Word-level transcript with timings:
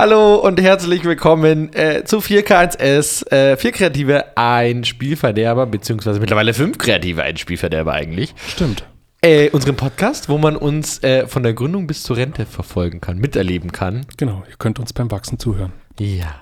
Hallo 0.00 0.36
und 0.36 0.58
herzlich 0.58 1.04
willkommen 1.04 1.74
äh, 1.74 2.04
zu 2.04 2.20
4K1S. 2.20 3.30
Äh, 3.30 3.58
vier 3.58 3.70
Kreative, 3.70 4.34
ein 4.34 4.84
Spielverderber, 4.84 5.66
beziehungsweise 5.66 6.20
mittlerweile 6.20 6.54
fünf 6.54 6.78
Kreative, 6.78 7.22
ein 7.22 7.36
Spielverderber 7.36 7.92
eigentlich. 7.92 8.34
Stimmt. 8.48 8.86
Äh, 9.20 9.50
unseren 9.50 9.76
Podcast, 9.76 10.30
wo 10.30 10.38
man 10.38 10.56
uns 10.56 11.02
äh, 11.02 11.26
von 11.26 11.42
der 11.42 11.52
Gründung 11.52 11.86
bis 11.86 12.02
zur 12.02 12.16
Rente 12.16 12.46
verfolgen 12.46 13.02
kann, 13.02 13.18
miterleben 13.18 13.72
kann. 13.72 14.06
Genau, 14.16 14.42
ihr 14.48 14.56
könnt 14.56 14.78
uns 14.78 14.94
beim 14.94 15.10
Wachsen 15.10 15.38
zuhören. 15.38 15.72
Ja. 15.98 16.34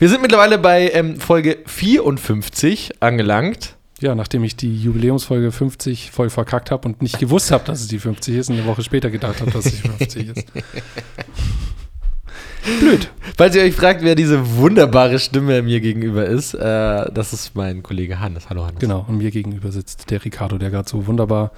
Wir 0.00 0.08
sind 0.08 0.20
mittlerweile 0.20 0.58
bei 0.58 0.90
ähm, 0.90 1.20
Folge 1.20 1.58
54 1.64 3.00
angelangt. 3.00 3.76
Ja, 4.00 4.16
nachdem 4.16 4.42
ich 4.42 4.56
die 4.56 4.76
Jubiläumsfolge 4.76 5.52
50 5.52 6.10
voll 6.10 6.30
verkackt 6.30 6.72
habe 6.72 6.88
und 6.88 7.00
nicht 7.00 7.20
gewusst 7.20 7.52
habe, 7.52 7.62
dass 7.62 7.80
es 7.80 7.86
die 7.86 8.00
50 8.00 8.34
ist 8.34 8.50
und 8.50 8.56
eine 8.56 8.66
Woche 8.66 8.82
später 8.82 9.08
gedacht 9.08 9.40
habe, 9.40 9.52
dass 9.52 9.66
es 9.66 9.80
die 9.80 9.88
50 9.88 10.28
ist. 10.30 10.46
Blöd. 12.80 13.10
Falls 13.36 13.56
ihr 13.56 13.62
euch 13.62 13.74
fragt, 13.74 14.02
wer 14.02 14.14
diese 14.14 14.56
wunderbare 14.56 15.18
Stimme 15.18 15.62
mir 15.62 15.80
gegenüber 15.80 16.26
ist, 16.26 16.54
äh, 16.54 17.10
das 17.12 17.32
ist 17.32 17.54
mein 17.54 17.82
Kollege 17.82 18.20
Hannes. 18.20 18.48
Hallo 18.50 18.64
Hannes. 18.64 18.80
Genau, 18.80 19.04
und 19.08 19.18
mir 19.18 19.30
gegenüber 19.30 19.72
sitzt 19.72 20.10
der 20.10 20.24
Ricardo, 20.24 20.58
der 20.58 20.70
gerade 20.70 20.88
so 20.88 21.06
wunderbar, 21.06 21.52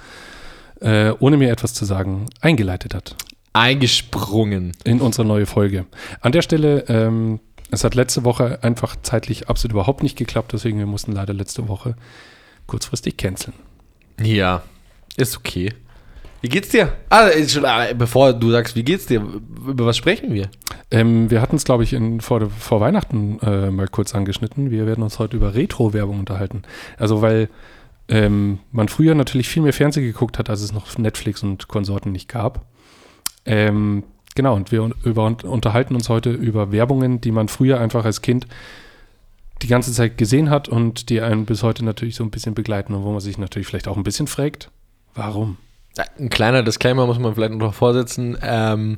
äh, 0.81 1.11
ohne 1.19 1.37
mir 1.37 1.51
etwas 1.51 1.73
zu 1.73 1.85
sagen, 1.85 2.25
eingeleitet 2.41 2.93
hat. 2.93 3.15
Eingesprungen. 3.53 4.73
In 4.83 4.99
unsere 4.99 5.25
neue 5.25 5.45
Folge. 5.45 5.85
An 6.21 6.31
der 6.31 6.41
Stelle, 6.41 6.85
ähm, 6.89 7.39
es 7.71 7.83
hat 7.83 7.95
letzte 7.95 8.23
Woche 8.23 8.63
einfach 8.63 8.95
zeitlich 9.01 9.47
absolut 9.47 9.73
überhaupt 9.73 10.03
nicht 10.03 10.17
geklappt, 10.17 10.53
deswegen 10.53 10.77
wir 10.77 10.85
mussten 10.85 11.13
leider 11.13 11.33
letzte 11.33 11.67
Woche 11.67 11.95
kurzfristig 12.67 13.17
canceln. 13.17 13.53
Ja, 14.21 14.63
ist 15.17 15.37
okay. 15.37 15.73
Wie 16.45 16.49
geht's 16.49 16.69
dir? 16.69 16.93
Ah, 17.09 17.27
bevor 17.97 18.31
du 18.31 18.51
sagst, 18.51 18.75
wie 18.75 18.83
geht's 18.83 19.07
dir, 19.07 19.19
über 19.67 19.87
was 19.87 19.97
sprechen 19.97 20.31
wir? 20.31 20.51
Ähm, 20.91 21.31
wir 21.31 21.41
hatten 21.41 21.55
es, 21.55 21.63
glaube 21.63 21.83
ich, 21.83 21.91
in, 21.91 22.21
vor, 22.21 22.51
vor 22.51 22.79
Weihnachten 22.81 23.39
äh, 23.39 23.71
mal 23.71 23.87
kurz 23.87 24.13
angeschnitten. 24.13 24.69
Wir 24.69 24.85
werden 24.85 25.03
uns 25.03 25.17
heute 25.17 25.37
über 25.37 25.55
Retro-Werbung 25.55 26.19
unterhalten. 26.19 26.61
Also, 26.99 27.23
weil 27.23 27.49
ähm, 28.09 28.59
man 28.71 28.89
früher 28.89 29.15
natürlich 29.15 29.47
viel 29.47 29.63
mehr 29.63 29.73
Fernsehen 29.73 30.05
geguckt 30.05 30.37
hat, 30.37 30.51
als 30.51 30.61
es 30.61 30.71
noch 30.71 30.95
Netflix 30.99 31.41
und 31.41 31.67
Konsorten 31.67 32.11
nicht 32.11 32.29
gab. 32.29 32.63
Ähm, 33.47 34.03
genau, 34.35 34.55
und 34.55 34.71
wir 34.71 34.91
über, 35.03 35.35
unterhalten 35.45 35.95
uns 35.95 36.09
heute 36.09 36.29
über 36.29 36.71
Werbungen, 36.71 37.21
die 37.21 37.31
man 37.31 37.47
früher 37.47 37.79
einfach 37.79 38.05
als 38.05 38.21
Kind 38.21 38.45
die 39.63 39.67
ganze 39.67 39.91
Zeit 39.91 40.19
gesehen 40.19 40.51
hat 40.51 40.69
und 40.69 41.09
die 41.09 41.21
einen 41.21 41.47
bis 41.47 41.63
heute 41.63 41.83
natürlich 41.83 42.13
so 42.13 42.23
ein 42.23 42.29
bisschen 42.29 42.53
begleiten 42.53 42.93
und 42.93 43.03
wo 43.03 43.09
man 43.09 43.19
sich 43.19 43.39
natürlich 43.39 43.67
vielleicht 43.67 43.87
auch 43.87 43.97
ein 43.97 44.03
bisschen 44.03 44.27
fragt, 44.27 44.69
warum? 45.15 45.57
Ein 46.19 46.29
kleiner 46.29 46.63
Disclaimer 46.63 47.05
muss 47.05 47.19
man 47.19 47.35
vielleicht 47.35 47.53
noch 47.53 47.73
vorsetzen. 47.73 48.37
Ähm, 48.41 48.97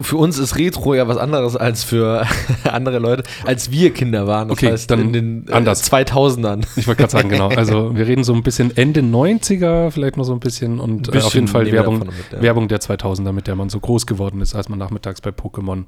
für 0.00 0.16
uns 0.16 0.38
ist 0.38 0.56
Retro 0.56 0.94
ja 0.94 1.08
was 1.08 1.16
anderes 1.16 1.56
als 1.56 1.84
für 1.84 2.26
andere 2.64 2.98
Leute, 2.98 3.24
als 3.44 3.70
wir 3.70 3.92
Kinder 3.92 4.26
waren. 4.26 4.48
Das 4.48 4.58
okay, 4.58 4.70
heißt, 4.70 4.90
dann 4.90 5.00
in 5.00 5.12
den 5.12 5.48
äh, 5.48 5.52
anders. 5.52 5.90
2000ern. 5.90 6.64
Ich 6.76 6.86
wollte 6.86 7.00
gerade 7.00 7.12
sagen, 7.12 7.28
genau. 7.28 7.48
Also 7.60 7.94
wir 7.94 8.06
reden 8.06 8.24
so 8.24 8.32
ein 8.32 8.42
bisschen 8.42 8.76
Ende 8.76 9.00
90er, 9.00 9.90
vielleicht 9.90 10.16
noch 10.16 10.24
so 10.24 10.32
ein 10.32 10.40
bisschen 10.40 10.80
und 10.80 10.90
ein 10.90 11.02
bisschen 11.02 11.20
äh, 11.20 11.24
auf 11.24 11.34
jeden 11.34 11.48
Fall 11.48 11.70
Werbung, 11.70 11.98
mit, 11.98 12.08
ja. 12.32 12.42
Werbung 12.42 12.68
der 12.68 12.80
2000er, 12.80 13.32
mit 13.32 13.46
der 13.46 13.56
man 13.56 13.68
so 13.68 13.80
groß 13.80 14.06
geworden 14.06 14.40
ist, 14.40 14.54
als 14.54 14.68
man 14.68 14.78
nachmittags 14.78 15.20
bei 15.20 15.30
Pokémon 15.30 15.86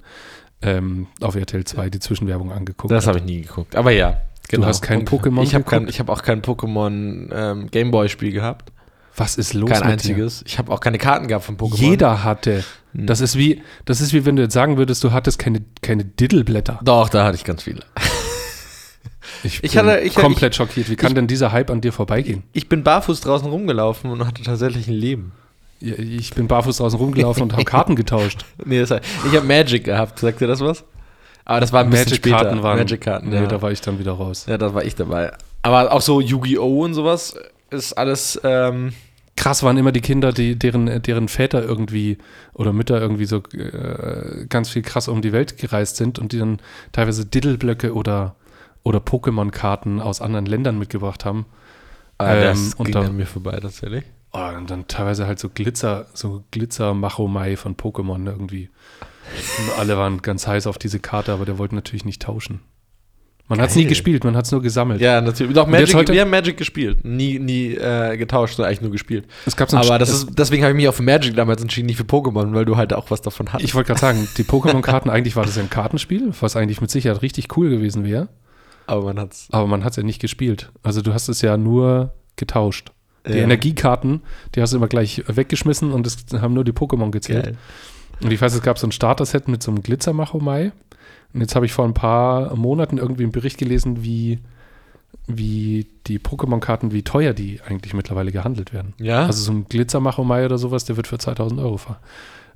ähm, 0.60 1.06
auf 1.20 1.34
RTL 1.36 1.64
2 1.64 1.90
die 1.90 2.00
Zwischenwerbung 2.00 2.52
angeguckt 2.52 2.92
Das 2.92 3.06
habe 3.06 3.18
ich 3.18 3.24
nie 3.24 3.42
geguckt, 3.42 3.77
aber 3.77 3.90
ja. 3.90 4.18
Genau. 4.48 4.62
Du 4.62 4.68
hast 4.68 4.83
kein 4.83 5.05
Pokémon 5.05 5.44
Ich 5.44 5.55
habe 5.55 5.86
hab 5.86 6.08
auch 6.08 6.22
kein 6.22 6.42
Pokémon 6.42 7.30
ähm, 7.33 7.70
Gameboy-Spiel 7.70 8.33
gehabt. 8.33 8.72
Was 9.16 9.36
ist 9.36 9.55
los? 9.55 9.70
Kein 9.70 9.82
einziges. 9.82 10.41
Dir? 10.41 10.46
Ich 10.46 10.58
habe 10.58 10.72
auch 10.72 10.80
keine 10.80 10.98
Karten 10.98 11.28
gehabt 11.28 11.44
von 11.44 11.56
Pokémon. 11.56 11.77
Jeder 11.77 12.24
hatte. 12.24 12.64
Hm. 12.92 13.06
Das 13.06 13.20
ist 13.20 13.36
wie, 13.36 13.62
das 13.84 14.00
ist 14.00 14.12
wie 14.12 14.24
wenn 14.24 14.36
du 14.36 14.42
jetzt 14.42 14.55
sagen 14.55 14.77
würdest, 14.77 15.05
du 15.05 15.12
hattest 15.12 15.38
keine, 15.38 15.62
keine 15.82 16.05
Diddleblätter. 16.05 16.80
Doch, 16.82 17.08
da 17.08 17.24
hatte 17.24 17.36
ich 17.36 17.44
ganz 17.44 17.62
viele. 17.62 17.80
Ich 19.45 19.61
bin 19.61 19.70
ich 19.70 19.77
hatte, 19.77 19.98
ich, 20.01 20.14
komplett 20.14 20.52
ich, 20.52 20.56
schockiert. 20.56 20.89
Wie 20.89 20.95
kann 20.95 21.14
denn 21.17 21.27
dieser 21.27 21.51
Hype 21.51 21.70
an 21.70 21.80
dir 21.80 21.92
vorbeigehen? 21.92 22.45
Ich 22.52 22.68
bin 22.68 22.84
barfuß 22.84 23.22
draußen 23.22 23.48
rumgelaufen 23.48 24.11
und 24.11 24.24
hatte 24.24 24.42
tatsächlich 24.42 24.86
ein 24.86 24.95
Leben. 24.95 25.33
Ja, 25.80 25.96
ich 25.98 26.33
bin 26.33 26.46
barfuß 26.46 26.77
draußen 26.77 26.98
rumgelaufen 26.98 27.45
und 27.45 27.52
habe 27.52 27.64
Karten 27.64 27.96
getauscht. 27.96 28.45
Nee, 28.64 28.78
das 28.78 28.90
war, 28.90 29.01
ich 29.28 29.36
habe 29.36 29.46
Magic 29.46 29.84
gehabt. 29.84 30.20
Sagt 30.20 30.40
dir 30.40 30.46
das 30.46 30.61
was? 30.61 30.84
Aber 31.45 31.61
das 31.61 31.72
war 31.72 31.83
ein 31.83 31.90
bisschen 31.90 32.05
Magic 32.05 32.18
später. 32.18 32.36
Karten 32.36 32.62
waren, 32.62 32.78
Magic-Karten, 32.78 33.30
nee, 33.30 33.36
ja. 33.36 33.46
da 33.46 33.61
war 33.61 33.72
ich 33.72 33.80
dann 33.80 33.98
wieder 33.98 34.12
raus. 34.12 34.46
Ja, 34.48 34.58
da 34.58 34.74
war 34.74 34.84
ich 34.84 34.95
dabei. 34.95 35.33
Aber 35.62 35.92
auch 35.92 36.01
so 36.01 36.20
Yu-Gi-Oh! 36.20 36.84
und 36.84 36.95
sowas 36.95 37.34
ist 37.72 37.94
alles 37.94 38.40
ähm, 38.44 38.92
krass 39.36 39.62
waren 39.62 39.77
immer 39.77 39.92
die 39.92 40.00
Kinder, 40.00 40.33
die, 40.33 40.56
deren, 40.56 41.02
deren 41.02 41.28
Väter 41.28 41.62
irgendwie 41.62 42.18
oder 42.55 42.72
Mütter 42.72 43.00
irgendwie 43.00 43.24
so 43.24 43.42
äh, 43.55 44.46
ganz 44.48 44.70
viel 44.70 44.83
krass 44.83 45.08
um 45.08 45.22
die 45.22 45.33
Welt 45.33 45.58
gereist 45.58 45.96
sind 45.96 46.18
und 46.18 46.33
die 46.33 46.38
dann 46.38 46.60
teilweise 46.92 47.27
Diddleblöcke 47.27 47.94
oder, 47.94 48.36
oder 48.83 49.00
Pokémon-Karten 49.00 50.00
aus 50.00 50.20
anderen 50.20 50.46
Ländern 50.46 50.78
mitgebracht 50.78 51.24
haben. 51.24 51.46
Ah, 52.18 52.34
ähm, 52.34 52.42
das 52.42 52.77
ging 52.77 52.92
da, 52.92 53.00
an 53.00 53.16
mir 53.16 53.27
vorbei 53.27 53.58
tatsächlich. 53.60 54.04
Oh, 54.33 54.56
und 54.56 54.70
dann 54.70 54.86
teilweise 54.86 55.27
halt 55.27 55.39
so 55.39 55.48
Glitzer, 55.48 56.06
so 56.14 56.44
Glitzer-Machomai 56.52 57.56
von 57.56 57.77
Pokémon 57.77 58.27
irgendwie. 58.27 58.70
Und 59.58 59.78
alle 59.78 59.96
waren 59.96 60.22
ganz 60.22 60.46
heiß 60.46 60.66
auf 60.66 60.78
diese 60.78 61.00
Karte, 61.00 61.33
aber 61.33 61.44
der 61.44 61.58
wollte 61.58 61.74
natürlich 61.74 62.04
nicht 62.04 62.22
tauschen. 62.22 62.60
Man 63.48 63.61
hat 63.61 63.70
es 63.70 63.77
nie 63.77 63.85
gespielt, 63.85 64.25
man 64.25 64.36
hat 64.36 64.47
es 64.47 64.53
nur 64.53 64.63
gesammelt. 64.63 65.01
Ja, 65.01 65.20
natürlich. 65.20 65.53
Doch, 65.53 65.67
Magic, 65.67 65.95
heute, 65.95 66.13
wir 66.13 66.23
haben 66.23 66.30
Magic 66.30 66.57
gespielt. 66.57 67.05
Nie, 67.05 67.39
nie 67.39 67.75
äh, 67.75 68.17
getauscht, 68.17 68.57
sondern 68.57 68.70
eigentlich 68.70 68.80
nur 68.83 68.92
gespielt. 68.92 69.27
Es 69.45 69.57
gab 69.57 69.70
so 69.70 69.77
Aber 69.77 69.98
das 69.98 70.11
ist, 70.11 70.29
deswegen 70.39 70.63
habe 70.63 70.73
ich 70.73 70.77
mich 70.77 70.89
auf 70.89 71.01
Magic 71.01 71.35
damals 71.35 71.61
entschieden, 71.61 71.86
nicht 71.86 71.98
für 71.98 72.05
Pokémon, 72.05 72.55
weil 72.55 72.64
du 72.64 72.77
halt 72.77 72.92
auch 72.92 73.11
was 73.11 73.20
davon 73.20 73.52
hattest. 73.52 73.69
Ich 73.69 73.75
wollte 73.75 73.89
gerade 73.89 74.01
sagen, 74.01 74.29
die 74.39 74.45
Pokémon-Karten, 74.45 75.11
eigentlich 75.11 75.36
war 75.36 75.45
das 75.45 75.57
ja 75.57 75.63
ein 75.63 75.70
Kartenspiel, 75.70 76.33
was 76.41 76.57
eigentlich 76.57 76.81
mit 76.81 76.91
Sicherheit 76.91 77.20
richtig 77.20 77.55
cool 77.57 77.69
gewesen 77.69 78.05
wäre. 78.05 78.29
Aber 78.86 79.02
man 79.02 79.19
hat's. 79.19 79.48
Aber 79.51 79.67
man 79.67 79.85
hat 79.85 79.91
es 79.91 79.97
ja 79.97 80.02
nicht 80.02 80.20
gespielt. 80.20 80.70
Also 80.83 81.02
du 81.02 81.13
hast 81.13 81.29
es 81.29 81.42
ja 81.42 81.57
nur 81.57 82.14
getauscht. 82.36 82.92
Die 83.27 83.33
ja. 83.33 83.45
Energiekarten, 83.45 84.23
die 84.55 84.63
hast 84.63 84.73
du 84.73 84.79
immer 84.79 84.89
gleich 84.89 85.23
weggeschmissen 85.27 85.92
und 85.92 86.07
es 86.07 86.25
haben 86.41 86.55
nur 86.55 86.64
die 86.64 86.73
Pokémon 86.73 87.11
gezählt. 87.11 87.45
Geil. 87.45 87.57
Und 88.23 88.33
ich 88.33 88.41
weiß, 88.41 88.55
es 88.55 88.63
gab 88.63 88.79
so 88.79 88.86
ein 88.86 88.92
Starter-Set 88.92 89.48
mit 89.48 89.63
so 89.63 89.70
einem 89.70 89.83
Glitzermachomai. 89.83 90.73
Und 91.35 91.41
jetzt 91.41 91.55
habe 91.55 91.67
ich 91.67 91.73
vor 91.73 91.85
ein 91.85 91.95
paar 91.95 92.55
Monaten 92.57 92.98
irgendwie 92.98 93.23
einen 93.23 93.33
Bericht 93.33 93.59
gelesen, 93.59 94.03
wie, 94.03 94.39
wie 95.27 95.87
die 96.07 96.19
Pokémon-Karten, 96.19 96.93
wie 96.93 97.03
teuer 97.03 97.33
die 97.33 97.61
eigentlich 97.67 97.95
mittlerweile 97.95 98.33
gehandelt 98.33 98.73
werden. 98.73 98.95
Ja. 98.98 99.27
Also 99.27 99.43
so 99.43 99.53
ein 99.53 99.67
Glitzermachomai 99.69 100.45
oder 100.45 100.59
sowas, 100.59 100.85
der 100.85 100.97
wird 100.97 101.07
für 101.07 101.19
2000 101.19 101.61
Euro 101.61 101.77
ver 101.79 102.01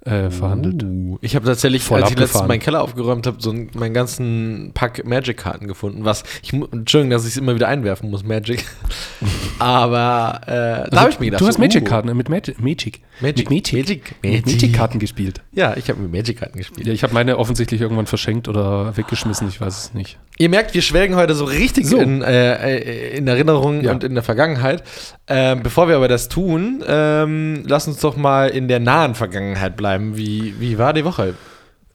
äh, 0.07 0.31
verhandelt. 0.31 0.85
Uh, 0.85 1.19
ich 1.21 1.35
habe 1.35 1.47
tatsächlich, 1.47 1.83
Voll 1.83 2.03
als 2.03 2.13
ich 2.13 2.19
letztens 2.19 2.47
meinen 2.47 2.61
Keller 2.61 2.83
aufgeräumt 2.83 3.27
habe, 3.27 3.39
so 3.41 3.51
einen, 3.51 3.71
meinen 3.75 3.93
ganzen 3.93 4.71
Pack 4.73 5.05
Magic-Karten 5.05 5.67
gefunden. 5.67 6.05
Was, 6.05 6.23
ich, 6.43 6.53
Entschuldigung, 6.53 7.11
dass 7.11 7.25
ich 7.25 7.33
es 7.33 7.37
immer 7.37 7.55
wieder 7.55 7.69
einwerfen 7.69 8.11
muss, 8.11 8.25
Magic. 8.25 8.65
Aber 9.59 10.41
äh, 10.47 10.51
also, 10.51 10.91
da 10.91 11.01
habe 11.01 11.11
ich 11.11 11.19
mir 11.19 11.27
gedacht. 11.27 11.41
Du 11.41 11.47
hast 11.47 11.59
Magic-Karten 11.59 12.09
uh. 12.09 12.15
mit 12.15 12.29
Magic. 12.29 12.61
Magic. 12.61 13.01
Magic. 13.21 13.51
Mit 13.51 13.73
Magic. 13.73 14.15
Magic. 14.23 14.47
Magic-Karten 14.47 14.99
gespielt. 14.99 15.43
Ja, 15.53 15.77
ich 15.77 15.89
habe 15.89 16.01
mit 16.01 16.13
Magic-Karten 16.13 16.59
gespielt. 16.59 16.87
Ja, 16.87 16.93
ich 16.93 17.03
habe 17.03 17.13
meine 17.13 17.39
offensichtlich 17.39 17.81
irgendwann 17.81 18.07
verschenkt 18.07 18.49
oder 18.49 18.97
weggeschmissen, 18.97 19.49
ich 19.49 19.61
weiß 19.61 19.79
es 19.79 19.95
nicht. 19.95 20.19
Ihr 20.39 20.51
merkt, 20.51 20.75
wir 20.75 20.83
schwelgen 20.83 21.17
heute 21.17 21.35
so 21.35 21.47
richtig 21.47 21.87
so. 21.87 21.97
In, 21.97 22.21
äh, 22.21 22.75
äh 22.75 23.17
in 23.17 23.27
Erinnerung 23.27 23.83
ja. 23.83 23.93
und 23.93 24.05
in 24.05 24.15
der 24.15 24.23
Vergangenheit. 24.23 24.83
Ähm, 25.29 25.63
bevor 25.63 25.89
wir 25.89 25.97
aber 25.97 26.09
das 26.09 26.29
tun, 26.29 26.85
ähm, 26.87 27.65
lass 27.67 27.89
uns 27.89 28.01
doch 28.01 28.17
mal 28.17 28.49
in 28.51 28.69
der 28.69 28.79
nahen 28.79 29.15
Vergangenheit 29.15 29.77
bleiben. 29.77 29.96
Wie, 30.01 30.59
wie 30.61 30.79
war 30.79 30.93
die 30.93 31.05
Woche? 31.05 31.35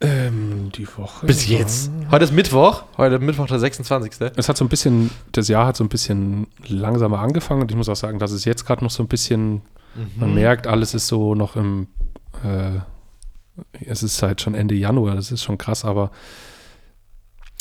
Ähm, 0.02 0.72
die 0.76 0.88
Woche. 0.98 1.28
Bis 1.28 1.48
jetzt. 1.48 1.92
Heute 2.10 2.24
ist 2.24 2.34
Mittwoch. 2.34 2.84
Heute 2.98 3.16
ist 3.16 3.22
Mittwoch, 3.22 3.46
der 3.46 3.60
26. 3.60 4.14
Es 4.36 4.50
hat 4.50 4.58
so 4.58 4.66
ein 4.66 4.70
bisschen, 4.70 5.12
das 5.32 5.48
Jahr 5.48 5.68
hat 5.68 5.78
so 5.78 5.84
ein 5.84 5.90
bisschen 5.90 6.48
langsamer 6.68 7.20
angefangen 7.20 7.62
und 7.62 7.72
ich 7.72 7.78
muss 7.78 7.88
auch 7.88 7.96
sagen, 7.96 8.18
dass 8.18 8.32
es 8.32 8.44
jetzt 8.46 8.66
gerade 8.66 8.84
noch 8.84 8.90
so 8.90 9.04
ein 9.04 9.08
bisschen, 9.08 9.62
mhm. 9.94 10.12
man 10.16 10.34
merkt, 10.34 10.66
alles 10.66 10.96
ist 10.96 11.06
so 11.06 11.36
noch 11.36 11.56
im, 11.56 11.88
äh, 12.44 12.80
es 13.86 14.02
ist 14.02 14.24
halt 14.24 14.42
schon 14.42 14.56
Ende 14.56 14.74
Januar, 14.74 15.16
das 15.16 15.32
ist 15.32 15.44
schon 15.44 15.60
krass, 15.60 15.86
aber 15.86 16.10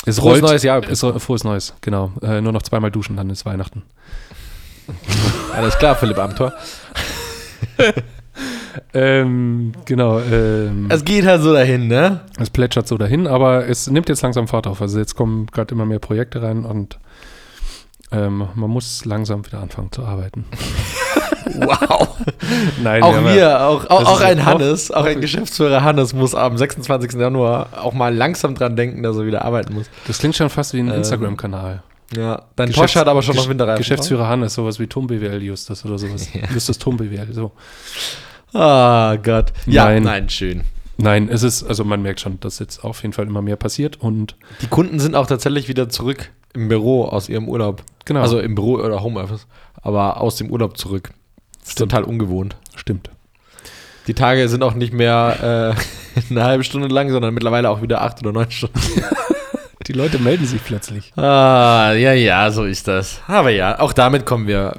es 0.07 0.19
frohes 0.19 0.41
rollt, 0.41 0.43
neues 0.43 0.63
Jahr. 0.63 0.83
Es, 0.89 1.01
frohes 1.01 1.45
neues, 1.45 1.75
genau. 1.83 2.13
Äh, 2.23 2.41
nur 2.41 2.53
noch 2.53 2.63
zweimal 2.63 2.91
duschen, 2.91 3.17
dann 3.17 3.29
ist 3.29 3.45
Weihnachten. 3.45 3.83
Alles 5.55 5.77
klar, 5.77 5.95
Philipp 5.95 6.19
Amthor. 6.19 6.55
ähm, 8.95 9.73
genau. 9.85 10.21
Ähm, 10.21 10.87
es 10.89 11.05
geht 11.05 11.27
halt 11.27 11.43
so 11.43 11.53
dahin, 11.53 11.89
ne? 11.89 12.21
Es 12.39 12.51
plätschert 12.51 12.89
so 12.89 12.99
dahin, 12.99 13.27
aber 13.27 13.69
es 13.69 13.91
nimmt 13.91 14.09
jetzt 14.09 14.23
langsam 14.23 14.49
Fahrt 14.49 14.67
auf. 14.67 14.83
Also 14.83 14.99
jetzt 14.99 15.15
kommen 15.15 15.47
gerade 15.47 15.75
immer 15.75 15.87
mehr 15.87 15.99
Projekte 15.99 16.43
rein 16.43 16.65
und 16.65 16.99
ähm, 18.13 18.49
man 18.55 18.71
muss 18.71 19.05
langsam 19.05 19.47
wieder 19.47 19.61
anfangen 19.61 19.93
zu 19.93 20.05
arbeiten. 20.05 20.45
wow. 21.55 22.17
Nein, 22.83 23.03
auch 23.03 23.25
wir, 23.25 23.65
auch, 23.65 23.89
auch, 23.89 24.05
auch 24.05 24.21
ein 24.21 24.45
Hannes, 24.45 24.91
auch 24.91 25.05
ein 25.05 25.21
Geschäftsführer 25.21 25.83
Hannes 25.83 26.13
muss 26.13 26.35
am 26.35 26.57
26. 26.57 27.13
Januar 27.13 27.69
auch 27.81 27.93
mal 27.93 28.15
langsam 28.15 28.55
dran 28.55 28.75
denken, 28.75 29.03
dass 29.03 29.17
er 29.17 29.27
wieder 29.27 29.45
arbeiten 29.45 29.75
muss. 29.75 29.87
Das 30.07 30.19
klingt 30.19 30.35
schon 30.35 30.51
fast 30.51 30.75
wie 30.75 30.81
ein 30.81 30.89
ähm, 30.89 30.97
Instagram-Kanal. 30.97 31.83
Ja, 32.17 32.43
dein 32.57 32.67
Geschäfts 32.67 32.77
Porsche 32.77 33.01
hat 33.01 33.07
aber 33.07 33.23
schon 33.23 33.37
noch 33.37 33.49
Winterreifen. 33.49 33.79
Geschäftsführer 33.79 34.27
Hannes, 34.27 34.55
sowas 34.55 34.81
wie 34.81 34.89
Tom 34.89 35.07
BWL 35.07 35.43
Justus 35.43 35.85
oder 35.85 35.99
sowas. 35.99 36.29
Ja. 36.35 36.49
Justus 36.53 36.79
Tom 36.79 36.97
BWL, 36.97 37.33
so. 37.33 37.53
Ah 38.53 39.13
oh 39.13 39.19
Gott. 39.23 39.53
Ja, 39.67 39.87
nein, 39.87 40.03
nein 40.03 40.29
schön. 40.29 40.63
Nein, 40.97 41.29
es 41.31 41.43
ist, 41.43 41.63
also 41.63 41.85
man 41.85 42.03
merkt 42.03 42.21
schon, 42.21 42.41
dass 42.41 42.59
jetzt 42.59 42.85
auf 42.85 43.03
jeden 43.03 43.15
Fall 43.15 43.27
immer 43.27 43.43
mehr 43.43 43.57
passiert 43.57 43.97
und. 44.01 44.37
Die 44.61 44.67
Kunden 44.67 44.99
sind 45.01 45.15
auch 45.15 45.27
tatsächlich 45.27 45.69
wieder 45.69 45.89
zurück 45.89 46.31
im 46.53 46.69
Büro 46.69 47.05
aus 47.05 47.29
ihrem 47.29 47.49
Urlaub. 47.49 47.83
Genau. 48.05 48.21
Also 48.21 48.41
im 48.41 48.55
Büro 48.55 48.75
oder 48.75 49.03
Homeoffice, 49.03 49.47
aber 49.83 50.21
aus 50.21 50.37
dem 50.37 50.51
Urlaub 50.51 50.77
zurück. 50.77 51.13
Das 51.61 51.71
ist 51.71 51.79
total 51.79 52.05
ungewohnt. 52.05 52.57
Stimmt. 52.75 53.11
Die 54.07 54.15
Tage 54.15 54.49
sind 54.49 54.63
auch 54.63 54.75
nicht 54.75 54.93
mehr 54.93 55.77
äh, 56.17 56.21
eine 56.31 56.45
halbe 56.45 56.65
Stunde 56.65 56.89
lang, 56.89 57.11
sondern 57.11 57.33
mittlerweile 57.33 57.71
auch 57.71 57.83
wieder 57.83 58.03
acht 58.03 58.21
oder 58.21 58.33
neun 58.33 58.51
Stunden. 58.51 58.81
Die 59.87 59.93
Leute 59.93 60.19
melden 60.19 60.47
sich 60.47 60.63
plötzlich. 60.63 61.13
Ah, 61.17 61.93
ja, 61.95 62.13
ja, 62.13 62.51
so 62.51 62.65
ist 62.65 62.87
das. 62.87 63.23
Aber 63.27 63.51
ja, 63.51 63.81
auch 63.81 63.93
damit 63.93 64.27
kommen 64.27 64.47
wir 64.47 64.79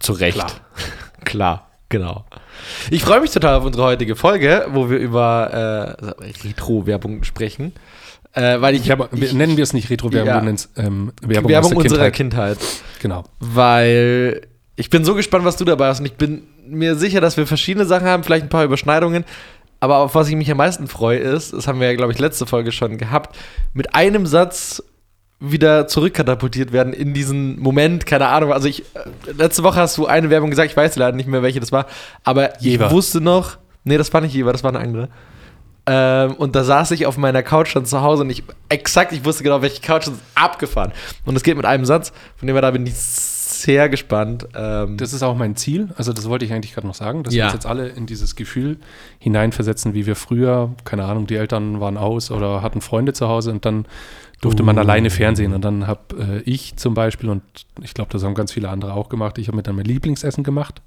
zurecht. 0.00 0.36
Klar. 0.36 0.52
Klar, 1.24 1.70
genau. 1.88 2.24
Ich 2.90 3.02
freue 3.04 3.20
mich 3.20 3.30
total 3.30 3.54
auf 3.54 3.64
unsere 3.64 3.84
heutige 3.84 4.16
Folge, 4.16 4.66
wo 4.70 4.90
wir 4.90 4.98
über 4.98 5.96
äh, 6.20 6.46
Retro-Werbung 6.46 7.24
sprechen. 7.24 7.72
Äh, 8.32 8.60
weil 8.60 8.74
ich, 8.74 8.90
habe, 8.90 9.08
ich, 9.14 9.32
nennen 9.32 9.56
wir 9.56 9.62
es 9.64 9.72
nicht 9.72 9.88
Retro-Werbung, 9.88 10.28
Ja. 10.28 10.34
wir 10.36 10.42
nennen 10.42 10.56
es 10.56 10.68
ähm, 10.76 11.12
Werbung, 11.22 11.50
Werbung, 11.50 11.76
unserer 11.76 12.10
Kindheit. 12.10 12.58
Kindheit. 12.58 12.82
Genau. 13.00 13.24
Weil 13.40 14.42
ich 14.76 14.90
bin 14.90 15.04
so 15.04 15.14
gespannt, 15.14 15.44
was 15.44 15.56
du 15.56 15.64
dabei 15.64 15.88
hast. 15.88 16.00
Und 16.00 16.06
ich 16.06 16.14
bin 16.14 16.42
mir 16.68 16.96
sicher, 16.96 17.20
dass 17.20 17.36
wir 17.36 17.46
verschiedene 17.46 17.86
Sachen 17.86 18.06
haben, 18.06 18.24
vielleicht 18.24 18.44
ein 18.44 18.50
paar 18.50 18.64
Überschneidungen. 18.64 19.24
Aber 19.80 19.98
auf 19.98 20.14
was 20.14 20.28
ich 20.28 20.36
mich 20.36 20.50
am 20.50 20.58
meisten 20.58 20.86
freue, 20.86 21.18
ist, 21.18 21.52
das 21.52 21.66
haben 21.66 21.80
wir 21.80 21.88
ja, 21.90 21.96
glaube 21.96 22.12
ich, 22.12 22.18
letzte 22.18 22.46
Folge 22.46 22.72
schon 22.72 22.98
gehabt, 22.98 23.36
mit 23.72 23.94
einem 23.94 24.26
Satz 24.26 24.82
wieder 25.38 25.86
zurückkatapultiert 25.86 26.72
werden 26.72 26.92
in 26.92 27.12
diesen 27.12 27.60
Moment, 27.60 28.06
keine 28.06 28.28
Ahnung. 28.28 28.52
Also 28.52 28.68
ich, 28.68 28.82
äh, 28.94 29.32
letzte 29.36 29.62
Woche 29.62 29.80
hast 29.80 29.98
du 29.98 30.06
eine 30.06 30.30
Werbung 30.30 30.50
gesagt, 30.50 30.70
ich 30.70 30.76
weiß 30.76 30.96
leider 30.96 31.16
nicht 31.16 31.28
mehr, 31.28 31.42
welche 31.42 31.60
das 31.60 31.72
war, 31.72 31.86
aber 32.24 32.58
Jever. 32.60 32.86
ich 32.86 32.90
wusste 32.92 33.20
noch, 33.20 33.58
nee, 33.84 33.98
das 33.98 34.12
war 34.14 34.20
nicht 34.22 34.34
Jever, 34.34 34.52
das 34.52 34.64
war 34.64 34.70
eine 34.74 34.80
andere. 34.80 35.08
Ähm, 35.88 36.32
und 36.34 36.56
da 36.56 36.64
saß 36.64 36.90
ich 36.92 37.06
auf 37.06 37.16
meiner 37.16 37.42
Couch 37.44 37.76
dann 37.76 37.84
zu 37.86 38.00
Hause 38.00 38.22
und 38.24 38.30
ich 38.30 38.42
exakt, 38.70 39.12
ich 39.12 39.24
wusste 39.24 39.44
genau, 39.44 39.62
welche 39.62 39.80
Couch 39.82 40.08
ist 40.08 40.14
abgefahren. 40.34 40.92
Und 41.26 41.36
es 41.36 41.42
geht 41.44 41.56
mit 41.56 41.64
einem 41.66 41.84
Satz, 41.84 42.12
von 42.36 42.46
dem 42.48 42.56
her 42.56 42.62
da 42.62 42.72
bin 42.72 42.84
ich 42.86 42.94
sehr 42.96 43.88
gespannt. 43.88 44.48
Ähm, 44.56 44.96
Das 44.96 45.12
ist 45.12 45.22
auch 45.22 45.36
mein 45.36 45.54
Ziel. 45.54 45.90
Also, 45.96 46.12
das 46.12 46.28
wollte 46.28 46.44
ich 46.44 46.52
eigentlich 46.52 46.74
gerade 46.74 46.86
noch 46.88 46.94
sagen, 46.96 47.22
dass 47.22 47.32
Ja. 47.34 47.42
wir 47.42 47.44
uns 47.46 47.52
jetzt 47.54 47.66
alle 47.66 47.86
in 47.88 48.06
dieses 48.06 48.34
Gefühl 48.34 48.78
hineinversetzen, 49.20 49.94
wie 49.94 50.06
wir 50.06 50.16
früher, 50.16 50.70
keine 50.84 51.04
Ahnung, 51.04 51.26
die 51.28 51.36
Eltern 51.36 51.80
waren 51.80 51.96
aus 51.96 52.32
oder 52.32 52.62
hatten 52.62 52.80
Freunde 52.80 53.12
zu 53.12 53.28
Hause 53.28 53.52
und 53.52 53.64
dann 53.64 53.86
durfte 54.40 54.62
man 54.62 54.76
Uh. 54.76 54.80
alleine 54.80 55.10
Fernsehen. 55.10 55.54
Und 55.54 55.64
dann 55.64 55.86
habe 55.86 56.42
äh, 56.46 56.50
ich 56.50 56.76
zum 56.76 56.94
Beispiel, 56.94 57.28
und 57.30 57.42
ich 57.82 57.94
glaube, 57.94 58.10
das 58.12 58.22
haben 58.22 58.34
ganz 58.34 58.52
viele 58.52 58.68
andere 58.68 58.94
auch 58.94 59.08
gemacht, 59.08 59.38
ich 59.38 59.48
habe 59.48 59.56
mir 59.56 59.62
dann 59.62 59.76
mein 59.76 59.84
Lieblingsessen 59.86 60.44
gemacht. 60.44 60.82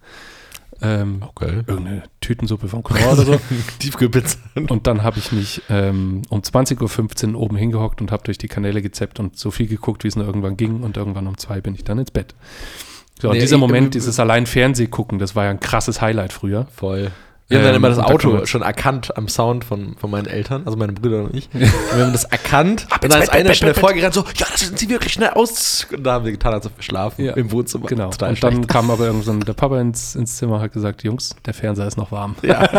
Ähm, 0.81 1.23
okay. 1.27 1.63
Irgendeine 1.67 2.03
Tütensuppe 2.21 2.69
von 2.69 2.83
Knorr 2.83 3.11
oder 3.13 3.23
so. 3.25 3.39
Tiefkühlpizza. 3.79 4.37
Und 4.69 4.87
dann 4.87 5.03
habe 5.03 5.19
ich 5.19 5.31
mich 5.33 5.61
ähm, 5.69 6.21
um 6.29 6.39
20.15 6.41 7.33
Uhr 7.33 7.39
oben 7.41 7.57
hingehockt 7.57 7.99
und 7.99 8.11
habe 8.13 8.23
durch 8.23 8.37
die 8.37 8.47
Kanäle 8.47 8.81
gezappt 8.81 9.19
und 9.19 9.37
so 9.37 9.51
viel 9.51 9.67
geguckt, 9.67 10.03
wie 10.05 10.07
es 10.07 10.15
nur 10.15 10.25
irgendwann 10.25 10.55
ging. 10.55 10.81
Und 10.81 10.95
irgendwann 10.95 11.27
um 11.27 11.37
zwei 11.37 11.59
bin 11.59 11.75
ich 11.75 11.83
dann 11.83 11.97
ins 11.99 12.11
Bett. 12.11 12.33
So, 13.21 13.27
und 13.29 13.33
Nee, 13.35 13.41
dieser 13.41 13.57
ich- 13.57 13.59
Moment, 13.59 13.93
dieses 13.93 14.19
allein 14.21 14.45
Fernseh 14.45 14.87
gucken, 14.87 15.19
das 15.19 15.35
war 15.35 15.43
ja 15.45 15.49
ein 15.49 15.59
krasses 15.59 15.99
Highlight 16.01 16.31
früher. 16.31 16.67
Voll. 16.73 17.11
Wir 17.49 17.57
haben 17.57 17.65
dann 17.65 17.73
Ähm, 17.73 17.83
immer 17.83 17.89
das 17.89 17.97
und 17.97 18.03
da 18.03 18.07
kann 18.09 18.15
Auto 18.15 18.29
man- 18.29 18.45
schon 18.47 18.61
erkannt 18.61 19.17
am 19.17 19.27
Sound 19.27 19.65
von, 19.65 19.95
von 19.99 20.11
meinen 20.11 20.27
Eltern, 20.27 20.61
also 20.65 20.77
meine 20.77 20.93
Brüder 20.93 21.23
und 21.23 21.35
ich. 21.35 21.49
Und 21.51 21.61
wir 21.61 22.03
haben 22.05 22.11
das 22.13 22.25
erkannt. 22.25 22.85
und 22.93 23.03
ins 23.05 23.13
dann 23.13 23.23
ist 23.23 23.29
einer 23.31 23.53
schnell 23.55 23.73
vorgerannt, 23.73 24.13
so, 24.13 24.21
ja, 24.35 24.45
das 24.51 24.59
sind 24.61 24.77
sie 24.77 24.87
wirklich 24.87 25.13
schnell 25.13 25.31
aus. 25.31 25.87
Und 25.91 26.03
da 26.03 26.13
haben 26.13 26.25
wir 26.25 26.31
getan, 26.31 26.53
als 26.53 26.67
ob 26.67 26.77
wir 26.77 26.83
schlafen 26.83 27.25
Ja. 27.25 27.33
im 27.33 27.51
Wohnzimmer. 27.51 27.87
Genau. 27.87 28.11
Total 28.11 28.29
und 28.29 28.43
dann 28.43 28.53
schlecht. 28.53 28.67
kam 28.69 28.91
aber 28.91 29.05
irgendwann 29.07 29.39
der 29.39 29.53
Papa 29.53 29.79
ins, 29.81 30.15
ins 30.15 30.37
Zimmer 30.37 30.57
und 30.57 30.61
hat 30.61 30.73
gesagt, 30.73 31.03
Jungs, 31.03 31.35
der 31.45 31.55
Fernseher 31.55 31.87
ist 31.87 31.97
noch 31.97 32.11
warm. 32.11 32.35
Ja. 32.43 32.69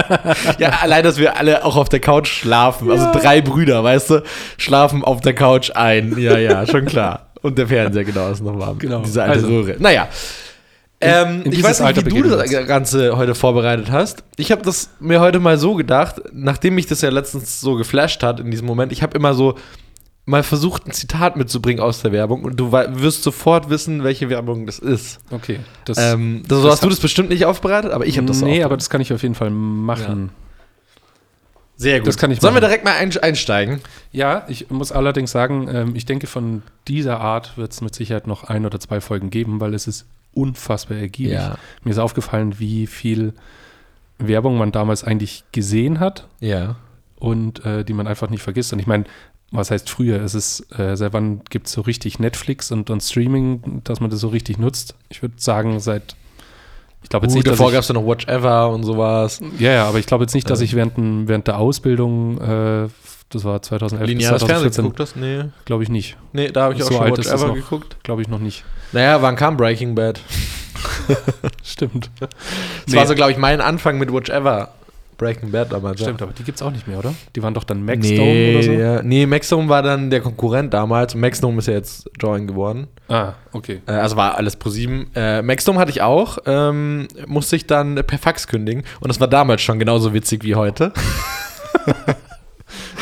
ja, 0.60 0.68
allein, 0.82 1.02
dass 1.02 1.18
wir 1.18 1.36
alle 1.36 1.64
auch 1.64 1.74
auf 1.76 1.88
der 1.88 1.98
Couch 2.00 2.28
schlafen. 2.28 2.90
Also 2.92 3.10
drei 3.12 3.40
Brüder, 3.40 3.82
weißt 3.82 4.10
du, 4.10 4.22
schlafen 4.56 5.02
auf 5.04 5.20
der 5.20 5.34
Couch 5.34 5.72
ein. 5.74 6.16
Ja, 6.16 6.38
ja, 6.38 6.64
schon 6.66 6.84
klar. 6.84 7.26
Und 7.42 7.58
der 7.58 7.66
Fernseher, 7.66 8.04
genau, 8.04 8.30
ist 8.30 8.40
noch 8.42 8.58
warm. 8.58 8.78
Genau. 8.78 9.00
Diese 9.00 9.20
alte 9.22 9.34
Also. 9.34 9.48
Röhre. 9.48 9.76
Naja. 9.80 10.06
Ähm, 11.02 11.44
ich 11.46 11.62
weiß 11.62 11.80
nicht, 11.80 11.86
Alter 11.86 12.04
wie 12.04 12.10
du 12.10 12.28
wir 12.30 12.36
das. 12.36 12.50
Ganze 12.66 13.16
heute 13.16 13.34
vorbereitet 13.34 13.90
hast. 13.90 14.22
Ich 14.36 14.52
habe 14.52 14.62
das 14.62 14.90
mir 15.00 15.20
heute 15.20 15.38
mal 15.40 15.56
so 15.58 15.74
gedacht, 15.74 16.16
nachdem 16.32 16.74
mich 16.74 16.86
das 16.86 17.00
ja 17.00 17.08
letztens 17.10 17.60
so 17.60 17.74
geflasht 17.76 18.22
hat 18.22 18.38
in 18.40 18.50
diesem 18.50 18.66
Moment. 18.66 18.92
Ich 18.92 19.02
habe 19.02 19.16
immer 19.16 19.32
so 19.34 19.54
mal 20.26 20.42
versucht, 20.42 20.86
ein 20.86 20.92
Zitat 20.92 21.36
mitzubringen 21.36 21.82
aus 21.82 22.02
der 22.02 22.12
Werbung 22.12 22.44
und 22.44 22.56
du 22.60 22.70
wirst 22.70 23.22
sofort 23.22 23.70
wissen, 23.70 24.04
welche 24.04 24.28
Werbung 24.28 24.66
das 24.66 24.78
ist. 24.78 25.18
Okay. 25.30 25.60
Das, 25.86 25.96
Ähm, 25.98 26.42
das, 26.46 26.58
so 26.58 26.64
das 26.64 26.72
hast 26.74 26.84
du 26.84 26.88
das 26.90 27.00
bestimmt 27.00 27.30
nicht 27.30 27.46
aufbereitet, 27.46 27.92
aber 27.92 28.06
ich 28.06 28.16
habe 28.18 28.26
das 28.26 28.42
Nee, 28.42 28.60
auch. 28.60 28.66
aber 28.66 28.76
das 28.76 28.90
kann 28.90 29.00
ich 29.00 29.12
auf 29.12 29.22
jeden 29.22 29.34
Fall 29.34 29.50
machen. 29.50 30.30
Sehr 31.76 32.00
gut. 32.00 32.08
das 32.08 32.18
kann 32.18 32.30
ich 32.30 32.40
Sollen 32.40 32.54
wir 32.54 32.60
machen. 32.60 32.68
direkt 32.68 32.84
mal 32.84 32.92
ein, 32.96 33.16
einsteigen? 33.16 33.80
Ja, 34.12 34.44
ich 34.48 34.70
muss 34.70 34.92
allerdings 34.92 35.30
sagen, 35.30 35.66
ähm, 35.72 35.92
ich 35.96 36.04
denke, 36.04 36.26
von 36.26 36.62
dieser 36.86 37.20
Art 37.20 37.56
wird 37.56 37.72
es 37.72 37.80
mit 37.80 37.94
Sicherheit 37.94 38.26
noch 38.26 38.44
ein 38.44 38.66
oder 38.66 38.78
zwei 38.78 39.00
Folgen 39.00 39.30
geben, 39.30 39.60
weil 39.60 39.72
es 39.72 39.86
ist 39.86 40.04
unfassbar 40.32 40.98
ergiebig. 40.98 41.32
Ja. 41.34 41.56
Mir 41.84 41.90
ist 41.90 41.98
aufgefallen, 41.98 42.58
wie 42.58 42.86
viel 42.86 43.32
Werbung 44.18 44.58
man 44.58 44.70
damals 44.72 45.02
eigentlich 45.04 45.44
gesehen 45.52 45.98
hat 46.00 46.26
Ja. 46.40 46.76
und 47.16 47.64
äh, 47.64 47.84
die 47.84 47.92
man 47.94 48.06
einfach 48.06 48.30
nicht 48.30 48.42
vergisst. 48.42 48.72
Und 48.72 48.78
ich 48.78 48.86
meine, 48.86 49.04
was 49.50 49.70
heißt 49.70 49.90
früher? 49.90 50.20
Es 50.22 50.34
ist, 50.34 50.66
äh, 50.78 50.96
seit 50.96 51.12
wann 51.12 51.40
gibt 51.50 51.66
es 51.66 51.72
so 51.72 51.80
richtig 51.80 52.18
Netflix 52.18 52.70
und, 52.70 52.90
und 52.90 53.02
Streaming, 53.02 53.80
dass 53.84 53.98
man 54.00 54.10
das 54.10 54.20
so 54.20 54.28
richtig 54.28 54.58
nutzt? 54.58 54.94
Ich 55.08 55.22
würde 55.22 55.34
sagen, 55.38 55.80
seit, 55.80 56.14
ich 57.02 57.08
glaube 57.08 57.26
jetzt 57.26 57.34
Gut, 57.34 57.44
nicht, 57.44 57.50
davor 57.52 57.72
gab 57.72 57.80
es 57.80 57.88
ja 57.88 57.94
noch 57.94 58.06
Watch 58.06 58.28
Ever 58.28 58.68
und 58.70 58.84
sowas. 58.84 59.40
ja, 59.58 59.72
ja, 59.72 59.88
aber 59.88 59.98
ich 59.98 60.06
glaube 60.06 60.22
jetzt 60.24 60.34
nicht, 60.34 60.48
dass 60.48 60.60
Ähm. 60.60 60.64
ich 60.66 60.74
während, 60.76 60.92
während 61.28 61.48
der 61.48 61.58
Ausbildung, 61.58 62.38
äh, 62.40 62.88
das 63.30 63.44
war 63.44 63.62
2011 63.62 64.08
Lineares 64.08 64.42
bis 64.42 64.48
Fernsehen 64.50 64.72
2014, 64.72 64.84
geguckt 64.84 65.00
das? 65.00 65.16
Nee. 65.16 65.44
glaube 65.64 65.82
ich 65.82 65.88
nicht. 65.88 66.16
Nee, 66.32 66.48
da 66.48 66.64
habe 66.64 66.74
ich 66.74 66.82
auch 66.82 66.88
So 66.88 66.94
schon 66.94 67.02
alt 67.04 67.18
Watch 67.18 67.26
Ever 67.28 67.46
noch. 67.48 67.54
geguckt. 67.54 67.96
Glaube 68.04 68.22
ich 68.22 68.28
noch 68.28 68.38
nicht. 68.40 68.64
Naja, 68.92 69.22
wann 69.22 69.36
kam 69.36 69.56
Breaking 69.56 69.94
Bad? 69.94 70.20
Stimmt. 71.62 72.10
Das 72.20 72.28
Nee. 72.88 72.96
war 72.96 73.06
so, 73.06 73.14
glaube 73.14 73.32
ich, 73.32 73.36
mein 73.38 73.60
Anfang 73.60 73.98
mit 73.98 74.12
Watch 74.12 74.30
Ever. 74.30 74.68
Breaking 75.18 75.50
Bad 75.50 75.70
damals. 75.70 76.00
Stimmt, 76.00 76.22
aber 76.22 76.32
die 76.32 76.42
gibt 76.44 76.56
es 76.56 76.62
auch 76.62 76.70
nicht 76.70 76.88
mehr, 76.88 76.98
oder? 76.98 77.12
Die 77.36 77.42
waren 77.42 77.52
doch 77.52 77.64
dann 77.64 77.80
ja. 77.86 77.94
Maxdome 77.94 78.22
nee, 78.22 78.54
oder 78.54 78.62
so? 78.62 78.72
Ja. 78.72 79.02
Nee, 79.02 79.26
Maxdome 79.26 79.68
war 79.68 79.82
dann 79.82 80.08
der 80.08 80.22
Konkurrent 80.22 80.72
damals. 80.72 81.14
Maxdome 81.14 81.58
ist 81.58 81.66
ja 81.68 81.74
jetzt 81.74 82.08
Join 82.18 82.46
geworden. 82.46 82.86
Ah, 83.08 83.34
okay. 83.52 83.82
Äh, 83.86 83.92
also 83.92 84.16
war 84.16 84.36
alles 84.38 84.56
pro 84.56 84.70
sieben. 84.70 85.10
Äh, 85.14 85.42
Maxdome 85.42 85.78
hatte 85.78 85.90
ich 85.90 86.00
auch. 86.00 86.38
Ähm, 86.46 87.06
musste 87.26 87.56
ich 87.56 87.66
dann 87.66 87.96
per 87.96 88.18
Fax 88.18 88.46
kündigen. 88.46 88.82
Und 89.00 89.08
das 89.08 89.20
war 89.20 89.28
damals 89.28 89.60
schon 89.60 89.78
genauso 89.78 90.14
witzig 90.14 90.42
wie 90.42 90.54
heute. 90.54 90.92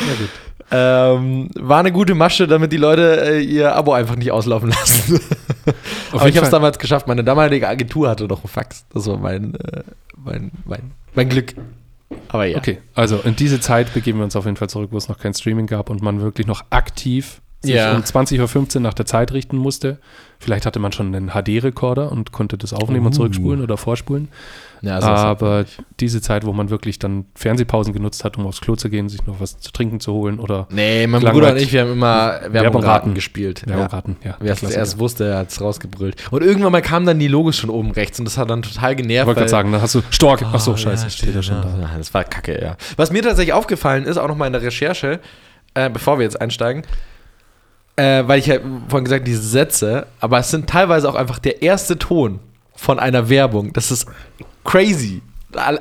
Ja, 0.07 0.15
gut. 0.17 0.29
Ähm, 0.71 1.49
war 1.55 1.79
eine 1.79 1.91
gute 1.91 2.15
Masche, 2.15 2.47
damit 2.47 2.71
die 2.71 2.77
Leute 2.77 3.21
äh, 3.33 3.39
ihr 3.41 3.75
Abo 3.75 3.93
einfach 3.93 4.15
nicht 4.15 4.31
auslaufen 4.31 4.69
lassen. 4.69 5.19
Aber 6.11 6.27
ich 6.27 6.35
habe 6.35 6.45
es 6.45 6.51
damals 6.51 6.79
geschafft. 6.79 7.07
Meine 7.07 7.23
damalige 7.23 7.67
Agentur 7.67 8.09
hatte 8.09 8.25
noch 8.25 8.43
ein 8.43 8.47
Fax. 8.47 8.85
Das 8.93 9.07
war 9.07 9.17
mein, 9.17 9.55
äh, 9.55 9.83
mein, 10.17 10.51
mein, 10.65 10.91
mein 11.15 11.29
Glück. 11.29 11.55
Aber 12.29 12.45
ja. 12.45 12.57
Okay, 12.57 12.79
also 12.95 13.17
in 13.19 13.35
diese 13.35 13.59
Zeit 13.59 13.93
begeben 13.93 14.19
wir 14.19 14.23
uns 14.23 14.35
auf 14.35 14.45
jeden 14.45 14.57
Fall 14.57 14.69
zurück, 14.69 14.89
wo 14.91 14.97
es 14.97 15.09
noch 15.09 15.19
kein 15.19 15.33
Streaming 15.33 15.67
gab 15.67 15.89
und 15.89 16.01
man 16.01 16.21
wirklich 16.21 16.47
noch 16.47 16.63
aktiv 16.69 17.41
sich 17.61 17.75
Ja. 17.75 17.93
um 17.95 18.01
20.15 18.03 18.75
Uhr 18.75 18.81
nach 18.81 18.93
der 18.93 19.05
Zeit 19.05 19.31
richten 19.33 19.57
musste. 19.57 19.97
Vielleicht 20.41 20.65
hatte 20.65 20.79
man 20.79 20.93
schon 20.93 21.13
einen 21.13 21.31
HD-Rekorder 21.31 22.09
und 22.11 22.31
konnte 22.31 22.57
das 22.57 22.71
aufnehmen 22.71 23.05
und 23.07 23.11
Uh. 23.11 23.15
zurückspulen 23.17 23.61
oder 23.61 23.75
vorspulen. 23.75 24.29
Ja, 24.81 25.01
so 25.01 25.07
Aber 25.07 25.65
diese 25.99 26.21
Zeit, 26.21 26.45
wo 26.45 26.53
man 26.53 26.69
wirklich 26.69 26.97
dann 26.99 27.25
Fernsehpausen 27.35 27.91
genutzt 27.91 28.23
hat, 28.23 28.37
um 28.37 28.47
aufs 28.47 28.61
Klo 28.61 28.77
zu 28.77 28.89
gehen, 28.89 29.09
sich 29.09 29.25
noch 29.27 29.41
was 29.41 29.59
zu 29.59 29.73
trinken 29.73 29.99
zu 29.99 30.13
holen 30.13 30.39
oder 30.39 30.67
Nee, 30.71 31.05
mein. 31.07 31.21
Bruder 31.21 31.51
und 31.51 31.57
ich, 31.57 31.73
wir 31.73 31.81
haben 31.81 31.91
immer 31.91 32.39
Werbung 32.47 33.13
gespielt. 33.13 33.63
Werbung 33.67 33.81
Ja. 33.87 33.87
raten. 33.91 34.15
Ja, 34.23 34.37
Wer 34.39 34.53
es 34.53 34.63
erst 34.63 34.97
wusste, 34.99 35.25
der 35.25 35.37
hat 35.39 35.49
es 35.49 35.59
rausgebrüllt. 35.59 36.15
Und 36.31 36.41
irgendwann 36.41 36.71
mal 36.71 36.81
kamen 36.81 37.05
dann 37.05 37.19
die 37.19 37.27
Logos 37.27 37.57
schon 37.57 37.69
oben 37.69 37.91
rechts 37.91 38.19
und 38.19 38.25
das 38.25 38.37
hat 38.37 38.49
dann 38.49 38.61
total 38.61 38.91
Ich 38.91 38.97
genervt. 38.97 39.27
wollte 39.27 39.39
gerade 39.41 39.49
sagen, 39.51 39.73
dann 39.73 39.81
hast 39.81 39.95
du 39.95 40.01
Stork. 40.11 40.45
Ach 40.49 40.57
so, 40.61 40.71
Oh, 40.71 40.77
scheiße, 40.77 41.03
ja, 41.03 41.09
steht 41.09 41.35
ja 41.35 41.43
schon 41.43 41.61
da. 41.61 41.67
Ja, 41.81 41.89
Das 41.97 42.13
war 42.13 42.23
kacke, 42.23 42.61
ja. 42.61 42.77
Was 42.95 43.11
mir 43.11 43.21
tatsächlich 43.21 43.51
aufgefallen 43.51 44.05
ist, 44.05 44.15
auch 44.15 44.29
nochmal 44.29 44.47
in 44.47 44.53
der 44.53 44.61
Recherche, 44.61 45.19
äh, 45.73 45.89
bevor 45.89 46.19
wir 46.19 46.23
jetzt 46.23 46.39
einsteigen, 46.39 46.83
äh, 47.99 48.27
weil 48.27 48.39
ich 48.39 48.45
ja 48.47 48.57
vorhin 48.87 49.03
gesagt 49.05 49.27
diese 49.27 49.41
Sätze, 49.41 50.07
aber 50.19 50.39
es 50.39 50.49
sind 50.51 50.67
teilweise 50.67 51.09
auch 51.09 51.15
einfach 51.15 51.39
der 51.39 51.61
erste 51.61 51.97
Ton 51.97 52.39
von 52.75 52.97
einer 52.99 53.29
Werbung. 53.29 53.73
Das 53.73 53.91
ist 53.91 54.07
crazy. 54.63 55.21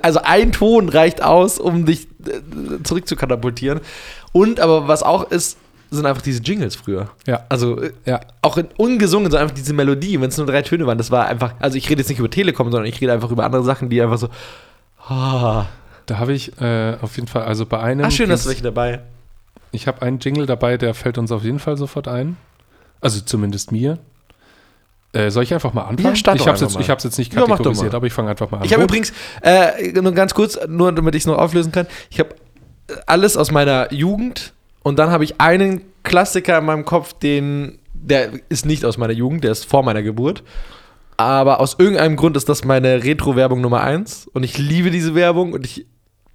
Also 0.03 0.21
ein 0.25 0.53
Ton 0.53 0.89
reicht 0.89 1.23
aus, 1.23 1.59
um 1.59 1.85
dich 1.87 2.09
äh, 2.27 2.83
zurückzukatapultieren. 2.83 3.81
Und 4.33 4.61
aber 4.61 4.89
was 4.89 5.03
auch 5.03 5.31
ist, 5.31 5.59
sind 5.91 6.05
einfach 6.07 6.23
diese 6.23 6.43
Jingles 6.43 6.77
früher. 6.77 7.09
Ja. 7.27 7.45
Also 7.49 7.81
äh, 7.81 7.93
Ja. 8.05 8.21
auch 8.43 8.57
in 8.59 8.69
ungesungen, 8.77 9.31
so 9.31 9.37
einfach 9.37 9.55
diese 9.55 9.73
Melodie, 9.73 10.21
wenn 10.21 10.29
es 10.29 10.37
nur 10.37 10.47
drei 10.47 10.63
Töne 10.63 10.87
waren, 10.87 10.99
das 10.99 11.11
war 11.11 11.27
einfach, 11.29 11.55
also 11.61 11.77
ich 11.79 11.89
rede 11.89 12.01
jetzt 12.01 12.09
nicht 12.09 12.19
über 12.19 12.29
Telekom, 12.31 12.71
sondern 12.71 12.87
ich 12.89 13.01
rede 13.01 13.13
einfach 13.13 13.31
über 13.31 13.45
andere 13.45 13.63
Sachen, 13.63 13.89
die 13.89 14.03
einfach 14.03 14.19
so, 14.19 14.29
ah, 15.09 15.67
Da 16.07 16.19
habe 16.19 16.33
ich 16.33 16.59
äh, 16.61 16.97
auf 17.01 17.17
jeden 17.17 17.29
Fall, 17.29 17.43
also 17.45 17.65
bei 17.67 17.79
einem. 17.81 18.05
ah 18.05 18.11
schön, 18.11 18.29
dass 18.29 18.43
du 18.43 18.49
welche 18.49 18.63
dabei. 18.63 19.01
Ich 19.71 19.87
habe 19.87 20.03
einen 20.03 20.19
Jingle 20.19 20.47
dabei, 20.47 20.77
der 20.77 20.95
fällt 20.95 21.19
uns 21.19 21.31
auf 21.33 21.45
jeden 21.45 21.59
Fall 21.59 21.77
sofort 21.77 22.09
ein. 22.09 22.37
Also 23.01 23.21
zumindest 23.21 23.73
mir. 23.73 23.99
Äh, 25.13 25.31
soll 25.31 25.43
ich 25.43 25.55
einfach 25.55 25.73
mal 25.73 25.83
anfangen? 25.83 26.15
Ja, 26.15 26.17
start 26.17 26.41
ich 26.41 26.47
habe 26.47 26.55
es 26.55 26.61
jetzt, 26.61 26.79
ich 26.79 26.87
jetzt 26.87 27.19
nicht 27.19 27.33
Ja, 27.33 27.47
kategorisiert, 27.47 27.93
mal. 27.93 27.97
aber 27.97 28.07
ich 28.07 28.13
fange 28.13 28.31
einfach 28.31 28.51
mal 28.51 28.59
an. 28.59 28.65
Ich 28.65 28.73
habe 28.75 28.83
übrigens, 28.83 29.13
äh, 29.43 29.93
nur 29.93 30.13
ganz 30.13 30.35
kurz, 30.35 30.59
nur 30.69 30.93
damit 30.93 31.15
ich 31.15 31.23
es 31.23 31.27
noch 31.27 31.39
auflösen 31.39 31.73
kann, 31.73 31.87
ich 32.11 32.21
habe 32.21 32.35
alles 33.07 33.37
aus 33.37 33.51
meiner 33.51 33.93
Jugend 33.93 34.53
und 34.83 34.99
dann 34.99 35.11
habe 35.11 35.25
ich 35.25 35.41
einen 35.41 35.83
Klassiker 36.03 36.59
in 36.59 36.67
meinem 36.67 36.85
Kopf, 36.85 37.15
den, 37.15 37.79
der 37.95 38.31
ist 38.49 38.67
nicht 38.67 38.85
aus 38.85 38.99
meiner 38.99 39.13
Jugend, 39.13 39.45
der 39.45 39.53
ist 39.53 39.65
vor 39.65 39.83
meiner 39.83 40.03
Geburt. 40.03 40.43
Aber 41.17 41.61
aus 41.61 41.77
irgendeinem 41.79 42.17
Grund 42.17 42.37
ist 42.37 42.49
das 42.49 42.65
meine 42.65 43.03
Retro-Werbung 43.03 43.61
Nummer 43.61 43.81
eins 43.81 44.29
und 44.33 44.45
ich 44.45 44.57
liebe 44.57 44.91
diese 44.91 45.15
Werbung 45.15 45.53
und 45.53 45.65
ich, 45.65 45.87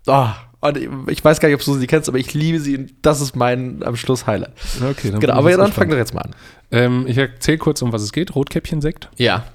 oh, 0.08 0.30
und 0.70 1.10
ich 1.10 1.24
weiß 1.24 1.40
gar 1.40 1.50
nicht, 1.50 1.56
ob 1.56 1.64
du 1.64 1.74
sie 1.76 1.88
kennst, 1.88 2.08
aber 2.10 2.18
ich 2.18 2.34
liebe 2.34 2.60
sie 2.60 2.78
und 2.78 2.94
das 3.02 3.22
ist 3.22 3.36
mein 3.36 3.84
am 3.84 3.96
Schluss 3.96 4.28
Highlight. 4.28 4.54
Okay, 4.82 5.12
dann 5.12 5.20
genau, 5.20 5.34
aber 5.34 5.56
dann 5.56 5.72
fang 5.72 5.90
doch 5.90 5.98
jetzt 5.98 6.14
mal 6.14 6.22
an. 6.22 6.36
Ähm, 6.72 7.06
ich 7.08 7.18
erzähle 7.18 7.58
kurz, 7.58 7.82
um 7.82 7.92
was 7.92 8.02
es 8.02 8.12
geht. 8.12 8.36
Rotkäppchen-Sekt. 8.36 9.10
Ja. 9.18 9.46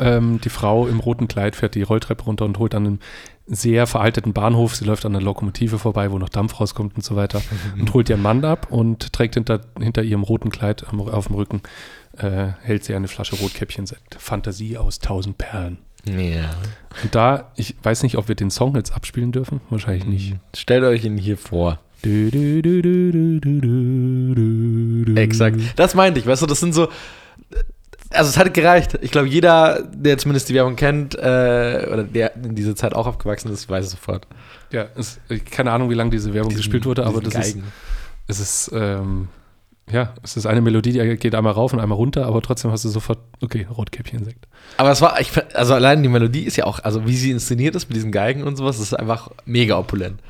Ähm, 0.00 0.40
die 0.40 0.48
Frau 0.48 0.86
im 0.86 1.00
roten 1.00 1.28
Kleid 1.28 1.54
fährt 1.54 1.74
die 1.74 1.82
Rolltreppe 1.82 2.24
runter 2.24 2.46
und 2.46 2.58
holt 2.58 2.74
an 2.74 2.86
einem 2.86 2.98
sehr 3.46 3.86
veralteten 3.86 4.32
Bahnhof. 4.32 4.74
Sie 4.74 4.84
läuft 4.84 5.04
an 5.04 5.14
einer 5.14 5.24
Lokomotive 5.24 5.78
vorbei, 5.78 6.10
wo 6.10 6.18
noch 6.18 6.30
Dampf 6.30 6.58
rauskommt 6.60 6.96
und 6.96 7.04
so 7.04 7.14
weiter. 7.14 7.42
und 7.78 7.92
holt 7.92 8.08
ihren 8.08 8.22
Mann 8.22 8.44
ab 8.44 8.68
und 8.70 9.12
trägt 9.12 9.34
hinter, 9.34 9.60
hinter 9.78 10.02
ihrem 10.02 10.22
roten 10.22 10.50
Kleid 10.50 10.84
auf 10.84 11.26
dem 11.26 11.36
Rücken, 11.36 11.60
äh, 12.16 12.48
hält 12.62 12.84
sie 12.84 12.94
eine 12.94 13.08
Flasche 13.08 13.36
Rotkäppchen-Sekt. 13.36 14.16
Fantasie 14.18 14.78
aus 14.78 14.98
tausend 14.98 15.38
Perlen. 15.38 15.78
Ja. 16.04 16.50
Und 17.02 17.14
da, 17.14 17.52
ich 17.56 17.76
weiß 17.82 18.02
nicht, 18.02 18.18
ob 18.18 18.28
wir 18.28 18.34
den 18.34 18.50
Song 18.50 18.74
jetzt 18.76 18.92
abspielen 18.92 19.32
dürfen. 19.32 19.60
Wahrscheinlich 19.70 20.04
nicht. 20.04 20.36
Stellt 20.54 20.84
euch 20.84 21.04
ihn 21.04 21.16
hier 21.16 21.38
vor. 21.38 21.78
Exakt. 25.16 25.56
Das 25.76 25.94
meinte 25.94 26.18
ich, 26.18 26.26
weißt 26.26 26.42
du, 26.42 26.46
das 26.46 26.60
sind 26.60 26.74
so. 26.74 26.88
Also 28.10 28.28
es 28.28 28.36
hat 28.36 28.52
gereicht. 28.52 28.98
Ich 29.00 29.10
glaube, 29.10 29.28
jeder, 29.28 29.82
der 29.82 30.18
zumindest 30.18 30.48
die 30.48 30.54
Werbung 30.54 30.76
kennt, 30.76 31.14
äh, 31.14 31.86
oder 31.90 32.02
der 32.02 32.34
in 32.36 32.54
dieser 32.54 32.76
Zeit 32.76 32.94
auch 32.94 33.06
aufgewachsen 33.06 33.50
ist, 33.52 33.70
weiß 33.70 33.86
es 33.86 33.92
sofort. 33.92 34.26
Ja, 34.70 34.86
es, 34.96 35.18
keine 35.50 35.70
Ahnung, 35.70 35.88
wie 35.90 35.94
lange 35.94 36.10
diese 36.10 36.34
Werbung 36.34 36.50
diesen, 36.50 36.62
gespielt 36.62 36.84
wurde, 36.84 37.06
aber 37.06 37.20
das 37.20 37.34
Geigen. 37.34 37.60
ist. 37.60 37.66
Es 38.26 38.40
ist, 38.40 38.70
ähm, 38.74 39.28
ja, 39.92 40.14
es 40.22 40.36
ist 40.36 40.46
eine 40.46 40.60
Melodie, 40.60 40.92
die 40.92 41.16
geht 41.16 41.34
einmal 41.34 41.52
rauf 41.52 41.72
und 41.72 41.80
einmal 41.80 41.96
runter, 41.96 42.26
aber 42.26 42.42
trotzdem 42.42 42.70
hast 42.70 42.84
du 42.84 42.88
sofort, 42.88 43.18
okay, 43.42 43.66
Rotkäppchen-Sekt. 43.70 44.46
Aber 44.76 44.90
es 44.90 45.00
war, 45.00 45.20
ich, 45.20 45.30
also 45.54 45.74
allein 45.74 46.02
die 46.02 46.08
Melodie 46.08 46.42
ist 46.42 46.56
ja 46.56 46.64
auch, 46.64 46.80
also 46.80 47.06
wie 47.06 47.16
sie 47.16 47.30
inszeniert 47.30 47.74
ist 47.74 47.88
mit 47.88 47.96
diesen 47.96 48.12
Geigen 48.12 48.42
und 48.42 48.56
sowas, 48.56 48.78
ist 48.78 48.94
einfach 48.94 49.30
mega 49.44 49.78
opulent. 49.78 50.20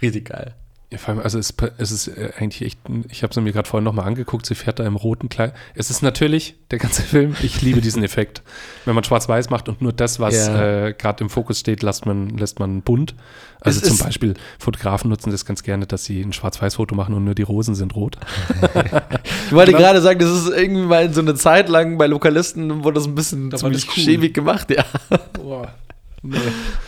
Richtig 0.00 0.26
geil. 0.26 0.54
Ja, 0.92 0.98
vor 0.98 1.14
allem, 1.14 1.22
also 1.22 1.38
es, 1.38 1.54
es 1.78 1.90
ist 1.90 2.08
äh, 2.08 2.32
eigentlich 2.38 2.60
echt, 2.60 2.78
ich 3.10 3.22
habe 3.22 3.30
es 3.30 3.40
mir 3.40 3.50
gerade 3.50 3.66
vorhin 3.66 3.82
nochmal 3.82 4.06
angeguckt, 4.06 4.44
sie 4.44 4.54
fährt 4.54 4.78
da 4.78 4.84
im 4.84 4.96
roten 4.96 5.30
Kleid. 5.30 5.54
Es 5.74 5.88
ist 5.88 6.02
natürlich, 6.02 6.54
der 6.70 6.78
ganze 6.78 7.00
Film, 7.02 7.34
ich 7.40 7.62
liebe 7.62 7.80
diesen 7.80 8.04
Effekt. 8.04 8.42
Wenn 8.84 8.94
man 8.94 9.02
schwarz-weiß 9.02 9.48
macht 9.48 9.70
und 9.70 9.80
nur 9.80 9.94
das, 9.94 10.20
was 10.20 10.34
ja. 10.34 10.88
äh, 10.88 10.92
gerade 10.92 11.24
im 11.24 11.30
Fokus 11.30 11.60
steht, 11.60 11.82
lässt 11.82 12.04
man, 12.04 12.28
lässt 12.36 12.58
man 12.58 12.82
bunt. 12.82 13.14
Also 13.60 13.80
es 13.80 13.88
zum 13.88 14.04
Beispiel, 14.04 14.34
Fotografen 14.58 15.08
nutzen 15.08 15.30
das 15.30 15.46
ganz 15.46 15.62
gerne, 15.62 15.86
dass 15.86 16.04
sie 16.04 16.20
ein 16.20 16.34
Schwarz-Weiß-Foto 16.34 16.94
machen 16.94 17.14
und 17.14 17.24
nur 17.24 17.34
die 17.34 17.42
Rosen 17.42 17.74
sind 17.74 17.94
rot. 17.94 18.18
ich 19.46 19.52
wollte 19.52 19.72
gerade 19.72 20.02
sagen, 20.02 20.18
das 20.18 20.30
ist 20.30 20.50
irgendwie 20.50 20.82
mal 20.82 21.10
so 21.14 21.22
eine 21.22 21.36
Zeit 21.36 21.70
lang 21.70 21.96
bei 21.96 22.06
Lokalisten, 22.06 22.84
wurde 22.84 22.96
das 22.96 23.06
ein 23.06 23.14
bisschen 23.14 23.48
da 23.48 23.56
ziemlich 23.56 23.88
cool. 23.88 24.04
schäbig 24.04 24.34
gemacht, 24.34 24.70
ja. 24.70 24.84
Boah. 25.32 25.72
Nee. 26.22 26.36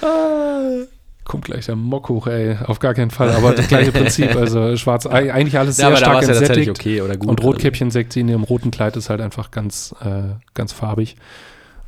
Ah 0.02 0.84
kommt 1.24 1.44
gleich 1.44 1.66
der 1.66 1.76
Mock 1.76 2.08
hoch, 2.08 2.26
ey. 2.26 2.56
Auf 2.64 2.78
gar 2.78 2.94
keinen 2.94 3.10
Fall. 3.10 3.30
Aber 3.30 3.52
das 3.52 3.68
gleiche 3.68 3.92
Prinzip. 3.92 4.34
Also 4.36 4.76
schwarz, 4.76 5.06
eigentlich 5.06 5.58
alles 5.58 5.76
sehr 5.76 5.90
ja, 5.90 5.96
stark 5.96 6.22
entsättigt. 6.22 6.70
Okay 6.70 7.00
oder 7.00 7.16
gut, 7.16 7.28
und 7.28 7.42
Rotkäppchen-Sekt 7.42 8.16
in 8.16 8.28
ihrem 8.28 8.44
roten 8.44 8.70
Kleid 8.70 8.96
ist 8.96 9.10
halt 9.10 9.20
einfach 9.20 9.50
ganz, 9.50 9.94
äh, 10.02 10.34
ganz 10.54 10.72
farbig. 10.72 11.16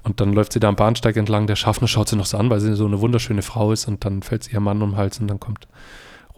Und 0.02 0.20
dann 0.20 0.32
läuft 0.32 0.52
sie 0.52 0.60
da 0.60 0.68
am 0.68 0.76
Bahnsteig 0.76 1.16
entlang. 1.16 1.46
Der 1.46 1.56
Schaffner 1.56 1.88
schaut 1.88 2.08
sie 2.08 2.16
noch 2.16 2.26
so 2.26 2.38
an, 2.38 2.48
weil 2.48 2.60
sie 2.60 2.74
so 2.74 2.86
eine 2.86 3.00
wunderschöne 3.00 3.42
Frau 3.42 3.72
ist. 3.72 3.86
Und 3.88 4.04
dann 4.04 4.22
fällt 4.22 4.44
sie 4.44 4.52
ihr 4.52 4.60
Mann 4.60 4.80
um 4.82 4.92
den 4.92 4.96
Hals 4.96 5.18
und 5.18 5.28
dann 5.28 5.40
kommt 5.40 5.68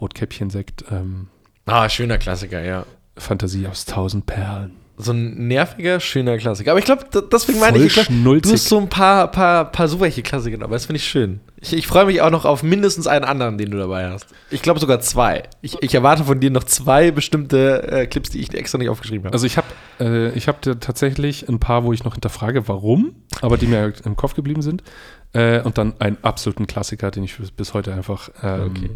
Rotkäppchen-Sekt. 0.01 0.85
Ähm, 0.91 1.27
ah, 1.65 1.87
schöner 1.87 2.17
Klassiker, 2.17 2.61
ja. 2.61 2.85
Fantasie 3.17 3.67
aus 3.67 3.85
tausend 3.85 4.25
Perlen 4.25 4.71
so 5.01 5.13
ein 5.13 5.47
nerviger, 5.47 6.01
schöner 6.01 6.37
Klassiker. 6.37 6.71
Aber 6.71 6.79
ich 6.79 6.85
glaube, 6.85 7.05
deswegen 7.31 7.59
meine 7.59 7.77
ich, 7.77 7.85
ich 7.85 7.93
glaub, 7.93 8.41
du 8.41 8.51
hast 8.51 8.65
so 8.65 8.77
ein 8.77 8.89
paar, 8.89 9.31
paar, 9.31 9.71
paar 9.71 9.87
so 9.87 10.01
welche 10.01 10.21
Klassiker 10.21 10.57
dabei. 10.57 10.73
Das 10.73 10.87
finde 10.87 10.97
ich 10.97 11.07
schön. 11.07 11.39
Ich, 11.61 11.71
ich 11.71 11.87
freue 11.87 12.05
mich 12.05 12.21
auch 12.21 12.29
noch 12.29 12.43
auf 12.43 12.63
mindestens 12.63 13.07
einen 13.07 13.23
anderen, 13.23 13.57
den 13.57 13.71
du 13.71 13.77
dabei 13.77 14.09
hast. 14.09 14.27
Ich 14.51 14.61
glaube 14.61 14.81
sogar 14.81 14.99
zwei. 14.99 15.43
Ich, 15.61 15.81
ich, 15.81 15.95
erwarte 15.95 16.25
von 16.25 16.41
dir 16.41 16.51
noch 16.51 16.65
zwei 16.65 17.11
bestimmte 17.11 17.83
äh, 17.89 18.07
Clips, 18.07 18.29
die 18.29 18.39
ich 18.39 18.53
extra 18.53 18.77
nicht 18.77 18.89
aufgeschrieben 18.89 19.25
habe. 19.25 19.33
Also 19.33 19.45
ich 19.45 19.55
habe 19.55 19.67
äh, 19.99 20.37
hab 20.37 20.61
tatsächlich 20.61 21.47
ein 21.47 21.59
paar, 21.59 21.85
wo 21.85 21.93
ich 21.93 22.03
noch 22.03 22.15
hinterfrage, 22.15 22.67
warum, 22.67 23.15
aber 23.41 23.57
die 23.57 23.67
mir 23.67 23.93
im 24.03 24.17
Kopf 24.17 24.33
geblieben 24.33 24.61
sind. 24.61 24.83
Äh, 25.31 25.61
und 25.61 25.77
dann 25.77 25.93
einen 25.99 26.17
absoluten 26.23 26.67
Klassiker, 26.67 27.09
den 27.09 27.23
ich 27.23 27.37
bis 27.55 27.73
heute 27.73 27.93
einfach. 27.93 28.29
Ähm, 28.43 28.71
okay. 28.75 28.89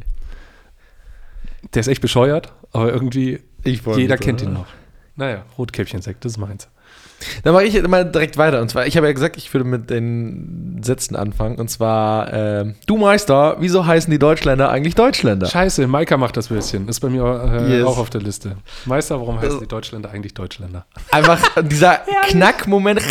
Der 1.74 1.79
ist 1.79 1.88
echt 1.88 2.01
bescheuert, 2.01 2.51
aber 2.74 2.91
irgendwie 2.91 3.39
jeder 3.63 4.17
kennt 4.17 4.41
ihn 4.41 4.51
noch. 4.51 4.67
Naja, 5.15 5.43
Rotkäppchensekt, 5.58 6.25
das 6.25 6.34
ist 6.34 6.38
meins. 6.38 6.67
Dann 7.43 7.53
mache 7.53 7.65
ich 7.65 7.88
mal 7.88 8.03
direkt 8.03 8.38
weiter. 8.38 8.62
Und 8.62 8.70
zwar, 8.70 8.86
ich 8.86 8.98
habe 8.98 9.08
ja 9.08 9.13
gesagt, 9.13 9.38
ich 9.38 9.53
würde 9.53 9.65
mit 9.65 9.89
den 9.89 10.82
Sätzen 10.84 11.15
anfangen. 11.15 11.58
Und 11.58 11.70
zwar, 11.70 12.34
äh, 12.34 12.74
du 12.86 12.98
Meister, 12.98 13.58
wieso 13.60 13.86
heißen 13.86 14.12
die 14.12 14.20
Deutschländer 14.20 14.70
eigentlich 14.70 14.96
Deutschländer? 14.96 15.48
Scheiße, 15.48 15.88
Maika 15.88 16.17
macht 16.17 16.38
das 16.38 16.50
Würstchen. 16.50 16.88
Ist 16.88 17.00
bei 17.00 17.10
mir 17.10 17.24
äh, 17.24 17.77
yes. 17.77 17.86
auch 17.86 17.98
auf 17.98 18.10
der 18.10 18.22
Liste. 18.22 18.58
Meister, 18.86 19.20
warum 19.20 19.39
heißen 19.39 19.60
die 19.60 19.67
Deutschländer 19.67 20.12
eigentlich 20.12 20.34
Deutschländer? 20.34 20.86
Einfach 21.12 21.41
dieser 21.62 22.01
Knackmoment. 22.27 23.01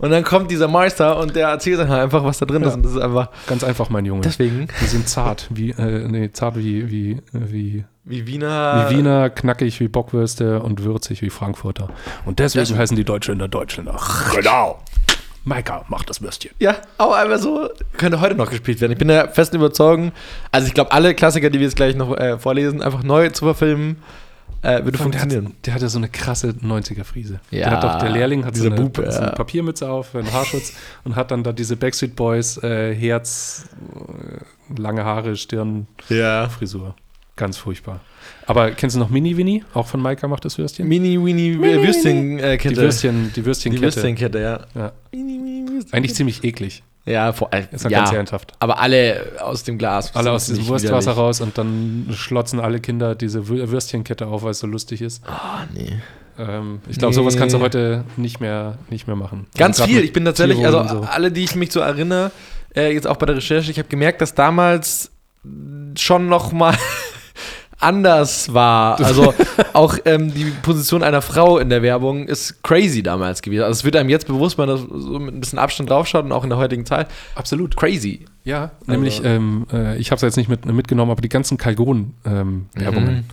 Und 0.00 0.10
dann 0.10 0.24
kommt 0.24 0.50
dieser 0.50 0.66
Meister 0.66 1.18
und 1.18 1.36
der 1.36 1.48
erzählt 1.48 1.78
dann 1.78 1.90
halt 1.90 2.02
einfach, 2.02 2.24
was 2.24 2.38
da 2.38 2.46
drin 2.46 2.62
ja. 2.62 2.68
ist. 2.68 2.74
Und 2.74 2.84
das 2.84 2.92
ist 2.92 3.00
einfach. 3.00 3.28
Ganz 3.46 3.62
einfach, 3.62 3.90
mein 3.90 4.06
Junge. 4.06 4.22
Deswegen. 4.22 4.66
Die 4.80 4.86
sind 4.86 5.08
zart, 5.08 5.46
wie, 5.50 5.70
äh, 5.72 6.08
nee, 6.08 6.32
zart 6.32 6.56
wie, 6.56 6.90
wie, 6.90 7.20
wie 7.32 7.84
wie 8.10 8.26
Wiener. 8.26 8.86
Wie 8.88 8.96
Wiener, 8.96 9.30
knackig 9.30 9.80
wie 9.80 9.88
Bockwürste 9.88 10.60
und 10.60 10.84
würzig 10.84 11.22
wie 11.22 11.30
Frankfurter. 11.30 11.88
Und 12.24 12.38
deswegen 12.38 12.68
das 12.68 12.76
heißen 12.76 12.96
die 12.96 13.04
Deutschländer 13.04 13.48
Deutschländer. 13.48 13.98
Genau. 14.34 14.80
Maika 15.44 15.84
macht 15.88 16.10
das 16.10 16.20
Würstchen. 16.20 16.50
Ja, 16.58 16.76
aber 16.98 17.16
einfach 17.16 17.38
so 17.38 17.70
könnte 17.96 18.20
heute 18.20 18.34
noch 18.34 18.50
gespielt 18.50 18.80
werden. 18.80 18.92
Ich 18.92 18.98
bin 18.98 19.08
der 19.08 19.28
festen 19.28 19.56
Überzeugung, 19.56 20.12
also 20.52 20.66
ich 20.66 20.74
glaube, 20.74 20.92
alle 20.92 21.14
Klassiker, 21.14 21.48
die 21.48 21.58
wir 21.58 21.66
jetzt 21.66 21.76
gleich 21.76 21.96
noch 21.96 22.16
äh, 22.16 22.38
vorlesen, 22.38 22.82
einfach 22.82 23.02
neu 23.02 23.30
zu 23.30 23.46
verfilmen, 23.46 23.96
äh, 24.62 24.84
würde 24.84 24.98
funktionieren. 24.98 25.44
Der, 25.44 25.50
hat, 25.50 25.66
der 25.66 25.74
hatte 25.74 25.88
so 25.88 25.98
eine 25.98 26.08
krasse 26.08 26.50
90er-Friese. 26.50 27.40
Ja, 27.50 27.58
der, 27.58 27.70
hat 27.70 27.84
doch, 27.84 27.98
der 27.98 28.10
Lehrling 28.10 28.44
hat 28.44 28.56
so 28.56 28.66
eine, 28.66 28.74
Bube, 28.74 29.04
ja. 29.04 29.12
so 29.12 29.20
eine, 29.20 29.32
Papiermütze 29.32 29.88
auf, 29.88 30.14
einen 30.14 30.30
Haarschutz 30.30 30.74
und 31.04 31.16
hat 31.16 31.30
dann 31.30 31.42
da 31.42 31.52
diese 31.52 31.76
Backstreet 31.76 32.14
Boys 32.14 32.62
äh, 32.62 32.94
Herz, 32.94 33.64
äh, 34.76 34.80
lange 34.80 35.04
Haare, 35.04 35.36
Stirn, 35.36 35.86
ja. 36.10 36.48
Frisur. 36.50 36.94
Ganz 37.40 37.56
furchtbar. 37.56 38.00
Aber 38.46 38.70
kennst 38.72 38.96
du 38.96 39.00
noch 39.00 39.08
Mini 39.08 39.34
Winnie? 39.34 39.64
Auch 39.72 39.86
von 39.86 39.98
Maika 39.98 40.28
macht 40.28 40.44
das 40.44 40.58
Würstchen? 40.58 40.86
Mini 40.86 41.18
Winnie 41.24 41.54
äh, 41.54 41.82
Würstchenkette. 41.82 42.68
Die 42.68 42.76
Würstchen, 42.76 43.32
die 43.34 43.46
Würstchenkette. 43.46 43.80
Die 43.80 43.82
Würstchenkette, 43.82 44.40
ja. 44.40 44.60
ja. 44.74 44.92
Mini, 45.10 45.38
Mini, 45.38 45.60
Würstchenkette. 45.62 45.96
Eigentlich 45.96 46.14
ziemlich 46.14 46.44
eklig. 46.44 46.82
Ja, 47.06 47.32
vor 47.32 47.50
allem. 47.50 47.66
Ist 47.72 47.84
ja, 47.84 47.88
ganz 47.88 48.12
ernsthaft. 48.12 48.52
Aber 48.58 48.78
alle 48.78 49.38
aus 49.40 49.64
dem 49.64 49.78
Glas. 49.78 50.14
Alle 50.14 50.32
aus 50.32 50.48
diesem 50.48 50.66
Wurstwasser 50.66 51.12
raus 51.12 51.40
und 51.40 51.56
dann 51.56 52.10
schlotzen 52.12 52.60
alle 52.60 52.78
Kinder 52.78 53.14
diese 53.14 53.48
Würstchenkette 53.48 54.26
auf, 54.26 54.42
weil 54.42 54.50
es 54.50 54.58
so 54.58 54.66
lustig 54.66 55.00
ist. 55.00 55.26
Ah, 55.26 55.62
oh, 55.62 55.72
nee. 55.72 55.98
Ähm, 56.38 56.80
ich 56.90 56.98
glaube, 56.98 57.14
nee. 57.14 57.22
sowas 57.22 57.38
kannst 57.38 57.54
du 57.54 57.60
heute 57.60 58.04
nicht 58.18 58.40
mehr, 58.40 58.76
nicht 58.90 59.06
mehr 59.06 59.16
machen. 59.16 59.46
Ganz 59.56 59.80
also 59.80 59.90
viel. 59.90 60.04
Ich 60.04 60.12
bin 60.12 60.26
tatsächlich, 60.26 60.62
also 60.62 60.86
so. 60.86 61.00
alle, 61.10 61.32
die 61.32 61.44
ich 61.44 61.54
mich 61.54 61.72
so 61.72 61.80
erinnere, 61.80 62.32
äh, 62.76 62.92
jetzt 62.92 63.06
auch 63.06 63.16
bei 63.16 63.24
der 63.24 63.36
Recherche, 63.36 63.70
ich 63.70 63.78
habe 63.78 63.88
gemerkt, 63.88 64.20
dass 64.20 64.34
damals 64.34 65.10
schon 65.96 66.28
noch 66.28 66.52
mal 66.52 66.76
anders 67.80 68.52
war. 68.52 69.00
Also 69.00 69.34
auch 69.72 69.96
ähm, 70.04 70.32
die 70.32 70.44
Position 70.62 71.02
einer 71.02 71.22
Frau 71.22 71.58
in 71.58 71.68
der 71.68 71.82
Werbung 71.82 72.28
ist 72.28 72.62
crazy 72.62 73.02
damals 73.02 73.42
gewesen. 73.42 73.62
Also 73.62 73.80
es 73.80 73.84
wird 73.84 73.96
einem 73.96 74.08
jetzt 74.08 74.26
bewusst, 74.26 74.58
wenn 74.58 74.68
man 74.68 74.76
so 74.76 75.18
mit 75.18 75.34
ein 75.34 75.40
bisschen 75.40 75.58
Abstand 75.58 75.90
draufschaut 75.90 76.24
und 76.24 76.32
auch 76.32 76.44
in 76.44 76.50
der 76.50 76.58
heutigen 76.58 76.86
Zeit. 76.86 77.08
Absolut. 77.34 77.76
Crazy. 77.76 78.26
Ja, 78.44 78.70
also. 78.80 78.92
nämlich, 78.92 79.22
ähm, 79.24 79.66
äh, 79.72 79.96
ich 79.98 80.10
habe 80.10 80.16
es 80.16 80.22
jetzt 80.22 80.36
nicht 80.36 80.48
mit, 80.48 80.66
mitgenommen, 80.66 81.10
aber 81.10 81.22
die 81.22 81.28
ganzen 81.28 81.58
Kalgon-Werbungen. 81.58 83.08
Ähm, 83.08 83.16
mhm. 83.16 83.24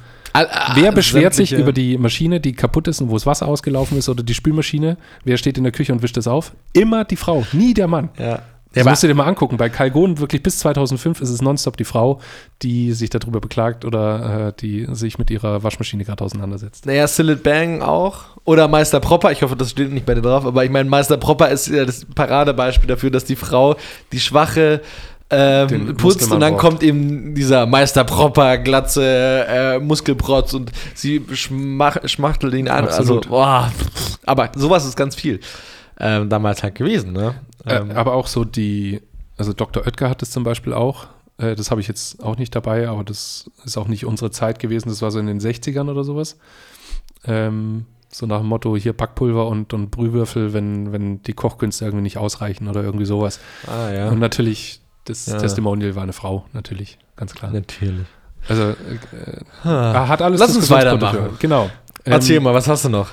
Wer 0.76 0.92
beschwert 0.92 1.34
sich 1.34 1.52
über 1.52 1.74
die 1.74 1.98
Maschine, 1.98 2.40
die 2.40 2.54
kaputt 2.54 2.88
ist 2.88 3.02
und 3.02 3.10
wo 3.10 3.16
das 3.16 3.26
Wasser 3.26 3.48
ausgelaufen 3.48 3.98
ist 3.98 4.08
oder 4.08 4.24
die 4.24 4.36
Spülmaschine? 4.36 4.98
Wer 5.24 5.38
steht 5.38 5.58
in 5.58 5.64
der 5.64 5.74
Küche 5.74 5.92
und 5.94 6.04
wischt 6.04 6.18
es 6.18 6.28
auf? 6.28 6.54
Immer 6.74 7.06
die 7.06 7.16
Frau, 7.16 7.46
nie 7.54 7.74
der 7.74 7.88
Mann. 7.88 8.10
Ja. 8.20 8.44
Ja, 8.78 8.90
musst 8.90 9.04
du 9.04 9.08
dir 9.08 9.14
mal 9.14 9.26
angucken. 9.26 9.58
Bei 9.58 9.70
Calgon 9.70 10.20
wirklich 10.20 10.44
bis 10.44 10.60
2005 10.60 11.22
ist 11.22 11.30
es 11.30 11.42
nonstop 11.42 11.78
die 11.78 11.84
Frau, 11.84 12.20
die 12.62 12.94
sich 12.94 13.10
darüber 13.10 13.40
beklagt 13.40 13.86
oder 13.86 14.48
äh, 14.48 14.54
die 14.60 14.88
sich 14.92 15.18
mit 15.18 15.30
ihrer 15.30 15.64
Waschmaschine 15.64 16.04
gerade 16.04 16.24
auseinandersetzt. 16.24 16.86
Naja, 16.86 17.08
Sillet 17.08 17.44
Bang 17.44 17.82
auch. 17.82 18.38
Oder 18.46 18.68
Meister 18.68 19.00
Propper. 19.00 19.32
Ich 19.32 19.42
hoffe, 19.42 19.56
das 19.56 19.72
steht 19.72 19.92
nicht 19.92 20.06
bei 20.06 20.14
dir 20.14 20.22
drauf. 20.22 20.46
Aber 20.46 20.64
ich 20.64 20.72
meine, 20.72 20.90
Meister 20.90 21.18
Propper 21.18 21.50
ist 21.50 21.68
ja 21.68 21.86
das 21.86 22.06
Paradebeispiel 22.06 22.88
dafür, 22.88 23.12
dass 23.12 23.26
die 23.26 23.36
Frau 23.36 23.76
die 24.12 24.20
schwache 24.20 24.82
ähm, 25.30 25.98
putzt 25.98 26.32
und 26.32 26.40
dann 26.40 26.54
braucht. 26.54 26.62
kommt 26.62 26.84
eben 26.84 27.36
dieser 27.36 27.66
Meister 27.66 28.06
Propper, 28.06 28.58
glatze 28.58 29.46
äh, 29.48 29.80
Muskelprotz 29.80 30.54
und 30.54 30.72
sie 30.94 31.22
schmach, 31.34 31.98
schmachtelt 32.06 32.54
ihn 32.54 32.70
an. 32.70 32.86
Also, 32.86 33.00
Absolut. 33.00 33.26
Also, 33.26 33.30
boah. 33.30 33.72
Aber 34.26 34.52
sowas 34.56 34.86
ist 34.86 34.96
ganz 34.96 35.16
viel 35.16 35.42
ähm, 36.00 36.30
damals 36.30 36.64
halt 36.64 36.76
gewesen, 36.76 37.12
ne? 37.14 37.36
Äh, 37.66 37.78
ähm, 37.78 37.92
aber 37.92 38.14
auch 38.14 38.28
so 38.28 38.44
die, 38.44 39.02
also 39.38 39.54
Dr. 39.54 39.86
Oetker 39.86 40.10
hat 40.10 40.22
es 40.22 40.32
zum 40.32 40.44
Beispiel 40.44 40.74
auch. 40.74 41.08
Äh, 41.38 41.56
das 41.56 41.72
habe 41.72 41.82
ich 41.82 41.88
jetzt 41.88 42.24
auch 42.24 42.38
nicht 42.38 42.56
dabei, 42.56 42.88
aber 42.88 43.04
das 43.04 43.50
ist 43.66 43.78
auch 43.78 43.88
nicht 43.88 44.06
unsere 44.06 44.32
Zeit 44.32 44.60
gewesen. 44.60 44.90
Das 44.90 45.02
war 45.02 45.12
so 45.12 45.20
in 45.20 45.28
den 45.28 45.40
60ern 45.40 45.90
oder 45.90 46.04
sowas. 46.04 46.38
Ähm, 47.26 47.86
so 48.10 48.26
nach 48.26 48.40
dem 48.40 48.48
Motto, 48.48 48.76
hier 48.78 48.94
Backpulver 48.94 49.48
und, 49.48 49.74
und 49.74 49.92
Brühwürfel, 49.92 50.54
wenn, 50.54 50.92
wenn 50.92 51.22
die 51.24 51.34
Kochkünste 51.34 51.86
irgendwie 51.86 52.04
nicht 52.04 52.18
ausreichen 52.18 52.68
oder 52.68 52.84
irgendwie 52.84 53.06
sowas. 53.06 53.40
Ah, 53.68 53.92
ja. 53.92 54.10
Und 54.10 54.20
natürlich, 54.20 54.82
das 55.06 55.26
ja. 55.26 55.38
Testimonial 55.38 55.96
war 55.96 56.04
eine 56.04 56.14
Frau, 56.14 56.46
natürlich, 56.54 56.98
ganz 57.16 57.36
klar. 57.36 57.52
Natürlich. 57.52 58.08
Also, 58.48 58.70
äh, 58.70 58.76
ah. 59.64 60.08
hat 60.08 60.22
alles 60.22 60.40
Lass 60.40 60.56
uns 60.56 60.70
weitermachen. 60.70 61.38
Genau. 61.40 61.70
Erzähl 62.06 62.38
ähm, 62.38 62.44
mal, 62.44 62.54
was 62.54 62.68
hast 62.68 62.86
du 62.86 62.90
noch? 62.90 63.10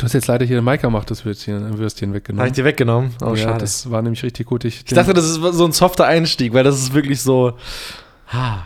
Du 0.00 0.06
hast 0.06 0.14
jetzt 0.14 0.28
leider 0.28 0.46
hier 0.46 0.62
Maika 0.62 0.88
macht 0.88 1.10
das 1.10 1.26
Würstchen, 1.26 1.76
Würstchen 1.76 2.14
weggenommen. 2.14 2.40
Habe 2.40 2.48
ich 2.48 2.54
dir 2.54 2.64
weggenommen? 2.64 3.10
Oh, 3.22 3.34
ja, 3.34 3.36
schade. 3.36 3.58
das 3.58 3.90
war 3.90 4.00
nämlich 4.00 4.22
richtig 4.22 4.46
gut. 4.46 4.64
Ich, 4.64 4.78
ich 4.78 4.94
dachte, 4.94 5.12
das 5.12 5.26
ist 5.26 5.34
so 5.34 5.64
ein 5.66 5.72
softer 5.72 6.06
Einstieg, 6.06 6.54
weil 6.54 6.64
das 6.64 6.80
ist 6.80 6.94
wirklich 6.94 7.20
so. 7.20 7.52
Ha. 8.32 8.64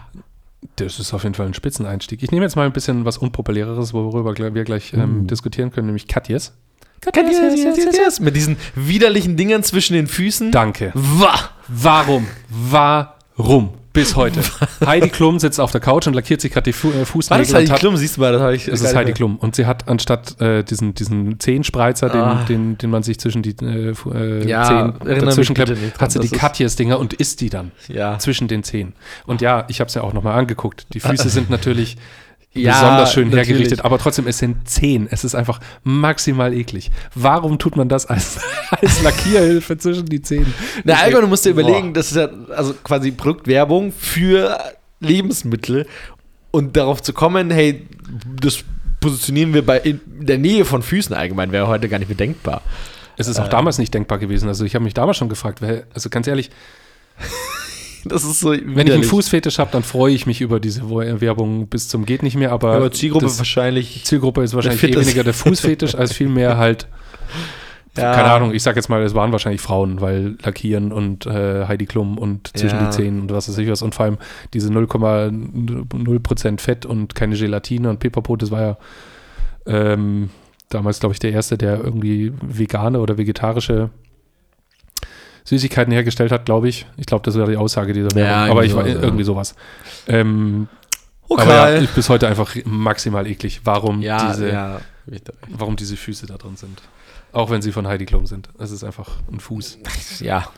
Das 0.76 1.00
ist 1.00 1.12
auf 1.12 1.24
jeden 1.24 1.34
Fall 1.34 1.46
ein 1.46 1.54
Spitzeneinstieg. 1.54 2.22
Ich 2.22 2.30
nehme 2.30 2.44
jetzt 2.44 2.54
mal 2.54 2.66
ein 2.66 2.72
bisschen 2.72 3.04
was 3.04 3.18
Unpopuläreres, 3.18 3.92
worüber 3.92 4.54
wir 4.54 4.62
gleich 4.62 4.92
ähm, 4.92 5.22
uh. 5.22 5.26
diskutieren 5.26 5.72
können, 5.72 5.86
nämlich 5.88 6.06
Katjes. 6.06 6.52
Katjes, 7.00 7.36
yes, 7.36 7.76
yes, 7.78 7.96
yes, 7.96 8.20
Mit 8.20 8.36
diesen 8.36 8.56
widerlichen 8.76 9.36
Dingern 9.36 9.64
zwischen 9.64 9.94
den 9.94 10.06
Füßen. 10.06 10.52
Danke. 10.52 10.92
Wa 10.94 11.34
Warum? 11.66 12.28
Warum? 12.48 13.70
Bis 13.94 14.16
heute. 14.16 14.40
Heidi 14.84 15.08
Klum 15.08 15.38
sitzt 15.38 15.60
auf 15.60 15.70
der 15.70 15.80
Couch 15.80 16.08
und 16.08 16.14
lackiert 16.14 16.40
sich 16.40 16.52
gerade 16.52 16.64
die 16.64 16.72
Fu 16.72 16.90
äh, 16.90 17.04
Fußnägel. 17.04 17.42
Was 17.42 17.48
ist 17.48 17.54
Heidi 17.54 17.72
Klum? 17.72 17.96
Siehst 17.96 18.16
du 18.16 18.22
mal, 18.22 18.32
das 18.32 18.42
habe 18.42 18.56
ich. 18.56 18.66
Das 18.66 18.80
ist 18.80 18.94
Heidi 18.94 19.12
Klum. 19.12 19.36
Und 19.36 19.54
sie 19.54 19.66
hat 19.66 19.86
anstatt 19.88 20.40
äh, 20.40 20.64
diesen, 20.64 20.94
diesen 20.94 21.38
Zehenspreizer, 21.38 22.10
den, 22.10 22.20
ah. 22.20 22.44
den, 22.48 22.76
den 22.76 22.90
man 22.90 23.04
sich 23.04 23.20
zwischen 23.20 23.42
die 23.42 23.54
äh, 23.62 23.94
äh 24.12 24.48
ja, 24.48 24.64
Zehen 24.64 25.20
dazwischen 25.20 25.54
klemmt, 25.54 25.78
hat 26.00 26.10
sie 26.10 26.18
die 26.18 26.28
Katjes-Dinger 26.28 26.98
und 26.98 27.14
isst 27.14 27.40
die 27.40 27.50
dann 27.50 27.70
ja. 27.86 28.18
zwischen 28.18 28.48
den 28.48 28.64
Zehen. 28.64 28.94
Und 29.26 29.40
ja, 29.40 29.64
ich 29.68 29.78
habe 29.78 29.86
es 29.86 29.94
ja 29.94 30.02
auch 30.02 30.12
nochmal 30.12 30.36
angeguckt. 30.36 30.86
Die 30.92 30.98
Füße 30.98 31.28
sind 31.28 31.48
natürlich 31.48 31.96
ja, 32.54 32.72
besonders 32.72 33.12
schön 33.12 33.28
natürlich. 33.28 33.48
hergerichtet, 33.48 33.84
aber 33.84 33.98
trotzdem, 33.98 34.26
es 34.26 34.38
sind 34.38 34.68
zehn. 34.68 35.08
Es 35.10 35.24
ist 35.24 35.34
einfach 35.34 35.60
maximal 35.82 36.54
eklig. 36.54 36.90
Warum 37.14 37.58
tut 37.58 37.76
man 37.76 37.88
das 37.88 38.06
als, 38.06 38.38
als 38.70 39.02
Lackierhilfe 39.02 39.76
zwischen 39.76 40.06
die 40.06 40.22
Zehen? 40.22 40.52
Na, 40.84 40.94
Alter, 40.94 41.20
du 41.20 41.26
musst 41.26 41.44
dir 41.44 41.50
überlegen, 41.50 41.88
Boah. 41.88 41.94
das 41.94 42.12
ist 42.12 42.16
ja 42.16 42.28
also 42.54 42.74
quasi 42.84 43.10
Produktwerbung 43.10 43.92
für 43.92 44.58
Lebensmittel 45.00 45.86
und 46.50 46.76
darauf 46.76 47.02
zu 47.02 47.12
kommen, 47.12 47.50
hey, 47.50 47.86
das 48.40 48.64
positionieren 49.00 49.52
wir 49.52 49.66
bei 49.66 49.78
in 49.80 50.00
der 50.06 50.38
Nähe 50.38 50.64
von 50.64 50.82
Füßen 50.82 51.14
allgemein, 51.14 51.52
wäre 51.52 51.66
heute 51.66 51.88
gar 51.88 51.98
nicht 51.98 52.08
mehr 52.08 52.16
denkbar. 52.16 52.62
Es 53.16 53.28
ist 53.28 53.38
auch 53.38 53.46
äh, 53.46 53.50
damals 53.50 53.78
nicht 53.78 53.92
denkbar 53.92 54.18
gewesen. 54.18 54.48
Also 54.48 54.64
ich 54.64 54.74
habe 54.74 54.84
mich 54.84 54.94
damals 54.94 55.16
schon 55.16 55.28
gefragt, 55.28 55.60
also 55.92 56.08
ganz 56.08 56.26
ehrlich, 56.26 56.50
Das 58.08 58.24
ist 58.24 58.40
so. 58.40 58.50
Wenn 58.52 58.86
ich 58.86 58.92
einen 58.92 59.02
Fußfetisch 59.02 59.58
habe, 59.58 59.70
dann 59.72 59.82
freue 59.82 60.12
ich 60.12 60.26
mich 60.26 60.40
über 60.40 60.60
diese 60.60 60.88
Werbung 60.90 61.68
bis 61.68 61.88
zum 61.88 62.04
geht 62.04 62.22
nicht 62.22 62.36
mehr. 62.36 62.52
Aber, 62.52 62.72
aber 62.72 62.92
Zielgruppe 62.92 63.38
wahrscheinlich. 63.38 64.04
Zielgruppe 64.04 64.42
ist 64.42 64.54
wahrscheinlich 64.54 64.82
eh 64.84 64.94
weniger 64.94 65.24
der 65.24 65.34
Fußfetisch 65.34 65.94
als 65.94 66.12
vielmehr 66.12 66.56
halt. 66.56 66.88
Ja. 67.96 68.12
Keine 68.12 68.32
Ahnung, 68.32 68.52
ich 68.52 68.64
sag 68.64 68.74
jetzt 68.74 68.88
mal, 68.88 69.00
es 69.04 69.14
waren 69.14 69.30
wahrscheinlich 69.30 69.60
Frauen, 69.60 70.00
weil 70.00 70.36
Lackieren 70.42 70.90
und 70.90 71.26
äh, 71.26 71.66
Heidi 71.66 71.86
Klum 71.86 72.18
und 72.18 72.48
zwischen 72.56 72.80
ja. 72.80 72.86
die 72.86 72.90
Zähnen 72.90 73.20
und 73.20 73.32
was 73.32 73.48
weiß 73.48 73.56
ich 73.58 73.70
was 73.70 73.82
und 73.82 73.94
vor 73.94 74.06
allem 74.06 74.18
diese 74.52 74.68
0,0% 74.70 76.60
Fett 76.60 76.86
und 76.86 77.14
keine 77.14 77.36
Gelatine 77.36 77.90
und 77.90 78.00
Pipapo, 78.00 78.34
das 78.34 78.50
war 78.50 78.60
ja 78.60 78.76
ähm, 79.66 80.30
damals, 80.70 80.98
glaube 80.98 81.12
ich, 81.12 81.20
der 81.20 81.30
erste, 81.30 81.56
der 81.56 81.84
irgendwie 81.84 82.32
vegane 82.42 82.98
oder 82.98 83.16
vegetarische 83.16 83.90
Süßigkeiten 85.44 85.92
hergestellt 85.92 86.32
hat, 86.32 86.46
glaube 86.46 86.68
ich. 86.68 86.86
Ich 86.96 87.06
glaube, 87.06 87.22
das 87.24 87.36
wäre 87.36 87.50
die 87.50 87.56
Aussage 87.56 87.92
dieser 87.92 88.14
Werbung. 88.14 88.46
Ja, 88.46 88.50
aber 88.50 88.64
ich 88.64 88.74
war 88.74 88.86
ja. 88.86 89.00
irgendwie 89.00 89.24
sowas. 89.24 89.54
Ähm, 90.06 90.68
okay. 91.28 91.42
Aber 91.42 91.78
ja, 91.80 91.86
bis 91.94 92.08
heute 92.08 92.26
einfach 92.26 92.54
maximal 92.64 93.26
eklig, 93.26 93.60
warum 93.64 94.00
ja, 94.00 94.30
diese, 94.30 94.80
warum 95.48 95.76
diese 95.76 95.96
Füße 95.96 96.26
da 96.26 96.36
drin 96.36 96.56
sind. 96.56 96.80
Auch 97.32 97.50
wenn 97.50 97.60
sie 97.60 97.72
von 97.72 97.86
Heidi 97.86 98.06
Klum 98.06 98.26
sind. 98.26 98.48
Es 98.58 98.70
ist 98.70 98.84
einfach 98.84 99.10
ein 99.30 99.40
Fuß. 99.40 99.78
Ja. 100.20 100.48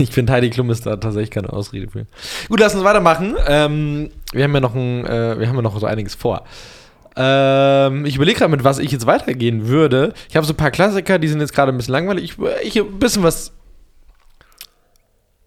ich 0.00 0.10
finde, 0.10 0.32
Heidi 0.32 0.50
Klum 0.50 0.68
ist 0.70 0.84
da 0.84 0.96
tatsächlich 0.96 1.30
keine 1.30 1.52
Ausrede 1.52 1.88
für. 1.88 2.06
Gut, 2.48 2.58
lass 2.58 2.74
uns 2.74 2.82
weitermachen. 2.82 3.36
Ähm, 3.46 4.10
wir 4.32 4.42
haben 4.42 4.54
ja 4.54 4.60
noch 4.60 4.74
ein, 4.74 5.06
äh, 5.06 5.38
wir 5.38 5.46
haben 5.46 5.54
ja 5.54 5.62
noch 5.62 5.78
so 5.78 5.86
einiges 5.86 6.16
vor. 6.16 6.44
Ähm, 7.14 8.04
ich 8.04 8.16
überlege 8.16 8.38
gerade, 8.38 8.50
mit 8.50 8.64
was 8.64 8.80
ich 8.80 8.90
jetzt 8.90 9.06
weitergehen 9.06 9.68
würde. 9.68 10.12
Ich 10.28 10.34
habe 10.34 10.44
so 10.44 10.52
ein 10.52 10.56
paar 10.56 10.72
Klassiker, 10.72 11.20
die 11.20 11.28
sind 11.28 11.40
jetzt 11.40 11.52
gerade 11.52 11.70
ein 11.70 11.76
bisschen 11.76 11.92
langweilig. 11.92 12.24
Ich, 12.24 12.38
ich 12.64 12.80
ein 12.80 12.98
bisschen 12.98 13.22
was 13.22 13.52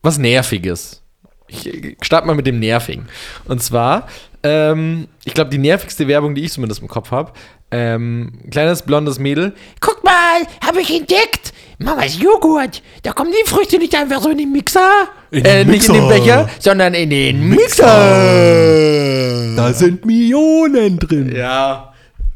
was 0.07 0.17
Nerviges. 0.17 1.01
Ich 1.49 1.97
starte 2.01 2.25
mal 2.27 2.35
mit 2.35 2.47
dem 2.47 2.59
Nervigen. 2.59 3.07
Und 3.45 3.61
zwar, 3.61 4.07
ähm, 4.43 5.07
ich 5.25 5.33
glaube, 5.33 5.49
die 5.49 5.57
nervigste 5.57 6.07
Werbung, 6.07 6.33
die 6.33 6.45
ich 6.45 6.53
zumindest 6.53 6.81
im 6.81 6.87
Kopf 6.87 7.11
habe, 7.11 7.33
ähm, 7.71 8.39
kleines 8.49 8.83
blondes 8.83 9.19
Mädel. 9.19 9.53
Guck 9.81 10.01
mal, 10.03 10.47
habe 10.65 10.79
ich 10.81 10.95
entdeckt. 10.95 11.53
Mamas 11.79 12.17
Joghurt. 12.19 12.81
Da 13.03 13.11
kommen 13.11 13.31
die 13.31 13.49
Früchte 13.49 13.77
nicht 13.77 13.93
einfach 13.95 14.21
so 14.21 14.29
in 14.29 14.37
den 14.37 14.53
Mixer. 14.53 15.09
In 15.31 15.43
äh, 15.43 15.65
den 15.65 15.71
nicht 15.71 15.89
Mixer. 15.89 15.93
in 15.95 15.99
den 15.99 16.09
Becher, 16.09 16.49
sondern 16.59 16.93
in 16.93 17.09
den 17.09 17.49
Mixer. 17.49 19.53
Da 19.57 19.73
sind 19.73 20.05
Millionen 20.05 20.99
drin. 20.99 21.35
Ja. 21.35 21.93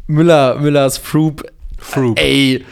Müller, 0.07 0.57
Müllers 0.59 0.97
Fruit. 0.97 1.41
Fruit. 1.77 2.19
Ey, 2.19 2.65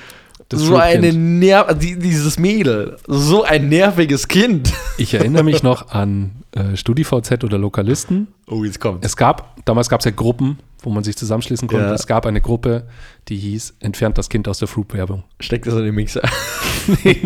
das 0.50 0.62
so 0.62 0.78
eine 0.78 1.14
Nerv 1.14 1.68
also 1.68 1.80
dieses 1.80 2.40
Mädel, 2.40 2.98
so 3.08 3.44
ein 3.44 3.70
nerviges 3.70 4.28
Kind. 4.28 4.74
Ich 4.98 5.14
erinnere 5.14 5.44
mich 5.44 5.62
noch 5.64 5.90
an 5.92 6.44
äh, 6.56 6.76
StudiVZ 6.76 7.44
oder 7.44 7.60
Lokalisten. 7.60 8.28
Oh, 8.48 8.64
jetzt 8.64 8.80
kommt. 8.80 9.06
Es 9.06 9.16
gab, 9.16 9.64
damals 9.66 9.90
gab 9.90 10.02
es 10.02 10.06
ja 10.06 10.12
Gruppen, 10.12 10.58
wo 10.82 10.90
man 10.90 11.04
sich 11.04 11.16
zusammenschließen 11.16 11.68
konnte. 11.68 11.86
Ja. 11.86 11.94
Es 11.94 12.08
gab 12.08 12.26
eine 12.26 12.42
Gruppe, 12.42 12.88
die 13.28 13.38
hieß 13.38 13.76
Entfernt 13.80 14.18
das 14.18 14.28
Kind 14.28 14.48
aus 14.48 14.58
der 14.58 14.68
Fruit-Werbung. 14.68 15.24
Steckt 15.40 15.68
das 15.68 15.76
in 15.76 15.84
den 15.84 15.96
Mixer? 15.96 16.24
nee, 17.04 17.22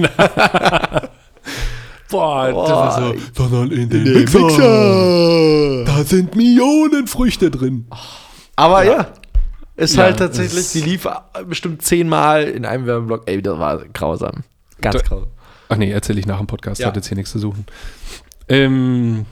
Boah, 2.09 2.49
Boah, 2.51 2.67
das 2.67 2.97
ist 2.97 3.33
so. 3.35 3.47
Sondern 3.49 3.71
in 3.71 3.89
den, 3.89 3.99
in 3.99 4.05
den 4.05 4.13
Mixer. 4.15 4.39
Mixer. 4.39 5.85
Da 5.85 6.03
sind 6.03 6.35
Millionen 6.35 7.07
Früchte 7.07 7.49
drin. 7.49 7.85
Aber 8.57 8.83
ja, 8.83 8.91
ja 8.91 9.13
ist 9.75 9.95
ja, 9.95 10.03
halt 10.03 10.17
tatsächlich, 10.17 10.71
die 10.71 10.81
lief 10.81 11.07
bestimmt 11.47 11.81
zehnmal 11.81 12.43
in 12.43 12.65
einem 12.65 12.85
Werbeblock. 12.85 13.23
Ey, 13.25 13.41
das 13.41 13.57
war 13.57 13.83
grausam. 13.87 14.43
Ganz 14.81 14.97
da, 14.97 15.01
grausam. 15.01 15.29
Ach 15.69 15.77
nee, 15.77 15.91
erzähle 15.91 16.19
ich 16.19 16.27
nach 16.27 16.37
dem 16.37 16.47
Podcast, 16.47 16.81
ja. 16.81 16.87
hat 16.87 16.95
jetzt 16.95 17.07
hier 17.07 17.17
nichts 17.17 17.31
zu 17.31 17.39
suchen. 17.39 17.65
Ähm, 18.47 19.25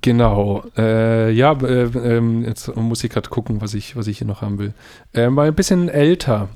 genau. 0.00 0.64
Äh, 0.76 1.30
ja, 1.30 1.52
äh, 1.52 1.84
äh, 1.84 2.42
jetzt 2.46 2.74
muss 2.76 3.04
ich 3.04 3.10
gerade 3.10 3.28
gucken, 3.28 3.60
was 3.60 3.74
ich, 3.74 3.94
was 3.94 4.06
ich 4.08 4.18
hier 4.18 4.26
noch 4.26 4.42
haben 4.42 4.58
will. 4.58 4.74
Äh, 5.14 5.30
mal 5.30 5.48
ein 5.48 5.54
bisschen 5.54 5.88
älter. 5.88 6.48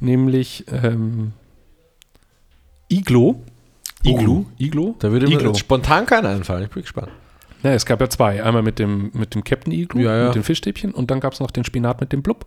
Nämlich 0.00 0.64
ähm, 0.70 1.32
Iglo. 2.88 3.42
Iglu? 4.02 4.44
Oh, 4.46 4.46
Iglo? 4.58 4.94
Da 4.98 5.10
würde 5.10 5.26
mir 5.26 5.54
spontan 5.54 6.06
keiner 6.06 6.30
einfallen. 6.30 6.64
Ich 6.64 6.70
bin 6.70 6.82
gespannt. 6.82 7.08
Ja, 7.62 7.72
es 7.72 7.86
gab 7.86 8.00
ja 8.00 8.08
zwei. 8.08 8.42
Einmal 8.42 8.62
mit 8.62 8.78
dem, 8.78 9.10
mit 9.14 9.34
dem 9.34 9.44
Captain 9.44 9.72
Iglu, 9.72 10.00
ja, 10.00 10.16
ja. 10.16 10.24
mit 10.26 10.34
den 10.34 10.44
Fischstäbchen 10.44 10.92
und 10.92 11.10
dann 11.10 11.20
gab 11.20 11.32
es 11.32 11.40
noch 11.40 11.50
den 11.50 11.64
Spinat 11.64 12.00
mit 12.00 12.12
dem 12.12 12.22
Blub. 12.22 12.46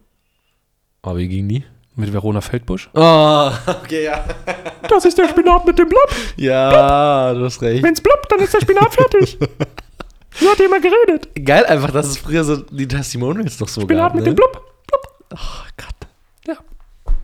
Aber 1.01 1.17
wie 1.17 1.27
ging 1.27 1.47
die? 1.47 1.63
Mit 1.95 2.13
Verona 2.13 2.41
Feldbusch. 2.41 2.89
Oh, 2.93 3.51
okay, 3.67 4.05
ja. 4.05 4.23
Das 4.89 5.05
ist 5.05 5.17
der 5.17 5.27
Spinat 5.27 5.65
mit 5.67 5.77
dem 5.77 5.87
Blub. 5.87 6.09
Ja, 6.37 7.29
blub. 7.31 7.39
du 7.39 7.45
hast 7.45 7.61
recht. 7.61 7.83
Wenn's 7.83 8.01
blubbt, 8.01 8.31
dann 8.31 8.39
ist 8.39 8.53
der 8.53 8.61
Spinat 8.61 8.93
fertig. 8.93 9.37
so 10.31 10.49
hat 10.49 10.59
jemand 10.59 10.83
geredet. 10.83 11.29
Geil 11.45 11.65
einfach, 11.65 11.91
dass 11.91 12.07
es 12.07 12.17
früher 12.17 12.43
so 12.43 12.57
die 12.57 12.87
Testimonials 12.87 13.59
noch 13.59 13.67
so 13.67 13.81
Spinat 13.81 14.13
gab. 14.13 14.15
mit 14.15 14.23
ne? 14.23 14.31
dem 14.31 14.35
Blub. 14.35 14.51
Blub. 14.87 15.01
Oh 15.31 15.67
Gott. 15.77 16.09
Ja. 16.47 16.55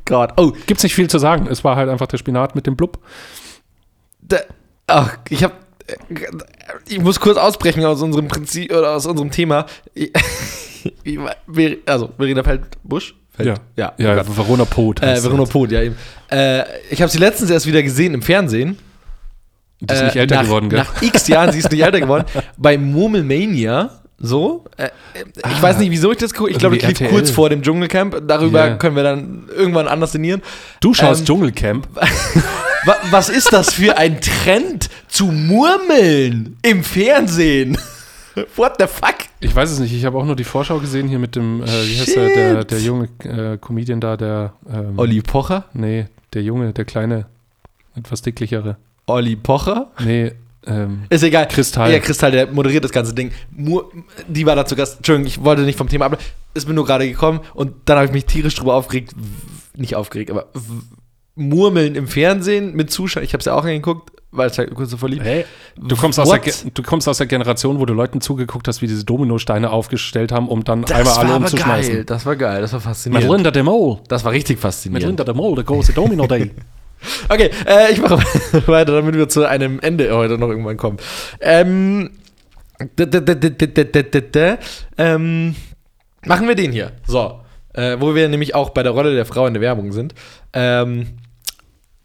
Gott. 0.06 0.34
Oh. 0.38 0.52
Gibt's 0.68 0.84
nicht 0.84 0.94
viel 0.94 1.10
zu 1.10 1.18
sagen. 1.18 1.48
Es 1.48 1.64
war 1.64 1.76
halt 1.76 1.90
einfach 1.90 2.08
der 2.08 2.18
Spinat 2.18 2.56
mit 2.56 2.68
dem 2.68 2.76
Blub. 2.76 3.00
Da, 4.22 4.38
ach, 4.88 5.18
ich 5.30 5.44
habe 5.44 5.54
ich 6.88 7.00
muss 7.00 7.20
kurz 7.20 7.38
ausbrechen 7.38 7.84
aus 7.86 8.02
unserem 8.02 8.28
Prinzip 8.28 8.72
oder 8.72 8.96
aus 8.96 9.06
unserem 9.06 9.32
Thema. 9.32 9.66
also, 11.86 12.10
Verena 12.18 12.44
Feldbusch? 12.44 13.16
Feld, 13.36 13.60
ja, 13.76 13.94
ja, 13.98 14.16
ja 14.16 14.24
Verona 14.26 14.66
Pot. 14.66 15.02
Äh, 15.02 15.22
Verona 15.22 15.44
Pot, 15.44 15.72
ja 15.72 15.82
eben. 15.82 15.98
Äh, 16.32 16.64
ich 16.90 17.02
habe 17.02 17.12
sie 17.12 17.18
letztens 17.18 17.50
erst 17.50 17.66
wieder 17.66 17.84
gesehen 17.84 18.14
im 18.14 18.22
Fernsehen. 18.22 18.78
Die 19.82 19.94
ist 19.94 20.02
äh, 20.02 20.06
nicht 20.06 20.16
älter 20.16 20.36
nach, 20.36 20.44
geworden, 20.44 20.70
gell? 20.70 20.80
Nach 20.80 21.02
x 21.02 21.28
Jahren, 21.28 21.52
sie 21.52 21.60
ist 21.60 21.72
nicht 21.72 21.84
älter 21.84 22.00
geworden. 22.00 22.26
Bei 22.58 22.78
Murmelmania, 22.78 24.02
so. 24.18 24.66
Äh, 24.78 24.90
ich 25.14 25.46
ah, 25.46 25.62
weiß 25.62 25.80
nicht, 25.80 25.92
wieso 25.92 26.12
ich 26.12 26.18
das 26.18 26.34
gucke. 26.34 26.50
Ich 26.50 26.58
glaube, 26.58 26.78
ich 26.78 26.88
lief 26.88 27.10
kurz 27.10 27.30
vor 27.30 27.50
dem 27.50 27.62
Dschungelcamp. 27.62 28.24
Darüber 28.28 28.66
yeah. 28.66 28.76
können 28.78 28.96
wir 28.96 29.04
dann 29.04 29.50
irgendwann 29.56 29.88
anders 29.88 30.14
sinnieren. 30.14 30.42
Du 30.80 30.94
schaust 30.94 31.22
ähm, 31.22 31.26
Dschungelcamp. 31.26 31.88
was 33.12 33.30
ist 33.30 33.52
das 33.52 33.74
für 33.74 33.98
ein 33.98 34.22
Trend 34.22 34.90
zu 35.08 35.26
murmeln 35.26 36.58
im 36.62 36.84
Fernsehen? 36.84 37.78
What 38.56 38.76
the 38.80 38.88
fuck? 38.88 39.16
Ich 39.40 39.56
weiß 39.56 39.72
es 39.72 39.80
nicht. 39.80 39.94
Ich 39.94 40.04
habe 40.06 40.18
auch 40.18 40.26
nur 40.26 40.36
die 40.36 40.44
Vorschau 40.44 40.80
gesehen 40.80 41.08
hier 41.08 41.20
mit 41.20 41.36
dem, 41.36 41.64
äh, 41.64 41.68
wie 41.68 42.00
heißt 42.00 42.16
der, 42.16 42.30
der, 42.30 42.64
der 42.66 42.80
junge 42.80 43.10
äh, 43.24 43.58
Comedian 43.58 44.02
da, 44.02 44.18
der. 44.18 44.54
Ähm, 44.70 44.98
Olli 44.98 45.22
Pocher? 45.22 45.66
Nee, 45.74 46.08
der 46.34 46.44
Junge, 46.44 46.74
der 46.74 46.84
kleine, 46.84 47.28
etwas 47.96 48.22
dicklichere. 48.22 48.78
Olli 49.08 49.36
Pocher. 49.36 49.92
Nee, 50.04 50.34
ähm, 50.68 51.04
Ist 51.10 51.24
egal. 51.24 51.48
Kristall. 51.48 51.92
Ja, 51.92 52.00
Kristall, 52.00 52.32
der 52.32 52.48
moderiert 52.48 52.84
das 52.84 52.92
ganze 52.92 53.14
Ding. 53.14 53.32
Mu 53.52 53.82
die 54.28 54.46
war 54.46 54.56
da 54.56 54.66
zu 54.66 54.76
Gast. 54.76 54.98
Entschuldigung, 54.98 55.28
ich 55.28 55.44
wollte 55.44 55.62
nicht 55.64 55.78
vom 55.78 55.90
Thema 55.90 56.06
ab. 56.06 56.20
Ist 56.54 56.68
mir 56.68 56.74
nur 56.74 56.86
gerade 56.86 57.08
gekommen 57.08 57.42
und 57.54 57.74
dann 57.86 57.98
habe 57.98 58.08
ich 58.08 58.14
mich 58.14 58.26
tierisch 58.26 58.56
drüber 58.56 58.76
aufgeregt. 58.76 59.14
Nicht 59.76 59.96
aufgeregt, 59.96 60.32
aber 60.32 60.48
Murmeln 61.36 61.96
im 61.96 62.08
Fernsehen 62.08 62.74
mit 62.76 62.92
Zuschauern. 62.92 63.24
Ich 63.26 63.34
habe 63.34 63.40
es 63.40 63.46
ja 63.46 63.54
auch 63.54 63.64
angeguckt, 63.66 64.12
weil 64.32 64.50
es 64.50 64.58
halt 64.58 64.74
kurz 64.74 64.90
so 64.90 64.98
verliebt. 64.98 65.26
Hä? 65.26 65.44
Du 65.78 65.98
kommst, 65.98 66.18
aus 66.20 66.30
der, 66.30 66.42
du 66.74 66.82
kommst 66.82 67.10
aus 67.10 67.18
der 67.18 67.28
Generation, 67.28 67.80
wo 67.80 67.86
du 67.86 67.94
Leuten 67.94 68.22
zugeguckt 68.22 68.68
hast, 68.70 68.82
wie 68.82 68.88
diese 68.88 69.04
Dominosteine 69.04 69.70
aufgestellt 69.70 70.32
haben, 70.32 70.48
um 70.48 70.64
dann 70.64 70.84
Das 70.84 70.92
einmal 70.92 71.14
alle 71.18 71.36
umzuschmeißen. 71.36 71.94
geil. 71.94 72.06
Das 72.06 72.26
war 72.26 72.36
geil. 72.38 72.62
Das 72.62 72.72
war 72.72 72.80
Mit 72.80 72.86
faszinierend. 72.86 73.30
Linda 73.32 73.52
de 73.52 73.64
Mol. 73.64 74.00
Das 74.08 74.24
war 74.24 74.32
richtig 74.32 74.56
Mit 74.58 74.62
faszinierend. 74.62 75.06
Linda 75.08 75.24
de 75.26 75.34
Mol, 75.34 75.56
der 75.56 75.66
große 75.66 75.92
Domino 75.94 76.26
Day. 76.26 76.52
Okay, 77.30 77.50
äh, 77.68 77.92
ich 77.92 78.02
mache 78.02 78.18
weiter, 78.68 78.94
damit 78.94 79.16
wir 79.16 79.30
zu 79.30 79.46
einem 79.46 79.80
Ende 79.80 80.16
heute 80.16 80.38
noch 80.38 80.50
irgendwann 80.50 80.78
kommen. 80.78 80.98
Ähm, 81.40 82.12
ähm, 84.98 85.56
machen 86.26 86.48
wir 86.48 86.56
den 86.56 86.72
hier. 86.72 86.92
So. 87.08 87.40
Äh, 87.74 87.98
wo 88.00 88.16
wir 88.16 88.30
nämlich 88.30 88.56
auch 88.56 88.70
bei 88.70 88.84
der 88.84 88.94
Rolle 88.94 89.14
der 89.16 89.26
Frau 89.26 89.48
in 89.48 89.54
der 89.54 89.62
Werbung 89.62 89.92
sind. 89.92 90.16
Ähm, 90.54 91.08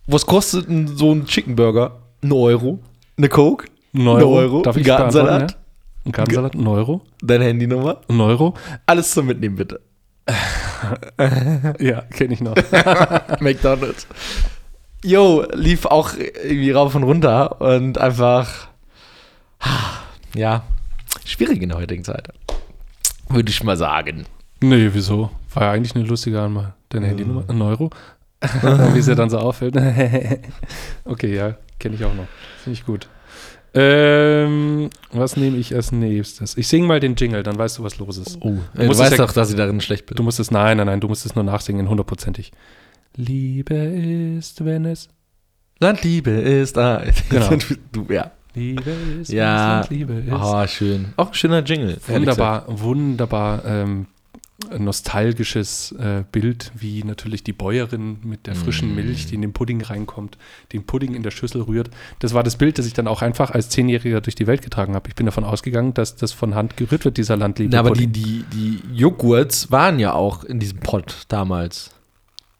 was 0.06 0.26
kostet 0.26 0.68
ein, 0.68 0.88
so 0.88 1.12
ein 1.12 1.26
Chicken 1.26 1.54
Burger? 1.54 2.02
Ein 2.22 2.32
Euro? 2.32 2.80
Eine 3.16 3.28
Coke? 3.28 3.66
Ein 3.94 4.08
Euro? 4.08 4.16
Eine 4.16 4.26
Euro? 4.26 4.62
Darf 4.62 4.76
ich 4.76 4.84
Gartensalat? 4.84 5.52
Ja? 5.52 5.56
Ein 6.06 6.12
Gartensalat? 6.12 6.54
Ein 6.54 6.66
Euro? 6.66 7.02
Deine 7.22 7.44
Handynummer? 7.44 8.00
Ein 8.08 8.20
Euro? 8.20 8.54
Alles 8.86 9.12
zum 9.12 9.26
Mitnehmen, 9.26 9.56
bitte. 9.56 9.80
ja, 11.78 12.02
kenne 12.02 12.34
ich 12.34 12.40
noch. 12.40 12.54
McDonalds. 13.40 14.06
Jo, 15.02 15.44
lief 15.54 15.86
auch 15.86 16.12
irgendwie 16.16 16.70
rauf 16.72 16.94
und 16.94 17.04
runter 17.04 17.60
und 17.60 17.98
einfach, 17.98 18.68
ja, 20.34 20.62
schwierig 21.24 21.62
in 21.62 21.70
der 21.70 21.78
heutigen 21.78 22.04
Zeit. 22.04 22.28
Würde 23.28 23.50
ich 23.50 23.62
mal 23.62 23.76
sagen. 23.76 24.26
nee, 24.60 24.90
wieso? 24.92 25.30
War 25.54 25.62
ja 25.64 25.70
eigentlich 25.72 25.94
eine 25.94 26.04
lustige 26.04 26.40
Anmal. 26.40 26.74
Deine 26.90 27.06
Handynummer? 27.08 27.44
Ein 27.48 27.62
Euro? 27.62 27.90
Wie 28.94 28.98
es 28.98 29.06
ja 29.06 29.14
dann 29.14 29.30
so 29.30 29.38
auffällt. 29.38 29.74
okay, 31.04 31.34
ja, 31.34 31.56
kenne 31.78 31.94
ich 31.94 32.04
auch 32.04 32.14
noch. 32.14 32.26
Finde 32.62 32.78
ich 32.78 32.84
gut. 32.86 33.08
Ähm, 33.72 34.90
was 35.12 35.36
nehme 35.36 35.56
ich 35.56 35.74
als 35.74 35.92
nächstes? 35.92 36.56
Ich 36.56 36.66
singe 36.66 36.86
mal 36.86 36.98
den 37.00 37.14
Jingle, 37.14 37.42
dann 37.42 37.56
weißt 37.56 37.78
du, 37.78 37.84
was 37.84 37.98
los 37.98 38.18
ist. 38.18 38.38
Oh, 38.40 38.58
Du 38.74 38.82
du, 38.82 38.88
weißt 38.98 39.12
ja- 39.12 39.16
doch, 39.18 39.32
dass 39.32 39.50
ich 39.50 39.56
darin 39.56 39.80
schlecht 39.80 40.06
bin. 40.06 40.16
Du 40.16 40.22
musst 40.24 40.40
es, 40.40 40.50
nein, 40.50 40.76
nein, 40.76 40.86
nein, 40.86 41.00
du 41.00 41.06
musst 41.08 41.24
es 41.24 41.34
nur 41.36 41.44
nachsingen, 41.44 41.88
hundertprozentig. 41.88 42.50
Liebe 43.20 43.74
ist, 43.74 44.64
wenn 44.64 44.84
es, 44.84 45.08
Landliebe 45.78 46.30
ist 46.30 46.76
da. 46.76 47.02
Genau. 47.28 47.50
Du, 47.92 48.06
ja. 48.12 48.30
Liebe 48.54 48.90
ist, 49.20 49.30
Ja. 49.32 49.76
wenn 49.76 49.80
es 49.84 49.90
Liebe 49.90 50.12
ist. 50.14 50.32
Oh, 50.32 50.66
schön. 50.66 51.12
Auch 51.16 51.28
ein 51.28 51.34
schöner 51.34 51.62
Jingle. 51.64 51.98
wunderbar, 52.08 52.64
wunderbar 52.68 53.64
ähm, 53.64 54.06
nostalgisches 54.78 55.92
äh, 55.92 56.24
Bild, 56.30 56.70
wie 56.74 57.02
natürlich 57.04 57.42
die 57.44 57.52
Bäuerin 57.52 58.18
mit 58.24 58.46
der 58.46 58.54
frischen 58.54 58.92
Mm. 58.92 58.94
Milch, 58.96 59.26
die 59.26 59.34
in 59.36 59.40
den 59.40 59.52
Pudding 59.52 59.80
reinkommt, 59.82 60.36
den 60.72 60.84
Pudding 60.84 61.14
in 61.14 61.22
der 61.22 61.30
Schüssel 61.30 61.62
rührt. 61.62 61.90
Das 62.18 62.34
war 62.34 62.42
das 62.42 62.56
Bild, 62.56 62.78
das 62.78 62.86
ich 62.86 62.92
dann 62.92 63.06
auch 63.08 63.22
einfach 63.22 63.50
als 63.52 63.68
Zehnjähriger 63.70 64.20
durch 64.20 64.34
die 64.34 64.46
Welt 64.46 64.62
getragen 64.62 64.94
habe. 64.94 65.08
Ich 65.08 65.14
bin 65.14 65.26
davon 65.26 65.44
ausgegangen, 65.44 65.94
dass 65.94 66.16
das 66.16 66.32
von 66.32 66.54
Hand 66.54 66.76
gerührt 66.76 67.04
wird, 67.04 67.16
dieser 67.16 67.36
Landliebe. 67.36 67.70
Na, 67.72 67.80
aber 67.80 67.92
die, 67.92 68.08
die, 68.08 68.44
die 68.52 68.80
Joghurts 68.94 69.70
waren 69.70 69.98
ja 69.98 70.12
auch 70.12 70.44
in 70.44 70.58
diesem 70.60 70.80
Pott 70.80 71.24
damals. 71.28 71.90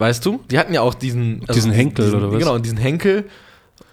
Weißt 0.01 0.25
du? 0.27 0.41
Die 0.51 0.59
hatten 0.59 0.73
ja 0.75 0.81
auch 0.81 0.95
diesen. 0.95 1.45
Diesen 1.55 1.71
Henkel, 1.73 2.07
diesen, 2.07 2.19
oder 2.19 2.33
was? 2.33 2.39
Genau, 2.39 2.59
diesen 2.59 2.79
Henkel. 2.79 3.25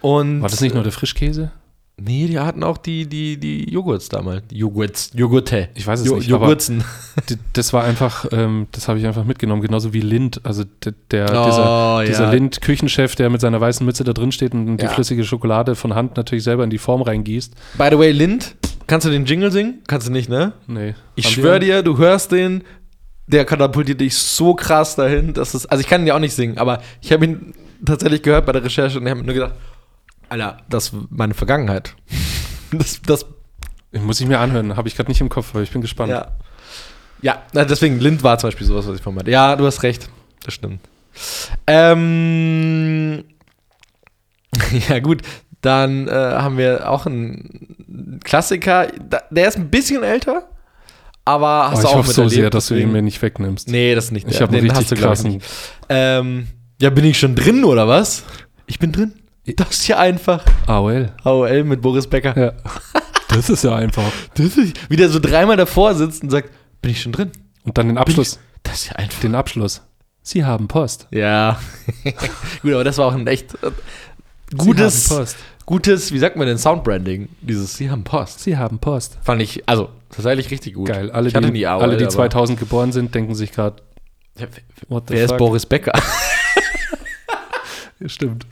Und 0.01 0.41
war 0.41 0.49
das 0.49 0.61
nicht 0.61 0.73
nur 0.73 0.83
der 0.83 0.91
Frischkäse? 0.93 1.51
Nee, 1.99 2.27
die 2.27 2.37
hatten 2.39 2.63
auch 2.63 2.77
die, 2.77 3.07
die, 3.07 3.37
die 3.37 3.69
Joghurts 3.71 4.07
damals. 4.07 4.43
Joghurts. 4.51 5.09
Joghurte. 5.15 5.69
Ich 5.73 5.85
weiß 5.87 6.01
es 6.01 6.05
Jo 6.05 6.17
nicht. 6.17 6.29
D- 6.29 7.35
Das 7.53 7.73
war 7.73 7.83
einfach, 7.83 8.27
ähm, 8.31 8.67
das 8.71 8.87
habe 8.87 8.99
ich 8.99 9.07
einfach 9.07 9.23
mitgenommen, 9.25 9.63
genauso 9.63 9.93
wie 9.93 10.01
Lind, 10.01 10.39
also 10.43 10.63
d- 10.63 10.93
der, 11.09 11.25
Oh, 11.25 11.45
dieser, 11.47 11.63
ja. 11.63 12.03
dieser 12.05 12.31
Lind-Küchenchef, 12.31 13.15
der 13.15 13.31
mit 13.31 13.41
seiner 13.41 13.59
weißen 13.59 13.83
Mütze 13.83 14.03
da 14.03 14.13
drin 14.13 14.31
steht 14.31 14.53
und 14.53 14.77
die 14.77 14.83
Ja. 14.85 14.91
flüssige 14.91 15.23
Schokolade 15.23 15.73
von 15.73 15.95
Hand 15.95 16.17
natürlich 16.17 16.43
selber 16.43 16.63
in 16.63 16.69
die 16.69 16.77
Form 16.77 17.01
reingießt. 17.01 17.53
By 17.79 17.87
the 17.89 17.97
way, 17.97 18.11
Lind, 18.11 18.55
kannst 18.85 19.07
du 19.07 19.09
den 19.11 19.25
Jingle 19.25 19.51
singen? 19.51 19.79
Kannst 19.87 20.07
du 20.07 20.11
nicht, 20.11 20.29
ne? 20.29 20.53
Nee. 20.67 20.93
Ich 21.15 21.27
schwöre 21.27 21.59
dir, 21.59 21.81
du 21.81 21.97
hörst 21.97 22.31
den, 22.31 22.63
der 23.27 23.45
katapultiert 23.45 24.01
dich 24.01 24.15
so 24.15 24.55
krass 24.55 24.95
dahin, 24.95 25.33
dass 25.33 25.53
es. 25.53 25.65
Also 25.65 25.81
ich 25.81 25.87
kann 25.87 26.01
ihn 26.01 26.07
ja 26.07 26.15
auch 26.15 26.19
nicht 26.19 26.33
singen, 26.33 26.57
aber 26.57 26.81
ich 27.01 27.11
habe 27.11 27.25
ihn 27.25 27.53
tatsächlich 27.85 28.23
gehört 28.23 28.45
bei 28.45 28.53
der 28.53 28.63
Recherche 28.63 28.97
und 28.97 29.05
ich 29.05 29.09
habe 29.09 29.19
mir 29.19 29.25
nur 29.25 29.35
gedacht, 29.35 29.55
Alter, 30.29 30.57
das 30.69 30.85
ist 30.85 30.93
meine 31.09 31.33
Vergangenheit. 31.33 31.95
Das, 32.69 33.01
das, 33.01 33.25
Muss 33.93 34.19
ich 34.19 34.27
mir 34.27 34.39
anhören, 34.39 34.75
habe 34.75 34.89
ich 34.89 34.97
gerade 34.97 35.09
nicht 35.09 35.21
im 35.21 35.29
Kopf, 35.29 35.51
aber 35.53 35.63
ich 35.63 35.71
bin 35.71 35.79
gespannt. 35.79 36.11
ja. 36.11 36.33
Ja, 37.21 37.41
deswegen, 37.53 37.97
Lind 37.99 38.23
war 38.23 38.37
zum 38.37 38.49
Beispiel 38.49 38.67
sowas, 38.67 38.85
was 38.87 38.97
ich 38.97 39.01
von 39.01 39.15
meinte. 39.15 39.31
Ja, 39.31 39.55
du 39.55 39.65
hast 39.65 39.83
recht. 39.83 40.09
Das 40.43 40.53
stimmt. 40.53 40.81
Ähm, 41.65 43.23
ja, 44.89 44.99
gut. 44.99 45.21
Dann 45.61 46.07
äh, 46.07 46.11
haben 46.11 46.57
wir 46.57 46.89
auch 46.89 47.05
einen 47.05 48.19
Klassiker. 48.23 48.87
Der 49.31 49.47
ist 49.47 49.57
ein 49.57 49.69
bisschen 49.69 50.03
älter, 50.03 50.47
aber 51.27 51.67
Oh, 51.67 51.71
hast 51.71 51.79
ich 51.79 51.83
du 51.83 51.87
auch 51.87 51.95
hoffe 51.97 52.13
so 52.13 52.27
sehr, 52.27 52.49
dass 52.49 52.67
du 52.67 52.75
ihn 52.75 52.91
mir 52.91 53.01
nicht 53.01 53.21
wegnimmst. 53.21 53.67
Nee, 53.69 53.93
das 53.93 54.05
ist 54.05 54.11
nicht 54.11 54.27
ich 54.29 54.41
habe 54.41 54.53
einen 54.53 54.65
Den 54.65 54.71
richtig 54.71 54.81
hast 54.81 54.91
du, 54.91 54.95
ich, 54.95 55.01
krassen. 55.01 55.41
Ähm, 55.89 56.47
ja, 56.81 56.89
bin 56.89 57.05
ich 57.05 57.19
schon 57.19 57.35
drin 57.35 57.63
oder 57.63 57.87
was? 57.87 58.23
Ich 58.65 58.79
bin 58.79 58.91
drin. 58.91 59.13
Das 59.55 59.69
ist 59.71 59.87
ja 59.87 59.97
einfach. 59.97 60.43
AOL. 60.65 61.13
AOL 61.23 61.63
mit 61.63 61.81
Boris 61.81 62.07
Becker. 62.07 62.37
Ja. 62.37 62.53
Das 63.29 63.49
ist 63.49 63.63
ja 63.63 63.75
einfach. 63.75 64.03
Das 64.35 64.57
ist, 64.57 64.89
wie 64.89 64.95
der 64.95 65.09
so 65.09 65.19
dreimal 65.19 65.57
davor 65.57 65.95
sitzt 65.95 66.23
und 66.23 66.29
sagt, 66.29 66.49
bin 66.81 66.91
ich 66.91 67.01
schon 67.01 67.11
drin? 67.11 67.31
Und 67.63 67.77
dann 67.77 67.87
den 67.87 67.97
Abschluss. 67.97 68.39
Das 68.63 68.75
ist 68.75 68.87
ja 68.87 68.93
einfach. 68.93 69.19
Den 69.21 69.35
Abschluss. 69.35 69.81
Sie 70.21 70.43
haben 70.43 70.67
Post. 70.67 71.07
Ja. 71.11 71.59
Gut, 72.61 72.73
aber 72.73 72.83
das 72.83 72.97
war 72.97 73.07
auch 73.07 73.13
ein 73.13 73.27
echt 73.27 73.53
äh, 73.63 73.71
Sie 74.51 74.57
gutes, 74.57 75.09
haben 75.09 75.19
Post. 75.19 75.37
Gutes, 75.67 76.11
wie 76.11 76.17
sagt 76.17 76.35
man 76.35 76.47
denn, 76.47 76.57
Soundbranding. 76.57 77.29
Dieses, 77.41 77.75
sie 77.77 77.91
haben 77.91 78.03
Post. 78.03 78.39
Sie 78.39 78.57
haben 78.57 78.79
Post. 78.79 79.19
Fand 79.21 79.39
ich, 79.43 79.69
also, 79.69 79.89
tatsächlich 80.09 80.49
richtig 80.49 80.73
gut. 80.73 80.87
Geil. 80.87 81.11
Alle, 81.11 81.27
ich 81.27 81.33
die, 81.35 81.51
nie 81.51 81.67
AOL, 81.67 81.83
alle, 81.83 81.97
die 81.97 82.05
aber- 82.05 82.11
2000 82.13 82.57
geboren 82.59 82.91
sind, 82.91 83.13
denken 83.13 83.35
sich 83.35 83.51
gerade, 83.51 83.75
the 85.07 85.13
Wer 85.15 85.25
ist? 85.25 85.37
Boris 85.37 85.65
Becker? 85.67 85.93
Stimmt. 88.05 88.45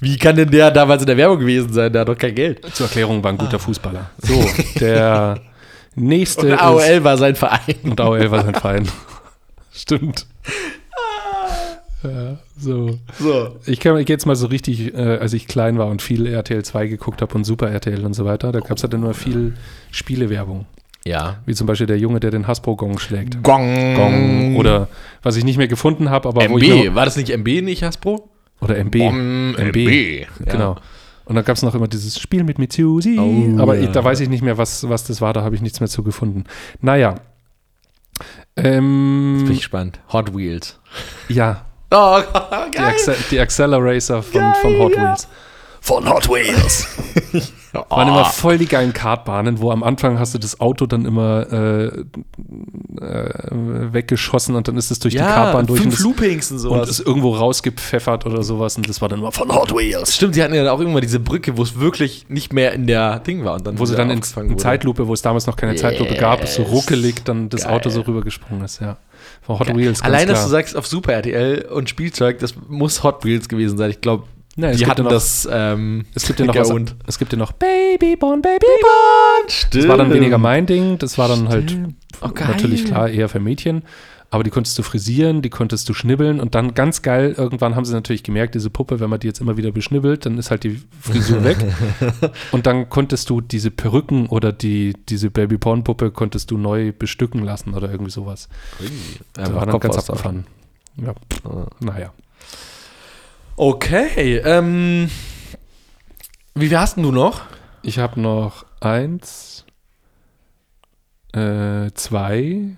Wie 0.00 0.16
kann 0.16 0.36
denn 0.36 0.50
der 0.50 0.70
damals 0.70 1.02
in 1.02 1.06
der 1.06 1.16
Werbung 1.16 1.40
gewesen 1.40 1.72
sein? 1.72 1.92
Der 1.92 2.02
hat 2.02 2.08
doch 2.08 2.16
kein 2.18 2.34
Geld. 2.34 2.64
Zur 2.74 2.86
Erklärung 2.86 3.22
war 3.24 3.32
ein 3.32 3.38
guter 3.38 3.58
Fußballer. 3.58 4.10
So, 4.18 4.44
der 4.78 5.40
nächste 5.94 6.52
Und 6.52 6.58
AOL 6.60 7.02
war 7.04 7.16
sein 7.16 7.34
Verein. 7.34 7.60
ist, 7.66 7.84
und 7.84 8.00
AOL 8.00 8.30
war 8.30 8.44
sein 8.44 8.54
Verein. 8.54 8.88
Stimmt. 9.72 10.26
Ja, 12.04 12.38
so. 12.56 12.98
So. 13.18 13.56
Ich, 13.66 13.80
kann- 13.80 13.96
ich 13.98 14.06
gehe 14.06 14.14
jetzt 14.14 14.26
mal 14.26 14.36
so 14.36 14.46
richtig, 14.46 14.94
äh, 14.94 15.18
als 15.18 15.32
ich 15.32 15.48
klein 15.48 15.78
war 15.78 15.86
und 15.88 16.00
viel 16.02 16.26
RTL 16.26 16.64
2 16.64 16.86
geguckt 16.86 17.22
habe 17.22 17.34
und 17.34 17.44
Super 17.44 17.70
RTL 17.70 18.04
und 18.04 18.14
so 18.14 18.24
weiter, 18.24 18.52
da 18.52 18.60
gab 18.60 18.76
es 18.76 18.82
halt 18.84 18.92
dann 18.92 19.02
immer 19.02 19.14
viel 19.14 19.54
Spielewerbung. 19.90 20.66
Ja. 21.04 21.38
Wie 21.46 21.54
zum 21.54 21.66
Beispiel 21.66 21.86
der 21.86 21.98
Junge, 21.98 22.20
der 22.20 22.30
den 22.30 22.46
Hasbro-Gong 22.46 22.98
schlägt. 22.98 23.42
Gong. 23.42 23.94
Gong. 23.94 24.56
Oder 24.56 24.88
was 25.22 25.36
ich 25.36 25.44
nicht 25.44 25.56
mehr 25.56 25.68
gefunden 25.68 26.10
habe, 26.10 26.28
aber 26.28 26.48
wo 26.48 26.58
ich 26.58 26.68
MB. 26.70 26.86
noch, 26.86 26.94
War 26.94 27.04
das 27.04 27.16
nicht 27.16 27.30
MB, 27.30 27.62
nicht 27.62 27.82
Hasbro? 27.82 28.28
Oder 28.60 28.76
MB. 28.78 28.98
Bom, 28.98 29.54
MB. 29.56 29.76
Ja. 29.76 30.26
Genau. 30.52 30.76
Und 31.24 31.34
dann 31.34 31.44
gab 31.44 31.56
es 31.56 31.62
noch 31.62 31.74
immer 31.74 31.88
dieses 31.88 32.18
Spiel 32.18 32.42
mit 32.44 32.58
Mitsusi. 32.58 33.18
Oh, 33.18 33.60
aber 33.60 33.76
ja. 33.76 33.82
ich, 33.84 33.90
da 33.90 34.02
weiß 34.02 34.20
ich 34.20 34.28
nicht 34.28 34.42
mehr, 34.42 34.56
was, 34.58 34.88
was 34.88 35.04
das 35.04 35.20
war, 35.20 35.32
da 35.32 35.42
habe 35.42 35.54
ich 35.54 35.62
nichts 35.62 35.80
mehr 35.80 35.88
zu 35.88 36.02
gefunden. 36.02 36.44
Naja. 36.80 37.16
Ähm, 38.56 39.42
Bin 39.44 39.52
ich 39.52 39.58
gespannt. 39.58 40.00
Hot 40.12 40.34
Wheels. 40.36 40.78
ja, 41.28 41.64
Oh, 41.90 42.20
die, 42.66 42.70
geil. 42.76 42.86
Acce 42.86 43.12
die 43.30 43.40
Accelerator 43.40 44.22
von, 44.22 44.54
von 44.60 44.78
Hot 44.78 44.94
ja. 44.96 45.02
Wheels. 45.02 45.28
Von 45.80 46.08
Hot 46.08 46.28
Wheels. 46.28 46.86
Waren 47.90 48.08
immer 48.08 48.24
voll 48.24 48.58
die 48.58 48.66
geilen 48.66 48.92
Kartbahnen, 48.92 49.60
wo 49.60 49.70
am 49.70 49.82
Anfang 49.82 50.18
hast 50.18 50.34
du 50.34 50.38
das 50.38 50.58
Auto 50.58 50.86
dann 50.86 51.04
immer 51.04 51.46
äh, 51.52 51.86
äh, 51.86 52.04
weggeschossen 53.92 54.54
und 54.56 54.68
dann 54.68 54.76
ist 54.76 54.90
es 54.90 54.98
durch 54.98 55.14
die 55.14 55.20
Kartbahn 55.20 55.66
durch 55.66 55.80
und, 55.80 55.84
fünf 55.84 55.94
es, 55.98 56.00
Loopings 56.00 56.50
und 56.50 56.56
und 56.56 56.62
sowas. 56.62 56.88
ist 56.88 57.00
irgendwo 57.00 57.34
rausgepfeffert 57.36 58.26
oder 58.26 58.42
sowas 58.42 58.76
und 58.76 58.88
das 58.88 59.00
war 59.00 59.08
dann 59.08 59.20
immer 59.20 59.32
von 59.32 59.54
Hot 59.54 59.72
Wheels. 59.74 60.16
Stimmt, 60.16 60.36
die 60.36 60.42
hatten 60.42 60.54
ja 60.54 60.70
auch 60.72 60.80
irgendwann 60.80 61.02
diese 61.02 61.20
Brücke, 61.20 61.56
wo 61.56 61.62
es 61.62 61.78
wirklich 61.78 62.26
nicht 62.28 62.52
mehr 62.52 62.72
in 62.72 62.86
der 62.86 63.20
Ding 63.20 63.44
war. 63.44 63.54
Und 63.54 63.66
dann 63.66 63.78
Wo 63.78 63.84
sie 63.84 63.96
dann 63.96 64.10
in, 64.10 64.20
in. 64.48 64.58
Zeitlupe, 64.58 65.06
wo 65.06 65.12
es 65.12 65.22
damals 65.22 65.46
noch 65.46 65.56
keine 65.56 65.76
Zeitlupe 65.76 66.16
gab, 66.16 66.46
so 66.48 66.62
Yes. 66.62 66.72
ruckelig 66.72 67.24
dann 67.24 67.48
das 67.50 67.64
Geil. 67.64 67.74
Auto 67.74 67.90
so 67.90 68.00
rübergesprungen 68.00 68.64
ist, 68.64 68.80
ja. 68.80 68.96
Von 69.56 69.58
Hot. 69.60 69.76
Wheels, 69.76 70.02
Allein, 70.02 70.28
dass 70.28 70.44
du 70.44 70.50
sagst, 70.50 70.76
auf 70.76 70.86
Super 70.86 71.12
RTL 71.14 71.66
und 71.70 71.88
Spielzeug, 71.88 72.38
das 72.38 72.54
muss 72.68 73.02
Hot 73.02 73.24
Wheels 73.24 73.48
gewesen 73.48 73.78
sein. 73.78 73.90
Ich 73.90 74.00
glaube, 74.00 74.24
es 74.56 74.72
die 74.72 74.78
gibt 74.78 74.90
hatten 74.90 75.00
ja 75.00 75.04
noch- 75.04 75.10
das. 75.10 75.48
Ähm, 75.50 76.04
Es 76.14 76.26
gibt 76.26 76.38
ja 76.40 76.46
noch 76.46 76.54
was, 76.54 76.70
es 77.06 77.18
gibt 77.18 77.32
ja 77.32 77.38
noch 77.38 77.52
Babyborn, 77.52 78.42
Babyborn. 78.42 79.48
Stimmt. 79.48 79.84
Das 79.84 79.88
war 79.88 79.96
dann 79.96 80.12
weniger 80.12 80.38
mein 80.38 80.66
Ding, 80.66 80.98
das 80.98 81.16
war 81.18 81.28
dann 81.28 81.48
halt 81.48 81.76
Oh, 82.20 82.28
geil. 82.28 82.48
natürlich 82.48 82.84
klar 82.84 83.08
eher 83.08 83.28
für 83.28 83.40
Mädchen. 83.40 83.82
Aber 84.30 84.44
die 84.44 84.50
konntest 84.50 84.78
du 84.78 84.82
frisieren, 84.82 85.40
die 85.40 85.48
konntest 85.48 85.88
du 85.88 85.94
schnibbeln 85.94 86.38
und 86.38 86.54
dann 86.54 86.74
ganz 86.74 87.00
geil, 87.00 87.34
irgendwann 87.36 87.74
haben 87.76 87.86
sie 87.86 87.94
natürlich 87.94 88.22
gemerkt, 88.22 88.54
diese 88.54 88.68
Puppe, 88.68 89.00
wenn 89.00 89.08
man 89.08 89.20
die 89.20 89.26
jetzt 89.26 89.40
immer 89.40 89.56
wieder 89.56 89.72
beschnibbelt, 89.72 90.26
dann 90.26 90.36
ist 90.36 90.50
halt 90.50 90.64
die 90.64 90.82
Frisur 91.00 91.44
weg. 91.44 91.56
und 92.52 92.66
dann 92.66 92.90
konntest 92.90 93.30
du 93.30 93.40
diese 93.40 93.70
Perücken 93.70 94.26
oder 94.26 94.52
die, 94.52 94.94
diese 95.08 95.30
Baby-Porn-Puppe 95.30 96.10
konntest 96.10 96.50
du 96.50 96.58
neu 96.58 96.92
bestücken 96.92 97.42
lassen 97.42 97.72
oder 97.72 97.90
irgendwie 97.90 98.10
sowas. 98.10 98.48
Ui, 98.80 98.90
Da 99.32 99.54
war 99.54 99.64
dann 99.64 99.80
ganz 99.80 99.96
abgefahren. 99.96 100.46
Ja, 100.96 101.14
Ah. 101.44 101.66
naja. 101.80 102.12
Okay, 103.56 104.36
ähm, 104.44 105.08
wie 106.54 106.68
viel 106.68 106.78
hast 106.78 106.96
denn 106.96 107.04
du 107.04 107.12
noch? 107.12 107.40
Ich 107.82 107.98
habe 107.98 108.20
noch 108.20 108.66
eins, 108.80 109.64
äh, 111.32 111.90
zwei, 111.94 112.76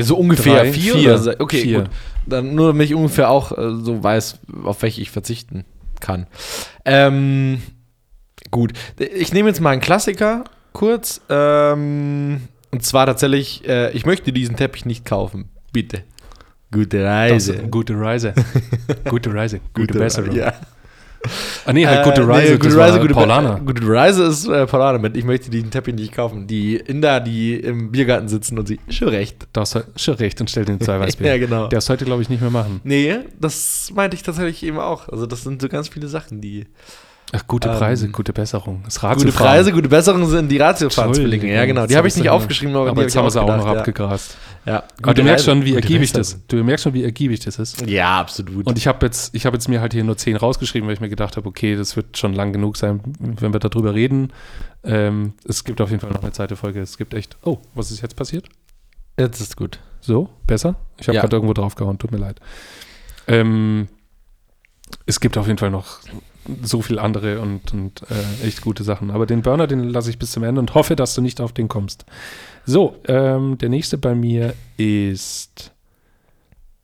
So 0.00 0.16
ungefähr 0.16 0.60
Drei, 0.60 0.72
vier? 0.72 0.94
vier. 0.94 1.20
Oder? 1.20 1.40
Okay, 1.40 1.62
Vier. 1.62 1.78
gut. 1.80 1.90
Dann 2.26 2.54
nur, 2.54 2.68
damit 2.68 2.86
ich 2.86 2.94
ungefähr 2.94 3.28
auch 3.28 3.52
äh, 3.52 3.74
so 3.82 4.02
weiß, 4.02 4.38
auf 4.64 4.82
welche 4.82 5.02
ich 5.02 5.10
verzichten 5.10 5.64
kann. 6.00 6.26
Ähm, 6.84 7.60
gut. 8.50 8.72
Ich 8.98 9.32
nehme 9.32 9.48
jetzt 9.48 9.60
mal 9.60 9.70
einen 9.70 9.82
Klassiker 9.82 10.44
kurz. 10.72 11.20
Ähm, 11.28 12.42
und 12.70 12.84
zwar 12.84 13.06
tatsächlich, 13.06 13.68
äh, 13.68 13.90
ich 13.92 14.06
möchte 14.06 14.32
diesen 14.32 14.56
Teppich 14.56 14.86
nicht 14.86 15.04
kaufen. 15.04 15.50
Bitte. 15.72 16.04
Gute 16.72 17.02
das, 17.02 17.06
Reise. 17.06 17.54
gute 17.70 17.98
Reise. 18.00 18.32
gute 19.08 19.34
Reise, 19.34 19.60
gute, 19.74 19.98
Besserung. 19.98 20.34
Ja. 20.34 20.54
Ah 21.66 21.72
nee, 21.72 21.86
halt 21.86 22.00
Äh, 22.00 22.08
gute 22.10 22.20
nee, 22.22 22.32
Reise, 22.32 22.52
gute 22.58 22.68
das 22.68 22.76
Reise, 22.76 22.92
war 22.94 23.00
gute 23.00 23.14
Paulaner. 23.14 23.54
Be- 23.56 23.74
Gute 23.74 23.86
Reise 23.88 24.24
ist 24.24 24.48
äh, 24.48 24.66
Paulaner 24.66 24.98
mit. 24.98 25.16
Ich 25.16 25.24
möchte 25.24 25.50
diesen 25.50 25.70
Teppich 25.70 25.94
nicht 25.94 26.12
kaufen. 26.12 26.46
Die 26.46 26.76
Inder, 26.76 27.20
die 27.20 27.54
im 27.54 27.92
Biergarten 27.92 28.28
sitzen 28.28 28.58
und 28.58 28.66
sie, 28.66 28.80
schon 28.88 29.08
recht. 29.08 29.46
Da 29.52 29.60
hast 29.62 29.74
du 29.76 29.80
schon 29.96 30.14
recht 30.14 30.40
und 30.40 30.50
stell 30.50 30.64
den 30.64 30.80
zwei 30.80 30.98
Weißbier. 31.00 31.26
Ja, 31.32 31.38
genau. 31.38 31.68
Der 31.68 31.78
ist 31.78 31.88
heute, 31.88 32.04
glaube 32.04 32.22
ich, 32.22 32.28
nicht 32.28 32.40
mehr 32.40 32.50
machen. 32.50 32.80
Nee, 32.84 33.18
das 33.40 33.90
meinte 33.94 34.16
ich 34.16 34.22
tatsächlich 34.22 34.62
eben 34.64 34.78
auch. 34.78 35.08
Also 35.08 35.26
das 35.26 35.42
sind 35.44 35.62
so 35.62 35.68
ganz 35.68 35.88
viele 35.88 36.08
Sachen, 36.08 36.40
die. 36.40 36.66
Ach, 37.34 37.46
gute 37.46 37.68
Ähm, 37.70 37.76
Preise, 37.78 38.08
gute 38.10 38.32
Besserung. 38.34 38.82
Das 38.84 39.00
Gute. 39.00 39.32
Preise, 39.32 39.72
gute 39.72 39.88
Besserungen 39.88 40.26
sind 40.28 40.50
die. 40.50 40.58
Entschuldigung, 40.58 41.48
Ja, 41.48 41.64
genau. 41.64 41.86
Die 41.86 41.96
habe 41.96 42.06
ich 42.08 42.16
nicht 42.16 42.28
aufgeschrieben, 42.28 42.74
aber, 42.76 42.90
Aber 42.90 42.96
die 42.96 43.02
jetzt 43.02 43.16
hab 43.16 43.20
haben 43.20 43.24
wir 43.24 43.28
ich 43.28 43.32
sie 43.32 43.38
auch 43.40 43.56
noch 43.56 43.66
abgegrast. 43.78 44.32
Ja, 44.32 44.51
ja. 44.64 44.76
Aber 44.78 44.86
Gute 45.02 45.14
du 45.14 45.22
merkst 45.24 45.44
schon, 45.44 45.64
wie 45.64 45.74
ergiebig 45.74 46.12
das. 46.12 46.38
Du 46.46 46.56
merkst 46.62 46.84
schon, 46.84 46.94
wie 46.94 47.02
ergiebig 47.04 47.40
das 47.40 47.58
ist. 47.58 47.86
Ja, 47.88 48.20
absolut. 48.20 48.66
Und 48.66 48.78
ich 48.78 48.86
habe 48.86 49.04
jetzt, 49.06 49.34
ich 49.34 49.46
habe 49.46 49.56
jetzt 49.56 49.68
mir 49.68 49.80
halt 49.80 49.92
hier 49.92 50.04
nur 50.04 50.16
zehn 50.16 50.36
rausgeschrieben, 50.36 50.86
weil 50.86 50.94
ich 50.94 51.00
mir 51.00 51.08
gedacht 51.08 51.36
habe, 51.36 51.48
okay, 51.48 51.76
das 51.76 51.96
wird 51.96 52.16
schon 52.18 52.32
lang 52.32 52.52
genug 52.52 52.76
sein, 52.76 53.00
wenn 53.18 53.52
wir 53.52 53.60
darüber 53.60 53.94
reden. 53.94 54.32
Ähm, 54.84 55.34
es 55.48 55.64
gibt 55.64 55.80
auf 55.80 55.90
jeden 55.90 56.00
Fall 56.00 56.10
noch 56.10 56.22
eine 56.22 56.32
zweite 56.32 56.56
Folge. 56.56 56.80
Es 56.80 56.96
gibt 56.98 57.14
echt. 57.14 57.36
Oh, 57.42 57.58
was 57.74 57.90
ist 57.90 58.02
jetzt 58.02 58.16
passiert? 58.16 58.48
Jetzt 59.18 59.40
ist 59.40 59.56
gut. 59.56 59.78
So, 60.00 60.28
besser? 60.46 60.76
Ich 60.98 61.08
habe 61.08 61.16
Ja. 61.16 61.22
gerade 61.22 61.36
irgendwo 61.36 61.54
drauf 61.54 61.74
gehauen, 61.74 61.98
tut 61.98 62.10
mir 62.12 62.18
leid. 62.18 62.40
Ähm, 63.28 63.88
es 65.06 65.20
gibt 65.20 65.36
auf 65.38 65.46
jeden 65.46 65.58
Fall 65.58 65.70
noch 65.70 65.98
so 66.62 66.82
viel 66.82 66.98
andere 66.98 67.40
und, 67.40 67.72
und 67.72 68.02
äh, 68.10 68.46
echt 68.46 68.62
gute 68.62 68.82
Sachen. 68.82 69.10
Aber 69.12 69.26
den 69.26 69.42
Burner, 69.42 69.66
den 69.68 69.84
lasse 69.84 70.10
ich 70.10 70.18
bis 70.18 70.32
zum 70.32 70.42
Ende 70.42 70.60
und 70.60 70.74
hoffe, 70.74 70.96
dass 70.96 71.14
du 71.14 71.20
nicht 71.22 71.40
auf 71.40 71.52
den 71.52 71.68
kommst. 71.68 72.04
So, 72.64 72.96
ähm, 73.08 73.58
der 73.58 73.68
nächste 73.68 73.98
bei 73.98 74.14
mir 74.14 74.54
ist 74.76 75.72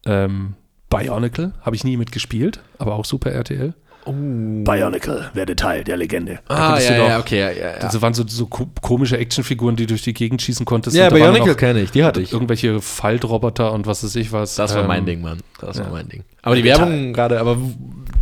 ähm, 0.06 0.54
Bionicle. 0.90 1.52
Habe 1.62 1.76
ich 1.76 1.84
nie 1.84 1.96
mitgespielt, 1.96 2.60
aber 2.78 2.94
auch 2.94 3.04
Super 3.04 3.30
RTL. 3.32 3.74
Oh. 4.04 4.12
Bionicle 4.12 5.30
werde 5.34 5.54
Teil 5.54 5.84
der 5.84 5.98
Legende. 5.98 6.38
Ah, 6.48 6.78
ja, 6.80 6.88
du 6.88 6.94
ja, 7.02 7.08
doch- 7.16 7.24
okay, 7.24 7.40
ja, 7.40 7.50
ja. 7.50 7.78
Das 7.80 8.00
waren 8.00 8.14
so, 8.14 8.24
so 8.26 8.46
ko 8.46 8.66
komische 8.80 9.18
Actionfiguren, 9.18 9.76
die 9.76 9.84
durch 9.86 10.00
die 10.02 10.14
Gegend 10.14 10.40
schießen 10.40 10.64
konntest. 10.64 10.96
ja, 10.96 11.10
Bionicle 11.10 11.54
kenne 11.54 11.80
ich, 11.82 11.90
die 11.90 12.04
hatte 12.04 12.22
ich. 12.22 12.32
Irgendwelche 12.32 12.80
Faltroboter 12.80 13.70
und 13.72 13.86
was 13.86 14.02
weiß 14.02 14.16
ich 14.16 14.32
was. 14.32 14.54
Das 14.54 14.74
war 14.74 14.82
Ähm, 14.82 14.86
mein 14.88 15.04
Ding, 15.04 15.20
Mann. 15.20 15.40
Das 15.60 15.78
war 15.78 15.86
ja. 15.86 15.92
mein 15.92 16.08
Ding. 16.08 16.24
Aber 16.40 16.56
die 16.56 16.64
Werbung 16.64 17.12
gerade, 17.12 17.38
aber 17.38 17.58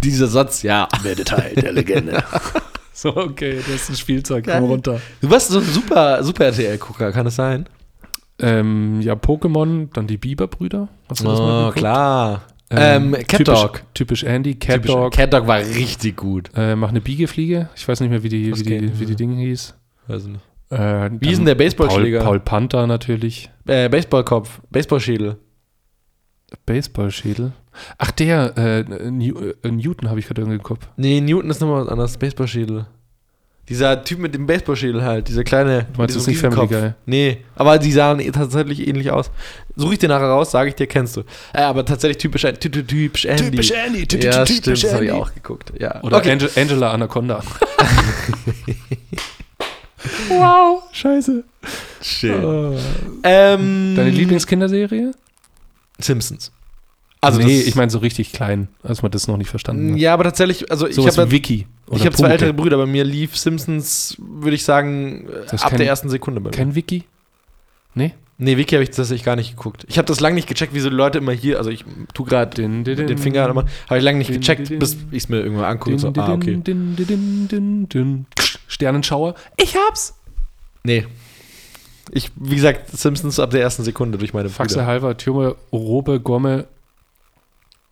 dieser 0.02 0.26
Satz, 0.26 0.62
ja. 0.62 0.88
Werde 1.02 1.22
Teil 1.24 1.54
der 1.54 1.72
Legende. 1.72 2.22
So, 2.98 3.14
okay, 3.14 3.56
das 3.56 3.68
ist 3.68 3.90
ein 3.90 3.96
Spielzeug, 3.96 4.44
Geil. 4.46 4.58
komm 4.60 4.70
runter. 4.70 5.00
Du 5.20 5.28
warst 5.30 5.48
so 5.50 5.58
ein 5.58 5.64
super, 5.66 6.24
super 6.24 6.46
RTL-Gucker, 6.46 7.12
kann 7.12 7.26
das 7.26 7.36
sein? 7.36 7.68
Ähm, 8.38 9.02
ja, 9.02 9.12
Pokémon, 9.14 9.88
dann 9.92 10.06
die 10.06 10.16
Biber-Brüder. 10.16 10.88
Hast 11.10 11.20
du 11.20 11.24
das 11.28 11.38
mal 11.38 11.50
Oh, 11.50 11.58
geguckt? 11.66 11.76
klar. 11.78 12.42
Ähm, 12.70 13.12
Cat 13.12 13.28
typisch, 13.28 13.44
Dog. 13.60 13.82
Typisch 13.94 14.24
Andy, 14.24 14.54
Cat 14.54 14.76
Typisch. 14.76 14.90
Dog. 14.92 15.12
Cat 15.12 15.32
Dog 15.34 15.46
war 15.46 15.58
richtig 15.58 16.16
gut. 16.16 16.50
Äh, 16.56 16.74
mach 16.74 16.88
eine 16.88 17.00
Biegefliege. 17.02 17.68
Ich 17.76 17.86
weiß 17.86 18.00
nicht 18.00 18.08
mehr, 18.10 18.22
wie 18.22 18.28
die, 18.30 18.50
Das 18.50 18.60
wie 18.60 18.64
die, 18.64 18.74
ich, 18.86 18.98
wie 18.98 19.04
die 19.04 19.12
ja. 19.12 19.16
Ding 19.16 19.36
hieß. 19.36 19.74
Weiß 20.08 20.24
nicht. 20.26 20.40
Äh, 20.70 21.10
Wie 21.20 21.30
ist 21.30 21.36
denn 21.38 21.46
der 21.46 21.54
Baseballschläger? 21.54 22.18
Paul, 22.20 22.26
Paul 22.28 22.40
Panther 22.40 22.86
natürlich. 22.86 23.50
Äh, 23.66 23.88
Baseballkopf, 23.88 24.60
Baseballschädel. 24.70 25.36
Baseballschädel. 26.64 27.52
Ach, 27.98 28.10
der, 28.10 28.56
äh, 28.56 29.10
New, 29.10 29.52
äh, 29.62 29.70
Newton 29.70 30.08
habe 30.08 30.18
ich 30.20 30.26
gerade 30.26 30.40
irgendwie 30.42 30.56
im 30.56 30.62
Kopf. 30.62 30.86
Nee, 30.96 31.20
Newton 31.20 31.50
ist 31.50 31.60
nochmal 31.60 31.82
was 31.82 31.88
anderes. 31.88 32.16
Baseballschädel. 32.16 32.86
Dieser 33.68 34.04
Typ 34.04 34.20
mit 34.20 34.32
dem 34.32 34.46
Baseballschädel 34.46 35.02
halt, 35.02 35.26
dieser 35.26 35.42
kleine. 35.42 35.86
Du 35.92 35.98
meinst 35.98 36.14
mit 36.14 36.14
jetzt 36.14 36.26
nicht 36.28 36.38
Family. 36.38 36.68
Guy? 36.68 36.92
Nee, 37.04 37.38
aber 37.56 37.80
die 37.80 37.90
sahen 37.90 38.20
eh 38.20 38.30
tatsächlich 38.30 38.86
ähnlich 38.86 39.10
aus. 39.10 39.32
Suche 39.74 39.94
ich 39.94 39.98
dir 39.98 40.08
nachher 40.08 40.28
raus, 40.28 40.52
sage 40.52 40.68
ich 40.68 40.76
dir, 40.76 40.86
kennst 40.86 41.16
du. 41.16 41.22
Äh, 41.52 41.62
aber 41.62 41.84
tatsächlich 41.84 42.18
typisch, 42.18 42.42
ty- 42.42 42.52
ty- 42.70 42.84
typisch 42.84 43.24
Andy. 43.24 43.50
Typisch 43.50 43.72
Andy. 43.72 44.06
ty- 44.06 44.20
ty- 44.20 44.26
Ja, 44.28 44.44
typisch 44.44 44.60
stimmt, 44.78 44.84
das 44.84 44.94
habe 44.94 45.04
ich 45.04 45.10
Andy. 45.10 45.20
auch 45.22 45.34
geguckt. 45.34 45.72
Ja. 45.80 46.00
Oder 46.04 46.18
okay. 46.18 46.30
Angel, 46.30 46.48
Angela 46.54 46.92
Anaconda. 46.92 47.42
wow, 50.28 50.82
scheiße. 50.92 51.42
Schön. 52.02 52.44
Oh. 52.44 52.76
Ähm, 53.24 53.94
Deine 53.96 54.10
Lieblingskinderserie? 54.10 55.10
Simpsons. 55.98 56.52
Also 57.20 57.40
nee, 57.40 57.58
das- 57.58 57.66
ich 57.66 57.74
meine 57.74 57.90
so 57.90 57.98
richtig 57.98 58.32
klein, 58.32 58.68
als 58.82 59.02
man 59.02 59.10
das 59.10 59.26
noch 59.26 59.36
nicht 59.36 59.48
verstanden 59.50 59.92
hat. 59.92 59.98
Ja, 59.98 60.12
aber 60.14 60.24
tatsächlich, 60.24 60.70
also 60.70 60.86
ich 60.86 60.94
Sowas 60.94 61.16
habe 61.18 61.30
Wiki. 61.30 61.66
ich 61.92 62.04
habe 62.06 62.14
zwei 62.14 62.28
ältere 62.28 62.52
Brüder, 62.52 62.76
bei 62.76 62.86
mir 62.86 63.04
lief 63.04 63.36
Simpsons, 63.36 64.16
würde 64.18 64.54
ich 64.54 64.64
sagen, 64.64 65.26
Das 65.50 65.62
ab 65.62 65.70
kein- 65.70 65.78
der 65.78 65.86
ersten 65.88 66.08
Sekunde 66.08 66.40
bei 66.40 66.50
mir. 66.50 66.56
Kein 66.56 66.74
Wiki? 66.74 67.04
Nee? 67.94 68.12
Nee, 68.38 68.58
Wiki 68.58 68.74
habe 68.74 68.82
ich 68.82 68.90
tatsächlich 68.90 69.24
gar 69.24 69.34
nicht 69.34 69.56
geguckt. 69.56 69.86
Ich 69.88 69.96
habe 69.96 70.04
das 70.06 70.20
lange 70.20 70.34
nicht 70.34 70.46
gecheckt, 70.46 70.74
wie 70.74 70.80
so 70.80 70.90
die 70.90 70.94
Leute 70.94 71.16
immer 71.18 71.32
hier, 71.32 71.56
also 71.56 71.70
ich 71.70 71.86
tu 72.12 72.24
gerade 72.24 72.54
din, 72.54 72.84
den 72.84 73.06
din. 73.06 73.16
Finger 73.16 73.42
habe 73.48 73.64
ich 73.96 74.02
lange 74.02 74.18
nicht 74.18 74.30
gecheckt, 74.30 74.68
din, 74.68 74.78
bis 74.78 74.94
ich 75.10 75.22
es 75.24 75.28
mir 75.30 75.38
irgendwann 75.40 75.64
angucke 75.64 75.92
und 75.92 75.98
so, 76.00 76.10
Din, 76.10 76.22
ah, 76.22 76.34
okay. 76.34 76.56
din. 76.62 78.26
Sternenschauer. 78.68 79.34
Ich 79.56 79.74
hab's. 79.74 80.14
Nee. 80.84 81.06
Ich, 82.12 82.30
wie 82.36 82.54
gesagt, 82.54 82.90
Simpsons 82.96 83.38
ab 83.40 83.50
der 83.50 83.60
ersten 83.62 83.82
Sekunde 83.84 84.18
durch 84.18 84.32
meine 84.32 84.48
Faxe, 84.48 84.76
Brüder. 84.76 84.86
Halver, 84.86 85.16
Türme, 85.16 85.56
Robe, 85.72 86.20
Gomme. 86.20 86.66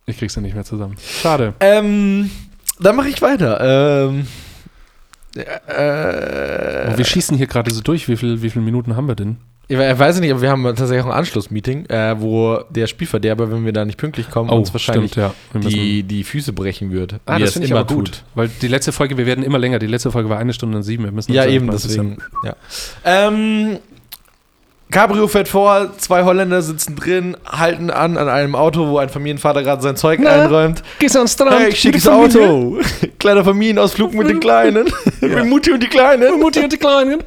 Ich 0.05 0.17
krieg's 0.17 0.35
ja 0.35 0.41
nicht 0.41 0.53
mehr 0.55 0.63
zusammen. 0.65 0.95
Schade. 1.21 1.53
Ähm, 1.59 2.29
dann 2.79 2.95
mache 2.95 3.09
ich 3.09 3.21
weiter. 3.21 4.07
Ähm, 4.09 4.27
äh, 5.35 6.91
Oh, 6.93 6.97
wir 6.97 7.05
schießen 7.05 7.35
hier 7.37 7.47
gerade 7.47 7.71
so 7.71 7.81
durch. 7.81 8.07
Wie, 8.07 8.15
viel, 8.15 8.41
wie 8.41 8.49
viele 8.49 8.63
Minuten 8.63 8.95
haben 8.95 9.07
wir 9.07 9.15
denn? 9.15 9.37
Ich 9.67 9.77
we- 9.77 9.97
weiß 9.99 10.19
nicht, 10.19 10.31
aber 10.31 10.41
wir 10.43 10.49
haben 10.51 10.63
tatsächlich 10.63 11.01
auch 11.01 11.07
ein 11.07 11.11
Anschlussmeeting, 11.17 11.87
äh, 11.87 12.15
wo 12.21 12.59
der 12.69 12.85
Spielverderber, 12.85 13.51
wenn 13.51 13.65
wir 13.65 13.73
da 13.73 13.83
nicht 13.83 13.97
pünktlich 13.97 14.29
kommen, 14.29 14.49
uns 14.51 14.71
wahrscheinlich 14.73 15.17
Oh, 15.17 15.21
ja. 15.21 15.33
Die, 15.55 16.03
die 16.03 16.23
Füße 16.23 16.53
brechen 16.53 16.91
wird. 16.91 17.15
ah, 17.25 17.39
das 17.39 17.53
finde 17.53 17.65
ich 17.65 17.71
immer 17.71 17.83
gut. 17.83 18.23
Weil 18.35 18.49
die 18.61 18.67
letzte 18.67 18.91
Folge, 18.91 19.17
wir 19.17 19.25
werden 19.25 19.43
immer 19.43 19.57
länger. 19.57 19.79
Die 19.79 19.87
letzte 19.87 20.11
Folge 20.11 20.29
war 20.29 20.37
eine 20.37 20.53
Stunde 20.53 20.77
und 20.77 20.83
sieben. 20.83 21.03
Wir 21.03 21.11
müssen 21.11 21.33
Ja, 21.33 21.45
eben, 21.47 21.65
mal 21.65 21.73
ein 21.73 21.81
bisschen- 21.81 22.17
deswegen. 22.17 22.31
Ja. 22.43 22.55
Ähm, 23.03 23.79
Cabrio 24.91 25.27
fährt 25.27 25.47
vor, 25.47 25.89
zwei 25.97 26.23
Holländer 26.23 26.61
sitzen 26.61 26.95
drin, 26.95 27.35
halten 27.45 27.89
an 27.89 28.17
an 28.17 28.29
einem 28.29 28.55
Auto, 28.55 28.87
wo 28.87 28.97
ein 28.99 29.09
Familienvater 29.09 29.63
gerade 29.63 29.81
sein 29.81 29.95
Zeug 29.95 30.25
einräumt. 30.25 30.83
Gehst 30.99 31.15
du 31.15 31.19
ans 31.19 31.33
Strand? 31.33 31.59
Hey, 31.59 31.75
schickes 31.75 32.07
Auto. 32.07 32.79
Kleiner 33.19 33.43
Familienausflug 33.43 34.13
mit 34.13 34.29
den 34.29 34.39
Kleinen. 34.41 34.85
mit 35.21 35.45
Mutti 35.45 35.71
und 35.71 35.81
die 35.81 35.87
Kleinen. 35.87 36.39
Mutti 36.39 36.59
und 36.61 36.71
die 36.71 36.77
Kleinen. 36.77 37.19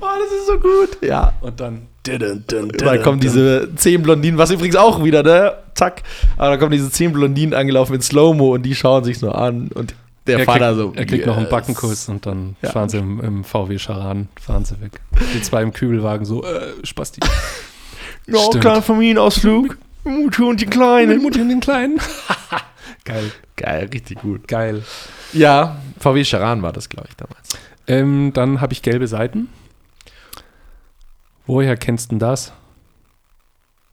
Oh, 0.00 0.06
das 0.22 0.38
ist 0.40 0.46
so 0.46 0.58
gut. 0.58 0.98
Ja. 1.02 1.32
Und 1.40 1.60
dann. 1.60 1.82
Dann 2.02 3.02
kommen 3.02 3.20
diese 3.20 3.74
zehn 3.76 4.02
Blondinen, 4.02 4.38
was 4.38 4.50
übrigens 4.50 4.76
auch 4.76 5.04
wieder, 5.04 5.22
ne? 5.22 5.52
Zack. 5.74 6.02
Aber 6.38 6.50
dann 6.50 6.58
kommen 6.58 6.72
diese 6.72 6.90
zehn 6.90 7.12
Blondinen 7.12 7.52
angelaufen 7.52 7.94
in 7.94 8.00
Slow-Mo 8.00 8.54
und 8.54 8.62
die 8.62 8.74
schauen 8.74 9.04
sich 9.04 9.20
nur 9.20 9.36
an. 9.36 9.68
Und 9.74 9.94
der 10.26 10.38
Er 10.40 10.44
Vater 10.44 10.66
kriegt, 10.74 10.76
so. 10.78 10.92
er 10.94 11.06
kriegt 11.06 11.26
noch 11.26 11.34
einen 11.36 11.44
yes. 11.46 11.50
Backenkuss 11.50 12.08
und 12.08 12.26
dann 12.26 12.56
Ja. 12.62 12.70
fahren 12.70 12.88
sie 12.88 12.98
im, 12.98 13.20
im 13.20 13.44
VW 13.44 13.78
Charan, 13.78 14.28
fahren 14.40 14.64
sie 14.64 14.80
weg. 14.80 15.00
Die 15.34 15.42
zwei 15.42 15.62
im 15.62 15.72
Kübelwagen 15.72 16.24
so, 16.24 16.44
äh, 16.44 16.72
Spasti. 16.84 17.20
Ja, 18.26 18.48
kleiner 18.60 18.82
Familienausflug. 18.82 19.76
Mutti 20.04 20.42
und 20.42 20.60
die 20.60 20.66
Kleinen. 20.66 21.20
Mutti 21.20 21.40
und 21.40 21.48
den 21.48 21.58
Kleinen. 21.60 21.98
Geil, 23.04 23.32
Geil, 23.56 23.88
richtig 23.92 24.20
gut. 24.20 24.46
geil. 24.46 24.84
Ja, 25.32 25.80
VW 25.98 26.22
Charan 26.22 26.62
war 26.62 26.72
das, 26.72 26.88
glaube 26.88 27.08
ich, 27.10 27.16
damals. 27.16 27.58
Ähm, 27.88 28.30
dann 28.32 28.60
habe 28.60 28.72
ich 28.72 28.82
gelbe 28.82 29.08
Seiten. 29.08 29.48
Woher 31.46 31.76
kennst 31.76 32.12
du 32.12 32.16
das? 32.18 32.52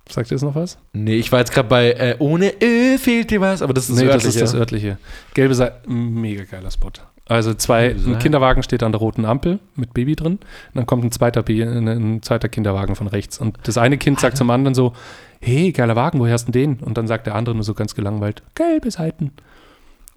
Sagt 0.10 0.32
ihr 0.32 0.36
das 0.36 0.41
noch 0.41 0.56
was? 0.56 0.78
Nee, 0.93 1.15
ich 1.15 1.32
war 1.32 1.39
jetzt 1.39 1.52
gerade 1.52 1.67
bei 1.67 1.91
äh, 1.91 2.15
Ohne 2.20 2.54
Ö 2.62 2.98
fehlt 2.98 3.30
dir 3.32 3.41
was, 3.41 3.62
aber 3.62 3.74
das 3.74 3.89
ist 3.89 3.98
nee, 3.98 4.06
das 4.06 4.26
ist 4.26 4.39
das 4.39 4.54
örtliche. 4.54 4.98
Gelbe 5.34 5.54
Seiten, 5.54 6.22
mega 6.22 6.43
geiler 6.43 6.72
Spot. 6.72 6.91
Also 7.30 7.54
zwei, 7.54 7.89
ein 7.89 8.20
Kinderwagen 8.20 8.63
steht 8.63 8.84
an 8.84 8.93
der 8.93 9.02
roten 9.02 9.26
Ampel 9.26 9.60
mit 9.76 9.93
Baby 9.93 10.15
drin. 10.15 10.34
Und 10.34 10.41
dann 10.74 10.86
kommt 10.86 11.04
ein 11.04 11.12
zweiter, 11.12 11.48
äh, 11.50 11.63
ein 11.63 12.22
zweiter 12.22 12.48
Kinderwagen 12.48 12.96
von 12.96 13.08
rechts. 13.08 13.38
Und 13.38 13.58
das 13.63 13.78
eine 13.78 13.98
Kind 13.98 14.20
sagt 14.20 14.38
zum 14.38 14.50
anderen 14.50 14.76
so, 14.76 14.93
hey, 15.41 15.72
geiler 15.72 15.96
Wagen, 15.96 16.20
woher 16.20 16.34
hast 16.34 16.48
du 16.48 16.52
denn 16.52 16.78
den? 16.78 16.86
Und 16.86 16.98
dann 16.98 17.08
sagt 17.08 17.28
der 17.28 17.36
andere 17.36 17.56
nur 17.56 17.65
so 17.65 17.74
ganz 17.74 17.96
gelangweilt, 17.96 18.43
gelbe 18.56 18.91
Seiten. 18.91 19.32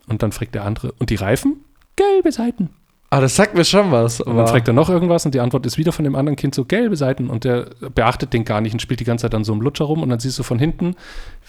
Und 0.06 0.22
dann 0.22 0.32
fragt 0.32 0.54
der 0.54 0.64
andere, 0.64 0.92
und 0.92 1.10
die 1.10 1.16
Reifen? 1.16 1.64
Gelbe 1.96 2.30
Seiten. 2.32 2.70
Ah, 3.12 3.20
das 3.20 3.34
sagt 3.34 3.54
mir 3.54 3.64
schon 3.64 3.90
was. 3.90 4.20
Und 4.20 4.36
dann 4.36 4.46
fragt 4.46 4.68
er 4.68 4.74
noch 4.74 4.88
irgendwas 4.88 5.26
und 5.26 5.34
die 5.34 5.40
Antwort 5.40 5.66
ist 5.66 5.76
wieder 5.78 5.90
von 5.90 6.04
dem 6.04 6.14
anderen 6.14 6.36
Kind 6.36 6.54
so 6.54 6.64
gelbe 6.64 6.94
Seiten 6.94 7.28
und 7.28 7.42
der 7.42 7.66
beachtet 7.92 8.32
den 8.32 8.44
gar 8.44 8.60
nicht 8.60 8.72
und 8.72 8.80
spielt 8.80 9.00
die 9.00 9.04
ganze 9.04 9.22
Zeit 9.22 9.34
dann 9.34 9.42
so 9.42 9.52
im 9.52 9.60
Lutscher 9.60 9.86
rum 9.86 10.02
und 10.02 10.10
dann 10.10 10.20
siehst 10.20 10.38
du 10.38 10.44
von 10.44 10.60
hinten, 10.60 10.94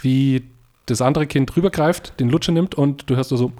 wie 0.01 0.43
das 0.87 1.01
andere 1.01 1.27
Kind 1.27 1.55
rübergreift, 1.55 2.19
den 2.19 2.29
Lutscher 2.29 2.51
nimmt 2.51 2.73
und 2.73 3.07
du 3.09 3.15
hörst 3.15 3.29
nur 3.29 3.37
so 3.37 3.51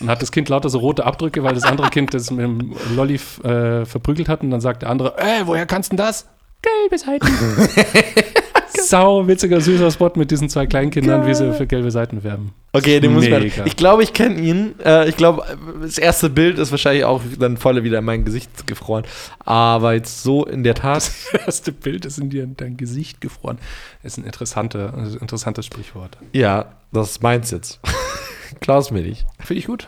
und 0.00 0.08
hat 0.08 0.20
das 0.20 0.30
Kind 0.32 0.48
lauter 0.48 0.68
so 0.68 0.78
rote 0.78 1.04
Abdrücke, 1.04 1.42
weil 1.42 1.54
das 1.54 1.64
andere 1.64 1.90
Kind 1.90 2.12
das 2.14 2.30
mit 2.30 2.40
dem 2.40 2.74
Lolli 2.94 3.14
äh, 3.44 3.84
verprügelt 3.84 4.28
hat 4.28 4.42
und 4.42 4.50
dann 4.50 4.60
sagt 4.60 4.82
der 4.82 4.90
andere, 4.90 5.16
äh, 5.18 5.46
woher 5.46 5.66
kannst 5.66 5.92
du 5.92 5.96
denn 5.96 6.04
das? 6.04 6.26
Gelbe 6.62 6.98
Seiten. 6.98 7.26
Sau 8.90 9.28
witziger, 9.28 9.60
süßer 9.60 9.92
Spot 9.92 10.10
mit 10.16 10.32
diesen 10.32 10.48
zwei 10.48 10.66
Kleinkindern, 10.66 11.24
wie 11.24 11.32
sie 11.32 11.52
für 11.54 11.68
gelbe 11.68 11.92
Seiten 11.92 12.24
werben. 12.24 12.52
Okay, 12.72 12.98
den 12.98 13.14
muss 13.14 13.28
man. 13.28 13.42
Mega. 13.42 13.64
Ich 13.64 13.76
glaube, 13.76 14.02
ich 14.02 14.12
kenne 14.12 14.40
ihn. 14.40 14.74
Äh, 14.84 15.08
ich 15.08 15.16
glaube, 15.16 15.44
das 15.80 15.96
erste 15.96 16.28
Bild 16.28 16.58
ist 16.58 16.72
wahrscheinlich 16.72 17.04
auch 17.04 17.22
dann 17.38 17.56
voll 17.56 17.82
wieder 17.84 17.98
in 17.98 18.04
mein 18.04 18.24
Gesicht 18.24 18.66
gefroren. 18.66 19.04
Aber 19.44 19.94
jetzt 19.94 20.24
so 20.24 20.44
in 20.44 20.64
der 20.64 20.74
Tat. 20.74 20.90
Das 20.96 21.34
erste 21.46 21.70
Bild 21.70 22.04
ist 22.04 22.18
in 22.18 22.30
dir 22.30 22.42
in 22.42 22.56
dein 22.56 22.76
Gesicht 22.76 23.20
gefroren. 23.20 23.58
Ist 24.02 24.18
ein 24.18 24.24
interessanter, 24.24 24.92
ein 24.92 25.18
interessantes 25.20 25.66
Sprichwort. 25.66 26.18
Ja, 26.32 26.72
das 26.92 27.12
ist 27.12 27.22
meins 27.22 27.52
jetzt. 27.52 27.78
Klaus 28.60 28.90
mir 28.90 29.02
nicht. 29.02 29.24
Finde 29.38 29.60
ich 29.60 29.66
gut. 29.66 29.86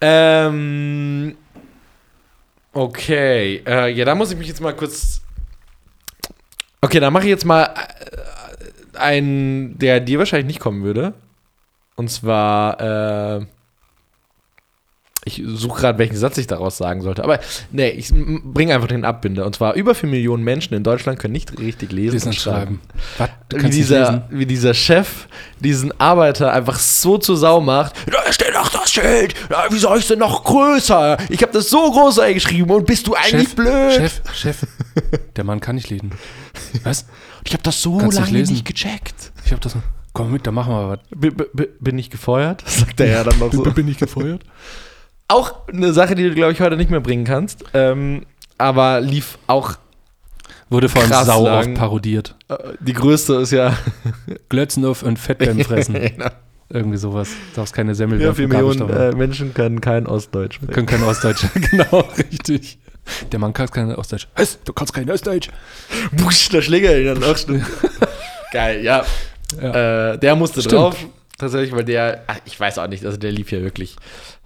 Ähm. 0.00 1.36
Okay. 2.72 3.62
Äh, 3.66 3.92
ja, 3.92 4.06
da 4.06 4.14
muss 4.14 4.32
ich 4.32 4.38
mich 4.38 4.48
jetzt 4.48 4.62
mal 4.62 4.74
kurz. 4.74 5.21
Okay, 6.84 6.98
dann 6.98 7.12
mache 7.12 7.24
ich 7.24 7.30
jetzt 7.30 7.44
mal 7.44 7.64
äh, 7.64 8.98
einen, 8.98 9.78
der 9.78 10.00
dir 10.00 10.18
wahrscheinlich 10.18 10.48
nicht 10.48 10.60
kommen 10.60 10.82
würde. 10.82 11.14
Und 11.94 12.10
zwar, 12.10 12.80
äh, 13.40 13.46
ich 15.24 15.40
suche 15.46 15.80
gerade, 15.80 15.98
welchen 15.98 16.16
Satz 16.16 16.36
ich 16.38 16.48
daraus 16.48 16.76
sagen 16.76 17.00
sollte. 17.02 17.22
Aber 17.22 17.38
nee, 17.70 17.90
ich 17.90 18.12
bringe 18.12 18.74
einfach 18.74 18.88
den 18.88 19.04
Abbinder. 19.04 19.46
Und 19.46 19.54
zwar, 19.54 19.74
über 19.74 19.94
4 19.94 20.08
Millionen 20.08 20.42
Menschen 20.42 20.74
in 20.74 20.82
Deutschland 20.82 21.20
können 21.20 21.32
nicht 21.32 21.58
richtig 21.60 21.92
lesen, 21.92 22.14
Lesen 22.14 22.28
und 22.28 22.34
schreiben. 22.34 22.80
Du 23.48 23.56
Wie 23.56 23.62
nicht 23.62 23.74
dieser, 23.74 24.26
wie 24.30 24.46
dieser 24.46 24.74
Chef 24.74 25.28
diesen 25.60 25.98
Arbeiter 26.00 26.52
einfach 26.52 26.78
so 26.78 27.18
zu 27.18 27.36
Sau 27.36 27.60
macht. 27.60 27.94
Da 28.10 28.32
steht 28.32 28.54
doch 28.54 28.68
das 28.68 28.90
Schild. 28.90 29.34
Ja, 29.48 29.66
wie 29.70 29.78
soll 29.78 29.98
ich 29.98 30.08
denn 30.08 30.18
noch 30.18 30.42
größer? 30.42 31.16
Ich 31.28 31.42
habe 31.42 31.52
das 31.52 31.70
so 31.70 31.92
groß 31.92 32.18
eingeschrieben 32.18 32.70
und 32.70 32.84
bist 32.86 33.06
du 33.06 33.14
eigentlich 33.14 33.48
Chef, 33.48 33.54
blöd? 33.54 33.92
Chef, 33.92 34.20
Chef. 34.34 34.66
Der 35.36 35.44
Mann 35.44 35.60
kann 35.60 35.76
nicht 35.76 35.88
lesen. 35.88 36.10
Was? 36.82 37.06
Ich 37.44 37.52
habe 37.52 37.62
das 37.62 37.80
so 37.80 37.98
Kannst 37.98 38.18
nicht 38.18 38.26
lange 38.26 38.38
lesen? 38.38 38.52
nicht 38.54 38.64
gecheckt. 38.64 39.32
Ich 39.44 39.52
habe 39.52 39.60
das. 39.60 39.76
Komm 40.12 40.32
mit, 40.32 40.46
dann 40.46 40.54
machen 40.54 40.72
wir 40.72 40.88
was. 40.90 40.98
B 41.14 41.30
bin 41.80 41.98
ich 41.98 42.10
gefeuert? 42.10 42.62
Sagt 42.66 42.98
er 43.00 43.06
ja 43.06 43.24
dann 43.24 43.38
noch 43.38 43.52
so. 43.52 43.62
Bin 43.62 43.86
ich 43.88 43.98
gefeuert? 43.98 44.42
Auch 45.32 45.66
eine 45.68 45.94
Sache, 45.94 46.14
die 46.14 46.24
du, 46.24 46.34
glaube 46.34 46.52
ich, 46.52 46.60
heute 46.60 46.76
nicht 46.76 46.90
mehr 46.90 47.00
bringen 47.00 47.24
kannst. 47.24 47.64
Ähm, 47.72 48.26
aber 48.58 49.00
lief 49.00 49.38
auch. 49.46 49.76
Wurde 50.68 50.88
vor 50.90 51.02
allem 51.02 51.24
sau 51.24 51.46
lang. 51.46 51.70
oft 51.70 51.74
parodiert. 51.74 52.36
Äh, 52.48 52.56
die 52.80 52.92
größte 52.92 53.34
ist 53.36 53.50
ja. 53.50 53.76
Glötzen 54.50 54.84
auf 54.84 55.02
und 55.02 55.18
Fett 55.18 55.38
beim 55.38 55.60
Fressen. 55.60 55.96
Irgendwie 56.68 56.98
sowas. 56.98 57.30
Du 57.50 57.60
darfst 57.60 57.74
keine 57.74 57.94
Semmel 57.94 58.20
Ja, 58.20 58.28
beim 58.28 58.36
4 58.36 58.50
Vokabelstoff 58.50 58.88
Millionen 58.88 59.12
äh, 59.12 59.16
Menschen 59.16 59.54
können 59.54 59.80
kein 59.80 60.06
Ostdeutsch. 60.06 60.56
sprechen. 60.56 60.72
Können 60.72 60.86
kein 60.86 61.02
Ostdeutscher. 61.02 61.48
genau, 61.70 62.04
richtig. 62.18 62.78
Der 63.30 63.38
Mann 63.38 63.54
kann 63.54 63.68
kein 63.68 63.94
Ostdeutsch. 63.94 64.28
Was? 64.36 64.58
Du 64.64 64.72
kannst 64.74 64.92
kein 64.92 65.10
Ostdeutsch. 65.10 65.48
Busch, 66.12 66.48
der 66.50 66.62
Schläger 66.62 67.16
auch 67.26 67.36
stimmt. 67.36 67.64
Geil, 68.52 68.82
ja. 68.84 69.04
Ja. 69.60 70.12
Äh, 70.12 70.18
der 70.18 70.36
musste 70.36 70.60
Stimmt. 70.60 70.74
drauf, 70.74 70.96
tatsächlich, 71.38 71.72
weil 71.72 71.84
der, 71.84 72.24
ach, 72.26 72.38
ich 72.44 72.58
weiß 72.58 72.78
auch 72.78 72.86
nicht, 72.86 73.04
also 73.04 73.16
der 73.16 73.32
lief 73.32 73.50
ja 73.50 73.60
wirklich. 73.60 73.96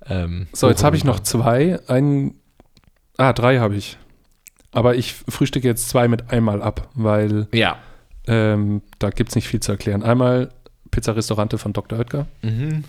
Ähm, 0.09 0.47
So, 0.53 0.69
jetzt 0.69 0.85
habe 0.85 0.97
ich 0.97 1.05
noch 1.05 1.21
zwei. 1.21 1.79
Einen, 1.89 2.35
ah, 3.17 3.33
drei 3.33 3.59
habe 3.59 3.75
ich. 3.77 3.99
Aber 4.73 4.95
ich 4.97 5.15
frühstücke 5.15 5.67
jetzt 5.67 5.89
zwei 5.89 6.07
mit 6.09 6.31
einmal 6.31 6.63
ab, 6.63 6.89
weil 6.95 7.49
Ja. 7.53 7.77
ähm, 8.27 8.83
da 8.99 9.11
gibt 9.11 9.31
es 9.31 9.35
nicht 9.35 9.49
viel 9.49 9.61
zu 9.61 9.73
erklären. 9.73 10.03
Einmal 10.03 10.51
Pizza-Restaurante 10.91 11.59
von 11.59 11.73
Dr. 11.73 11.99
Oetker. 11.99 12.27
Mhm. 12.43 12.85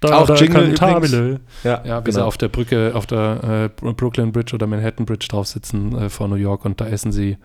Da, 0.00 0.18
Auch 0.18 0.26
da 0.26 0.34
Jingle 0.34 0.74
Cantabile. 0.74 1.40
Ja, 1.62 1.80
Ja, 1.84 2.04
wie 2.04 2.10
sie 2.10 2.24
auf 2.24 2.36
der 2.36 2.48
Brücke, 2.48 2.90
auf 2.94 3.06
der 3.06 3.70
äh, 3.84 3.92
Brooklyn 3.92 4.32
Bridge 4.32 4.52
oder 4.54 4.66
Manhattan 4.66 5.06
Bridge 5.06 5.26
drauf 5.28 5.46
sitzen 5.46 5.96
äh, 5.96 6.08
vor 6.08 6.26
New 6.26 6.34
York 6.34 6.64
und 6.64 6.80
da 6.80 6.86
essen 6.88 7.12
sie 7.12 7.38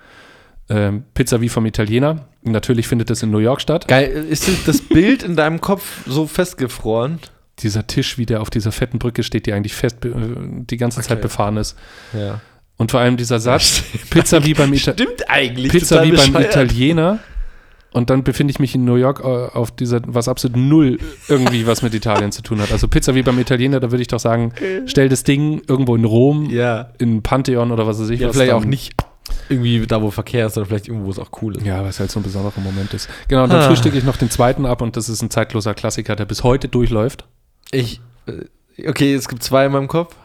ähm, 0.69 1.03
Pizza 1.13 1.39
wie 1.39 1.49
vom 1.49 1.65
Italiener. 1.67 2.25
Natürlich 2.41 2.87
findet 2.87 3.11
das 3.11 3.21
in 3.21 3.29
New 3.29 3.37
York 3.37 3.61
statt. 3.61 3.87
Geil, 3.87 4.09
ist 4.27 4.49
das 4.67 4.81
Bild 4.81 5.21
in 5.21 5.35
deinem 5.35 5.61
Kopf 5.61 6.01
so 6.07 6.25
festgefroren? 6.25 7.19
Dieser 7.59 7.87
Tisch, 7.87 8.17
wie 8.17 8.25
der 8.25 8.41
auf 8.41 8.49
dieser 8.49 8.71
fetten 8.71 8.99
Brücke 8.99 9.23
steht, 9.23 9.45
die 9.47 9.53
eigentlich 9.53 9.73
fest 9.73 9.97
die 10.03 10.77
ganze 10.77 11.01
Zeit 11.01 11.13
Okay. 11.13 11.21
befahren 11.23 11.57
ist. 11.57 11.75
Ja. 12.13 12.39
Und 12.77 12.91
vor 12.91 12.99
allem 12.99 13.17
dieser 13.17 13.39
Satz, 13.39 13.81
Pizza 14.11 14.45
wie 14.45 14.53
beim 14.53 14.71
Ita 14.73 14.93
Stimmt 14.93 15.27
eigentlich. 15.29 15.71
Pizza 15.71 16.03
wie 16.03 16.11
beim. 16.11 16.35
Italiener. 16.35 17.19
Und 17.91 18.11
dann 18.11 18.23
befinde 18.23 18.51
ich 18.51 18.59
mich 18.59 18.75
in 18.75 18.85
New 18.85 18.95
York 18.95 19.21
äh, 19.21 19.23
auf 19.23 19.71
dieser, 19.71 20.01
was 20.05 20.27
absolut 20.27 20.57
null 20.57 20.99
irgendwie 21.29 21.65
was 21.65 21.81
mit 21.81 21.95
Italien 21.95 22.31
zu 22.31 22.43
tun 22.43 22.61
hat. 22.61 22.71
Also 22.71 22.87
Pizza 22.87 23.15
wie 23.15 23.23
beim 23.23 23.39
Italiener, 23.39 23.79
da 23.79 23.89
würde 23.89 24.01
ich 24.03 24.07
doch 24.09 24.19
sagen, 24.19 24.51
stell 24.85 25.09
das 25.09 25.23
Ding 25.23 25.61
irgendwo 25.67 25.95
in 25.95 26.03
Rom, 26.05 26.49
Ja. 26.51 26.89
in 26.99 27.23
Pantheon 27.23 27.71
oder 27.71 27.87
was 27.87 27.99
weiß 27.99 28.09
ich 28.09 28.19
ja 28.19 28.27
was. 28.27 28.35
vielleicht 28.35 28.51
auch 28.53 28.65
nicht 28.65 28.93
irgendwie 29.49 29.87
da, 29.87 30.01
wo 30.01 30.11
Verkehr 30.11 30.45
ist, 30.45 30.53
sondern 30.53 30.67
vielleicht 30.69 30.89
irgendwo, 30.89 31.07
wo 31.07 31.11
es 31.11 31.17
auch 31.17 31.29
cool 31.41 31.55
ist. 31.57 31.65
Ja, 31.65 31.83
was 31.83 31.99
halt 31.99 32.11
so 32.11 32.19
ein 32.19 32.23
besonderer 32.23 32.59
Moment 32.61 32.93
ist. 32.93 33.09
Genau, 33.29 33.45
und 33.45 33.49
dann 33.51 33.61
Ah. 33.61 33.67
frühstücke 33.67 33.97
ich 33.97 34.03
noch 34.03 34.17
den 34.17 34.29
zweiten 34.29 34.65
ab 34.67 34.81
und 34.81 34.95
das 34.95 35.09
ist 35.09 35.21
ein 35.23 35.31
zeitloser 35.31 35.73
Klassiker, 35.73 36.15
der 36.15 36.25
bis 36.25 36.43
heute 36.43 36.67
durchläuft. 36.67 37.25
Ich, 37.71 38.01
äh, 38.27 38.87
okay, 38.89 39.13
es 39.13 39.27
gibt 39.27 39.43
zwei 39.43 39.65
in 39.65 39.71
meinem 39.71 39.87
Kopf. 39.87 40.15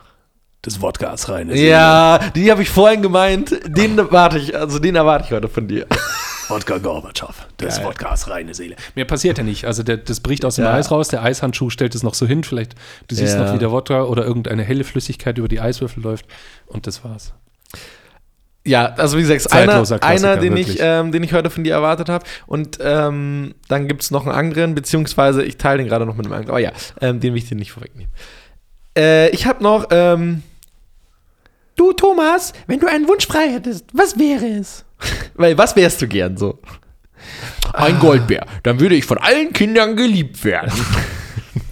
Das 0.62 0.80
Wodka 0.80 1.12
ist 1.12 1.28
rein. 1.28 1.50
Ja, 1.54 2.20
die 2.36 2.50
habe 2.50 2.62
ich 2.62 2.70
vorhin 2.70 3.02
gemeint. 3.02 3.50
Den 3.66 3.98
erwarte 3.98 4.38
ich, 4.38 4.56
also 4.56 4.78
den 4.78 4.94
erwarte 4.94 5.24
ich 5.26 5.32
heute 5.32 5.48
von 5.48 5.66
dir. 5.66 5.86
Wodka 6.48 6.78
Gorbatschow. 6.78 7.34
Das 7.56 7.78
Geil. 7.78 7.86
Wodka 7.86 8.14
ist 8.14 8.28
reine 8.28 8.54
Seele. 8.54 8.76
Mehr 8.94 9.04
passiert 9.04 9.38
ja 9.38 9.44
nicht. 9.44 9.64
Also 9.64 9.82
der, 9.82 9.96
das 9.96 10.20
bricht 10.20 10.44
aus 10.44 10.56
dem 10.56 10.64
Ja. 10.66 10.74
Eis 10.74 10.92
raus, 10.92 11.08
der 11.08 11.22
Eishandschuh 11.24 11.70
stellt 11.70 11.96
es 11.96 12.04
noch 12.04 12.14
so 12.14 12.26
hin, 12.26 12.44
vielleicht 12.44 12.74
du 13.08 13.14
siehst 13.16 13.34
Ja. 13.34 13.44
noch, 13.44 13.54
wie 13.54 13.58
der 13.58 13.72
Wodka 13.72 14.04
oder 14.04 14.24
irgendeine 14.24 14.62
helle 14.62 14.84
Flüssigkeit 14.84 15.36
über 15.38 15.48
die 15.48 15.60
Eiswürfel 15.60 16.00
läuft 16.02 16.26
und 16.66 16.86
das 16.86 17.02
war's. 17.04 17.32
Ja, 18.64 18.94
also 18.96 19.18
wie 19.18 19.22
gesagt, 19.22 19.52
einer, 19.52 19.84
einer 20.02 20.36
den, 20.36 20.56
ich, 20.56 20.78
ähm, 20.78 21.10
den 21.10 21.24
ich 21.24 21.32
heute 21.32 21.50
von 21.50 21.64
dir 21.64 21.72
erwartet 21.72 22.08
habe. 22.08 22.24
Und 22.46 22.78
ähm, 22.80 23.54
dann 23.68 23.88
gibt 23.88 24.02
es 24.02 24.12
noch 24.12 24.24
einen 24.24 24.34
anderen, 24.34 24.74
beziehungsweise 24.74 25.42
ich 25.42 25.56
teile 25.56 25.78
den 25.78 25.88
gerade 25.88 26.06
noch 26.06 26.14
mit 26.14 26.26
einem 26.26 26.34
anderen. 26.34 26.50
Aber 26.50 26.60
ja, 26.60 26.70
ähm, 27.00 27.18
den 27.18 27.34
will 27.34 27.42
ich 27.42 27.48
dir 27.48 27.56
nicht 27.56 27.72
vorwegnehmen. 27.72 28.12
Äh, 28.96 29.30
ich 29.30 29.46
habe 29.46 29.62
noch, 29.64 29.86
ähm, 29.90 30.42
du 31.74 31.92
Thomas, 31.92 32.52
wenn 32.68 32.78
du 32.78 32.86
einen 32.86 33.08
Wunsch 33.08 33.26
frei 33.26 33.48
hättest, 33.50 33.86
was 33.92 34.18
wäre 34.18 34.46
es? 34.46 34.84
Weil, 35.34 35.58
was 35.58 35.74
wärst 35.74 36.00
du 36.00 36.06
gern 36.06 36.36
so? 36.36 36.60
Ein 37.72 37.98
Goldbär. 37.98 38.46
Dann 38.62 38.78
würde 38.78 38.94
ich 38.94 39.04
von 39.04 39.18
allen 39.18 39.52
Kindern 39.52 39.96
geliebt 39.96 40.44
werden. 40.44 40.72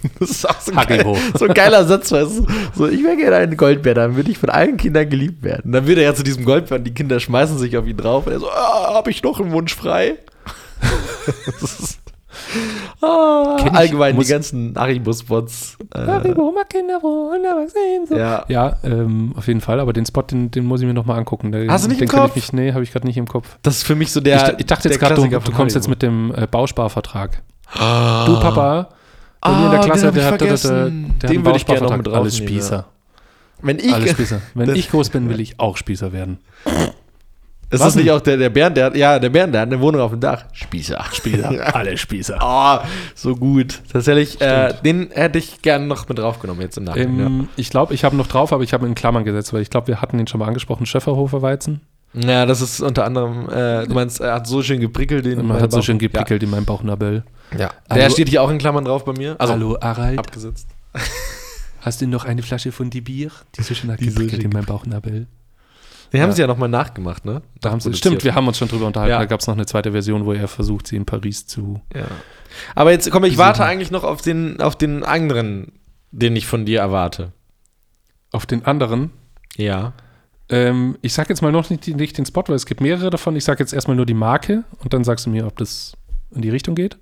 Das 0.19 0.29
ist 0.31 0.49
auch 0.49 0.59
so 0.59 0.71
geil, 0.71 1.05
so 1.37 1.45
ein 1.45 1.53
geiler 1.53 1.85
Satz, 1.87 2.11
weißt 2.11 2.39
du? 2.39 2.47
So, 2.75 2.87
ich 2.87 3.03
wäre 3.03 3.17
gerne 3.17 3.35
ein 3.37 3.57
Goldbär, 3.57 3.93
dann 3.93 4.15
würde 4.15 4.31
ich 4.31 4.37
von 4.37 4.49
allen 4.49 4.77
Kindern 4.77 5.09
geliebt 5.09 5.43
werden. 5.43 5.71
Dann 5.71 5.85
würde 5.87 6.01
er 6.01 6.09
ja 6.11 6.15
zu 6.15 6.23
diesem 6.23 6.45
Goldbär 6.45 6.77
und 6.79 6.83
die 6.85 6.93
Kinder 6.93 7.19
schmeißen 7.19 7.57
sich 7.57 7.77
auf 7.77 7.85
ihn 7.87 7.97
drauf 7.97 8.25
und 8.27 8.33
er 8.33 8.39
so, 8.39 8.49
ah, 8.49 8.93
habe 8.93 9.11
ich 9.11 9.21
noch 9.23 9.39
einen 9.39 9.51
Wunsch 9.51 9.75
frei? 9.75 10.15
das 11.61 11.79
ist, 11.79 11.99
ah, 13.01 13.57
ich- 13.63 13.71
allgemein 13.71 14.15
muss- 14.15 14.25
die 14.27 14.31
ganzen 14.33 14.73
Haribo-Spots. 14.77 15.77
Äh, 15.93 16.05
ja. 18.17 18.45
Ja, 18.47 18.77
ähm, 18.83 19.33
auf 19.37 19.47
jeden 19.47 19.61
Fall, 19.61 19.79
aber 19.79 19.93
den 19.93 20.05
Spot, 20.05 20.23
den, 20.23 20.49
den 20.51 20.65
muss 20.65 20.81
ich 20.81 20.87
mir 20.87 20.93
nochmal 20.93 21.17
angucken. 21.19 21.51
Den, 21.51 21.69
Hast 21.71 21.85
du 21.85 21.89
nicht 21.89 22.01
den 22.01 22.09
im 22.09 22.15
Kopf? 22.15 22.31
Ich 22.35 22.51
mich, 22.51 22.53
nee, 22.53 22.73
habe 22.73 22.83
ich 22.83 22.91
gerade 22.91 23.05
nicht 23.07 23.17
im 23.17 23.27
Kopf. 23.27 23.47
Das 23.61 23.77
ist 23.77 23.83
für 23.83 23.95
mich 23.95 24.11
so 24.11 24.19
der. 24.21 24.53
ich, 24.53 24.59
ich 24.61 24.65
dachte 24.65 24.89
jetzt 24.89 24.99
gerade, 24.99 25.15
du, 25.15 25.27
du 25.27 25.51
kommst 25.51 25.75
jetzt 25.75 25.87
mit 25.87 26.01
dem 26.01 26.33
äh, 26.35 26.47
Bausparvertrag. 26.47 27.41
Ah. 27.73 28.25
Du, 28.25 28.39
Papa, 28.39 28.89
bei 29.41 29.49
mir 29.51 29.57
in 29.57 29.63
Ah, 29.65 29.71
der 29.71 29.79
den 29.81 29.85
Klasse, 29.91 30.11
der 30.11 30.25
hat, 30.25 30.41
der, 30.41 30.47
der, 30.47 30.59
der 30.59 31.29
Den 31.29 31.39
hat 31.39 31.45
würde 31.45 31.57
ich 31.57 31.65
gerne 31.65 31.81
noch 31.81 31.97
mit 31.97 32.07
Alles 32.07 32.17
rausnehmen, 32.33 32.47
Spießer. 32.47 32.85
Wenn 33.61 33.79
ich. 33.79 33.93
Alles 33.93 34.11
Spießer. 34.11 34.41
Wenn 34.53 34.75
ich 34.75 34.89
groß 34.89 35.09
bin, 35.09 35.29
will 35.29 35.39
ich 35.39 35.59
auch 35.59 35.77
Spießer 35.77 36.13
werden. 36.13 36.39
ist 36.65 36.83
Was 37.69 37.79
das 37.79 37.95
nicht 37.95 38.11
auch 38.11 38.21
der, 38.21 38.37
der 38.37 38.49
Bernd, 38.49 38.75
der 38.77 38.85
hat, 38.85 38.95
ja, 38.95 39.17
der 39.19 39.29
Bernd, 39.29 39.53
der 39.53 39.61
hat 39.61 39.67
eine 39.69 39.79
Wohnung 39.79 40.01
auf 40.01 40.11
dem 40.11 40.19
Dach. 40.19 40.45
Spießer. 40.51 41.03
Spießer. 41.13 41.75
Alle 41.75 41.97
Spießer. 41.97 42.37
Oh, 42.41 42.79
so 43.15 43.35
gut. 43.35 43.81
Tatsächlich, 43.91 44.41
äh, 44.41 44.73
den 44.83 45.09
hätte 45.11 45.37
ich 45.39 45.61
gerne 45.61 45.85
noch 45.85 46.09
mit 46.09 46.17
draufgenommen 46.17 46.61
jetzt 46.61 46.77
im 46.77 46.83
Nachhinein. 46.85 47.19
Ähm, 47.19 47.47
Ich 47.55 47.69
glaube, 47.69 47.93
ich 47.93 48.03
habe 48.03 48.15
ihn 48.15 48.17
noch 48.17 48.27
drauf, 48.27 48.51
aber 48.53 48.63
ich 48.63 48.73
habe 48.73 48.85
ihn 48.85 48.89
in 48.89 48.95
Klammern 48.95 49.23
gesetzt, 49.25 49.53
weil 49.53 49.61
ich 49.61 49.69
glaube, 49.69 49.87
wir 49.87 50.01
hatten 50.01 50.19
ihn 50.19 50.27
schon 50.27 50.39
mal 50.39 50.47
angesprochen, 50.47 50.85
Schöfferhofer 50.85 51.41
Weizen. 51.41 51.81
Ja. 52.13 52.29
ja, 52.29 52.45
das 52.45 52.61
ist 52.61 52.81
unter 52.81 53.05
anderem, 53.05 53.49
äh, 53.49 53.85
du 53.87 53.93
meinst, 53.93 54.19
er 54.19 54.33
hat 54.35 54.47
so 54.47 54.61
schön 54.63 54.79
geprickelt. 54.79 55.25
Den 55.25 55.45
Man 55.45 55.61
hat 55.61 55.71
so 55.71 55.81
schön 55.81 55.99
geprickelt 55.99 56.43
in 56.43 56.49
meinem 56.49 56.65
Bauchnabel. 56.65 57.23
Ja. 57.53 57.59
ja. 57.59 57.73
Hallo. 57.89 58.01
Der 58.01 58.09
steht 58.09 58.29
hier 58.29 58.41
auch 58.41 58.49
in 58.49 58.57
Klammern 58.57 58.85
drauf 58.85 59.05
bei 59.05 59.13
mir. 59.13 59.35
Also 59.39 59.53
Hallo, 59.53 59.77
Harald. 59.81 60.19
abgesetzt. 60.19 60.67
Hast 61.81 62.01
du 62.01 62.07
noch 62.07 62.25
eine 62.25 62.43
Flasche 62.43 62.71
von 62.71 62.89
die 62.89 63.01
Bier? 63.01 63.31
Die 63.55 63.63
so 63.63 63.73
schön 63.73 63.91
hat 63.91 63.99
geprickelt 63.99 64.31
schön 64.41 64.41
in 64.41 64.49
meinem 64.51 64.65
Bauchnabel. 64.65 65.27
Die 66.13 66.21
haben 66.21 66.29
Ja. 66.29 66.35
sie 66.35 66.41
ja 66.41 66.47
nochmal 66.47 66.69
nachgemacht, 66.69 67.23
ne? 67.25 67.41
Da 67.61 67.71
haben 67.71 67.79
sie, 67.79 67.93
stimmt, 67.93 68.23
wir 68.23 68.35
haben 68.35 68.47
uns 68.47 68.57
schon 68.57 68.67
drüber 68.67 68.85
unterhalten. 68.87 69.11
Ja. 69.11 69.19
Da 69.19 69.25
gab 69.25 69.39
es 69.39 69.47
noch 69.47 69.55
eine 69.55 69.65
zweite 69.65 69.91
Version, 69.93 70.25
wo 70.25 70.33
er 70.33 70.47
versucht, 70.47 70.87
sie 70.87 70.97
in 70.97 71.05
Paris 71.05 71.47
zu. 71.47 71.81
Ja. 71.95 72.05
Aber 72.75 72.91
jetzt 72.91 73.09
komm, 73.09 73.23
ich 73.23 73.31
Besuchen. 73.31 73.45
warte 73.47 73.65
eigentlich 73.65 73.91
noch 73.91 74.03
auf 74.03 74.21
den, 74.21 74.59
auf 74.61 74.75
den 74.75 75.03
anderen, 75.05 75.71
den 76.11 76.35
ich 76.35 76.45
von 76.47 76.65
dir 76.65 76.81
erwarte. 76.81 77.31
Auf 78.31 78.45
den 78.45 78.65
anderen. 78.65 79.11
Ja. 79.55 79.93
Ähm, 80.51 80.97
ich 81.01 81.13
sag 81.13 81.29
jetzt 81.29 81.41
mal 81.41 81.51
noch 81.51 81.69
nicht, 81.69 81.87
nicht 81.87 82.17
den 82.17 82.25
Spot, 82.25 82.43
weil 82.47 82.55
es 82.55 82.65
gibt 82.65 82.81
mehrere 82.81 83.09
davon. 83.09 83.35
Ich 83.35 83.43
sag 83.45 83.59
jetzt 83.59 83.73
erstmal 83.73 83.95
nur 83.95 84.05
die 84.05 84.13
Marke 84.13 84.63
und 84.83 84.93
dann 84.93 85.03
sagst 85.03 85.25
du 85.25 85.29
mir, 85.29 85.47
ob 85.47 85.57
das 85.57 85.93
in 86.35 86.41
die 86.41 86.49
Richtung 86.49 86.75
geht. 86.75 86.97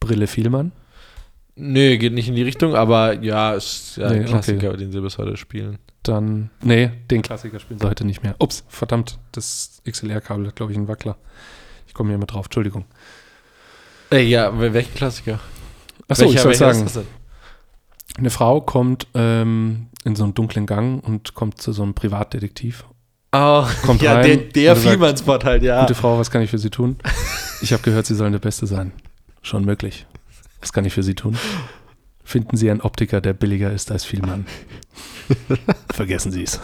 Brille 0.00 0.26
Vielmann. 0.26 0.72
Nö, 1.54 1.96
geht 1.98 2.12
nicht 2.12 2.28
in 2.28 2.34
die 2.34 2.42
Richtung, 2.42 2.74
aber 2.74 3.20
ja, 3.22 3.52
ist 3.54 3.96
ja 3.98 4.10
Nee, 4.10 4.20
ein 4.20 4.24
Klassiker, 4.24 4.76
den 4.76 4.90
sie 4.90 5.00
bis 5.00 5.18
heute 5.18 5.36
spielen. 5.36 5.78
Dann, 6.02 6.50
nee, 6.62 6.90
den 7.10 7.22
Klassiker 7.22 7.60
spielen 7.60 7.78
sie 7.78 7.86
heute 7.86 8.04
nicht 8.04 8.22
mehr. 8.22 8.34
Ups, 8.40 8.64
verdammt, 8.68 9.18
das 9.32 9.80
XLR-Kabel 9.88 10.46
hat, 10.48 10.56
glaube 10.56 10.72
ich, 10.72 10.78
einen 10.78 10.88
Wackler. 10.88 11.16
Ich 11.86 11.94
komme 11.94 12.08
hier 12.10 12.18
mit 12.18 12.32
drauf, 12.32 12.46
Entschuldigung. 12.46 12.86
Äh, 14.10 14.22
ja, 14.22 14.48
wel- 14.50 14.72
welchen 14.72 14.94
Klassiker? 14.94 15.38
Achso, 16.08 16.24
ich 16.32 16.40
soll 16.40 16.54
sagen? 16.54 16.88
Eine 18.18 18.30
Frau 18.30 18.60
kommt 18.60 19.06
ähm, 19.14 19.88
in 20.04 20.16
so 20.16 20.24
einen 20.24 20.34
dunklen 20.34 20.66
Gang 20.66 21.04
und 21.04 21.34
kommt 21.34 21.60
zu 21.60 21.72
so 21.72 21.82
einem 21.82 21.94
Privatdetektiv. 21.94 22.84
Oh, 23.34 23.64
Kommt 23.86 24.02
ja, 24.02 24.14
rein 24.14 24.26
der, 24.26 24.36
der 24.36 24.76
Vielmann-Spot 24.76 25.38
halt, 25.42 25.62
ja. 25.62 25.80
Gute 25.80 25.94
Frau, 25.94 26.18
was 26.18 26.30
kann 26.30 26.42
ich 26.42 26.50
für 26.50 26.58
Sie 26.58 26.68
tun? 26.68 26.96
Ich 27.62 27.72
habe 27.72 27.82
gehört, 27.82 28.04
Sie 28.04 28.14
sollen 28.14 28.32
der 28.32 28.40
Beste 28.40 28.66
sein. 28.66 28.92
Schon 29.40 29.64
möglich. 29.64 30.06
Was 30.60 30.72
kann 30.72 30.84
ich 30.84 30.92
für 30.92 31.02
Sie 31.02 31.14
tun? 31.14 31.38
Finden 32.22 32.56
Sie 32.58 32.70
einen 32.70 32.82
Optiker, 32.82 33.22
der 33.22 33.32
billiger 33.32 33.72
ist 33.72 33.90
als 33.90 34.04
Vielmann. 34.04 34.46
Vergessen 35.92 36.30
Sie 36.30 36.42
es. 36.42 36.60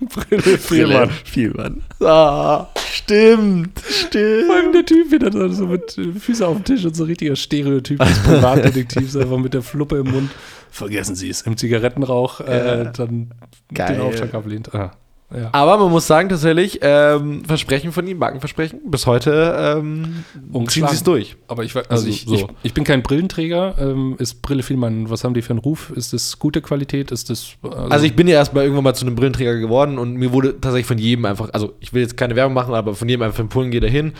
Vielmann. 0.58 1.10
Vielmann. 1.24 1.82
Ah, 2.00 2.66
stimmt, 2.92 3.80
stimmt. 3.88 4.46
Vor 4.46 4.56
allem 4.56 4.72
der 4.72 4.84
Typ 4.84 5.10
wieder 5.10 5.50
so, 5.52 5.66
mit 5.66 5.96
äh, 5.98 6.12
Füßen 6.12 6.44
auf 6.44 6.56
dem 6.56 6.64
Tisch 6.64 6.84
und 6.84 6.94
so 6.96 7.04
richtiger 7.04 7.36
Stereotyp 7.36 7.98
des 7.98 8.18
Privatdetektivs, 8.20 9.16
einfach 9.16 9.38
mit 9.38 9.54
der 9.54 9.62
Fluppe 9.62 9.98
im 9.98 10.10
Mund, 10.10 10.30
Vergessen 10.70 11.14
Sie 11.14 11.30
es. 11.30 11.42
im 11.42 11.56
Zigarettenrauch, 11.56 12.40
äh, 12.40 12.90
dann 12.94 13.30
Geil. 13.72 13.94
den 13.94 14.02
Auftrag 14.02 14.34
ablehnt. 14.34 14.74
Ah, 14.74 14.92
ja. 15.34 15.48
Aber 15.52 15.78
man 15.78 15.90
muss 15.90 16.06
sagen, 16.06 16.28
tatsächlich, 16.28 16.78
ähm, 16.82 17.44
Versprechen 17.44 17.90
von 17.90 18.06
ihm, 18.06 18.18
Markenversprechen, 18.18 18.80
bis 18.90 19.06
heute 19.06 19.76
ähm, 19.78 20.24
ziehen 20.68 20.86
sie 20.86 20.94
es 20.94 21.02
durch. 21.02 21.36
Aber 21.48 21.64
ich, 21.64 21.74
also 21.74 21.88
Also 21.90 22.06
ich, 22.08 22.26
so. 22.26 22.34
ich, 22.34 22.46
ich 22.62 22.74
bin 22.74 22.84
kein 22.84 23.02
Brillenträger. 23.02 23.74
Ähm, 23.78 24.14
ist 24.18 24.40
Brille 24.40 24.62
Vielmann, 24.62 25.10
was 25.10 25.24
haben 25.24 25.34
die 25.34 25.42
für 25.42 25.50
einen 25.50 25.58
Ruf? 25.58 25.90
Ist 25.90 26.12
das 26.12 26.38
gute 26.38 26.62
Qualität? 26.62 27.10
Ist 27.10 27.28
das. 27.28 27.54
Also 27.62 28.06
ich 28.06 28.14
bin 28.14 28.28
ja 28.28 28.34
erstmal 28.34 28.62
irgendwann 28.64 28.84
mal 28.84 28.94
zu 28.94 29.04
einem 29.04 29.16
Brillenträger 29.16 29.56
geworden 29.58 29.98
und 29.98 30.14
mir 30.14 30.32
wurde 30.32 30.60
tatsächlich 30.60 30.86
von 30.86 30.98
jedem 30.98 31.24
einfach, 31.24 31.50
also 31.52 31.74
ich 31.80 31.92
will 31.92 32.02
jetzt 32.02 32.16
keine 32.16 32.36
Werbung 32.36 32.54
machen, 32.54 32.74
aber 32.74 32.94
von 32.94 33.08
jedem 33.08 33.22
einfach 33.22 33.40
empfohlen, 33.40 33.72
geh 33.72 33.80
da 33.80 33.88
hin. 33.88 34.12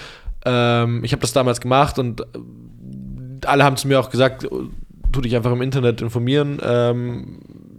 Ähm, 0.44 1.04
ich 1.04 1.12
habe 1.12 1.20
das 1.20 1.32
damals 1.32 1.61
gemacht 1.61 2.00
und 2.00 2.20
äh, 2.22 2.24
alle 3.46 3.62
haben 3.62 3.76
zu 3.76 3.86
mir 3.86 4.00
auch 4.00 4.11
gesagt, 4.11 4.44
äh, 4.44 4.48
tu 5.12 5.20
dich 5.20 5.36
einfach 5.36 5.52
im 5.52 5.62
Internet 5.62 6.00
informieren 6.02 6.59
ähm, 6.62 7.38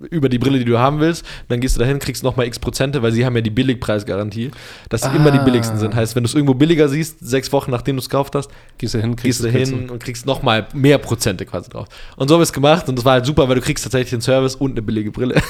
über 0.09 0.29
die 0.29 0.39
Brille, 0.39 0.59
die 0.59 0.65
du 0.65 0.77
haben 0.79 0.99
willst. 0.99 1.25
Dann 1.47 1.59
gehst 1.59 1.75
du 1.75 1.79
dahin, 1.79 1.99
kriegst 1.99 2.23
nochmal 2.23 2.47
x 2.47 2.59
Prozente, 2.59 3.01
weil 3.01 3.11
sie 3.11 3.25
haben 3.25 3.35
ja 3.35 3.41
die 3.41 3.49
Billigpreisgarantie, 3.49 4.51
dass 4.89 5.01
sie 5.01 5.09
immer 5.15 5.31
die 5.31 5.39
Ah. 5.39 5.43
billigsten 5.43 5.77
sind. 5.77 5.95
Heißt, 5.95 6.15
wenn 6.15 6.23
du 6.23 6.27
es 6.27 6.33
irgendwo 6.35 6.53
billiger 6.53 6.89
siehst, 6.89 7.17
sechs 7.21 7.51
Wochen 7.51 7.71
nachdem 7.71 7.95
du 7.95 8.01
es 8.01 8.09
gekauft 8.09 8.35
hast, 8.35 8.49
gehst 8.77 8.93
du 8.93 8.99
hin, 8.99 9.15
gehst 9.15 9.43
du 9.43 9.49
kriegst 9.49 9.71
hin 9.71 9.89
und 9.89 10.03
kriegst 10.03 10.25
nochmal 10.25 10.67
mehr 10.73 10.97
Prozente 10.97 11.45
quasi 11.45 11.69
drauf. 11.69 11.87
Und 12.15 12.27
so 12.27 12.35
habe 12.35 12.43
ich 12.43 12.49
es 12.49 12.53
gemacht 12.53 12.87
und 12.89 12.97
das 12.97 13.05
war 13.05 13.13
halt 13.13 13.25
super, 13.25 13.47
weil 13.49 13.55
du 13.55 13.61
kriegst 13.61 13.83
tatsächlich 13.83 14.11
den 14.11 14.21
Service 14.21 14.55
und 14.55 14.71
eine 14.71 14.81
billige 14.81 15.11
Brille. 15.11 15.41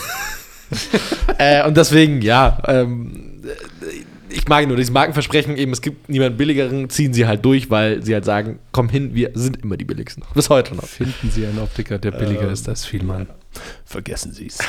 äh, 1.37 1.65
und 1.65 1.77
deswegen, 1.77 2.21
ja, 2.21 2.57
ähm, 2.67 3.41
ich 4.37 4.47
mag 4.47 4.67
nur 4.67 4.77
dieses 4.77 4.91
Markenversprechen 4.93 5.57
eben, 5.57 5.71
es 5.71 5.81
gibt 5.81 6.09
niemanden 6.09 6.37
billigeren, 6.37 6.89
ziehen 6.89 7.13
sie 7.13 7.25
halt 7.27 7.43
durch, 7.43 7.69
weil 7.69 8.03
sie 8.03 8.13
halt 8.13 8.25
sagen, 8.25 8.59
komm 8.71 8.89
hin, 8.89 9.13
wir 9.13 9.31
sind 9.33 9.61
immer 9.63 9.77
die 9.77 9.85
billigsten. 9.85 10.23
Bis 10.33 10.49
heute 10.49 10.75
noch. 10.75 10.83
Finden 10.85 11.29
Sie 11.31 11.45
einen 11.45 11.59
Optiker, 11.59 11.97
der 11.97 12.11
billiger 12.11 12.43
Ähm, 12.43 12.49
ist 12.53 12.67
als 12.69 12.85
Vielmann. 12.85 13.27
Vergessen 13.85 14.31
Sie 14.33 14.47
es. 14.47 14.59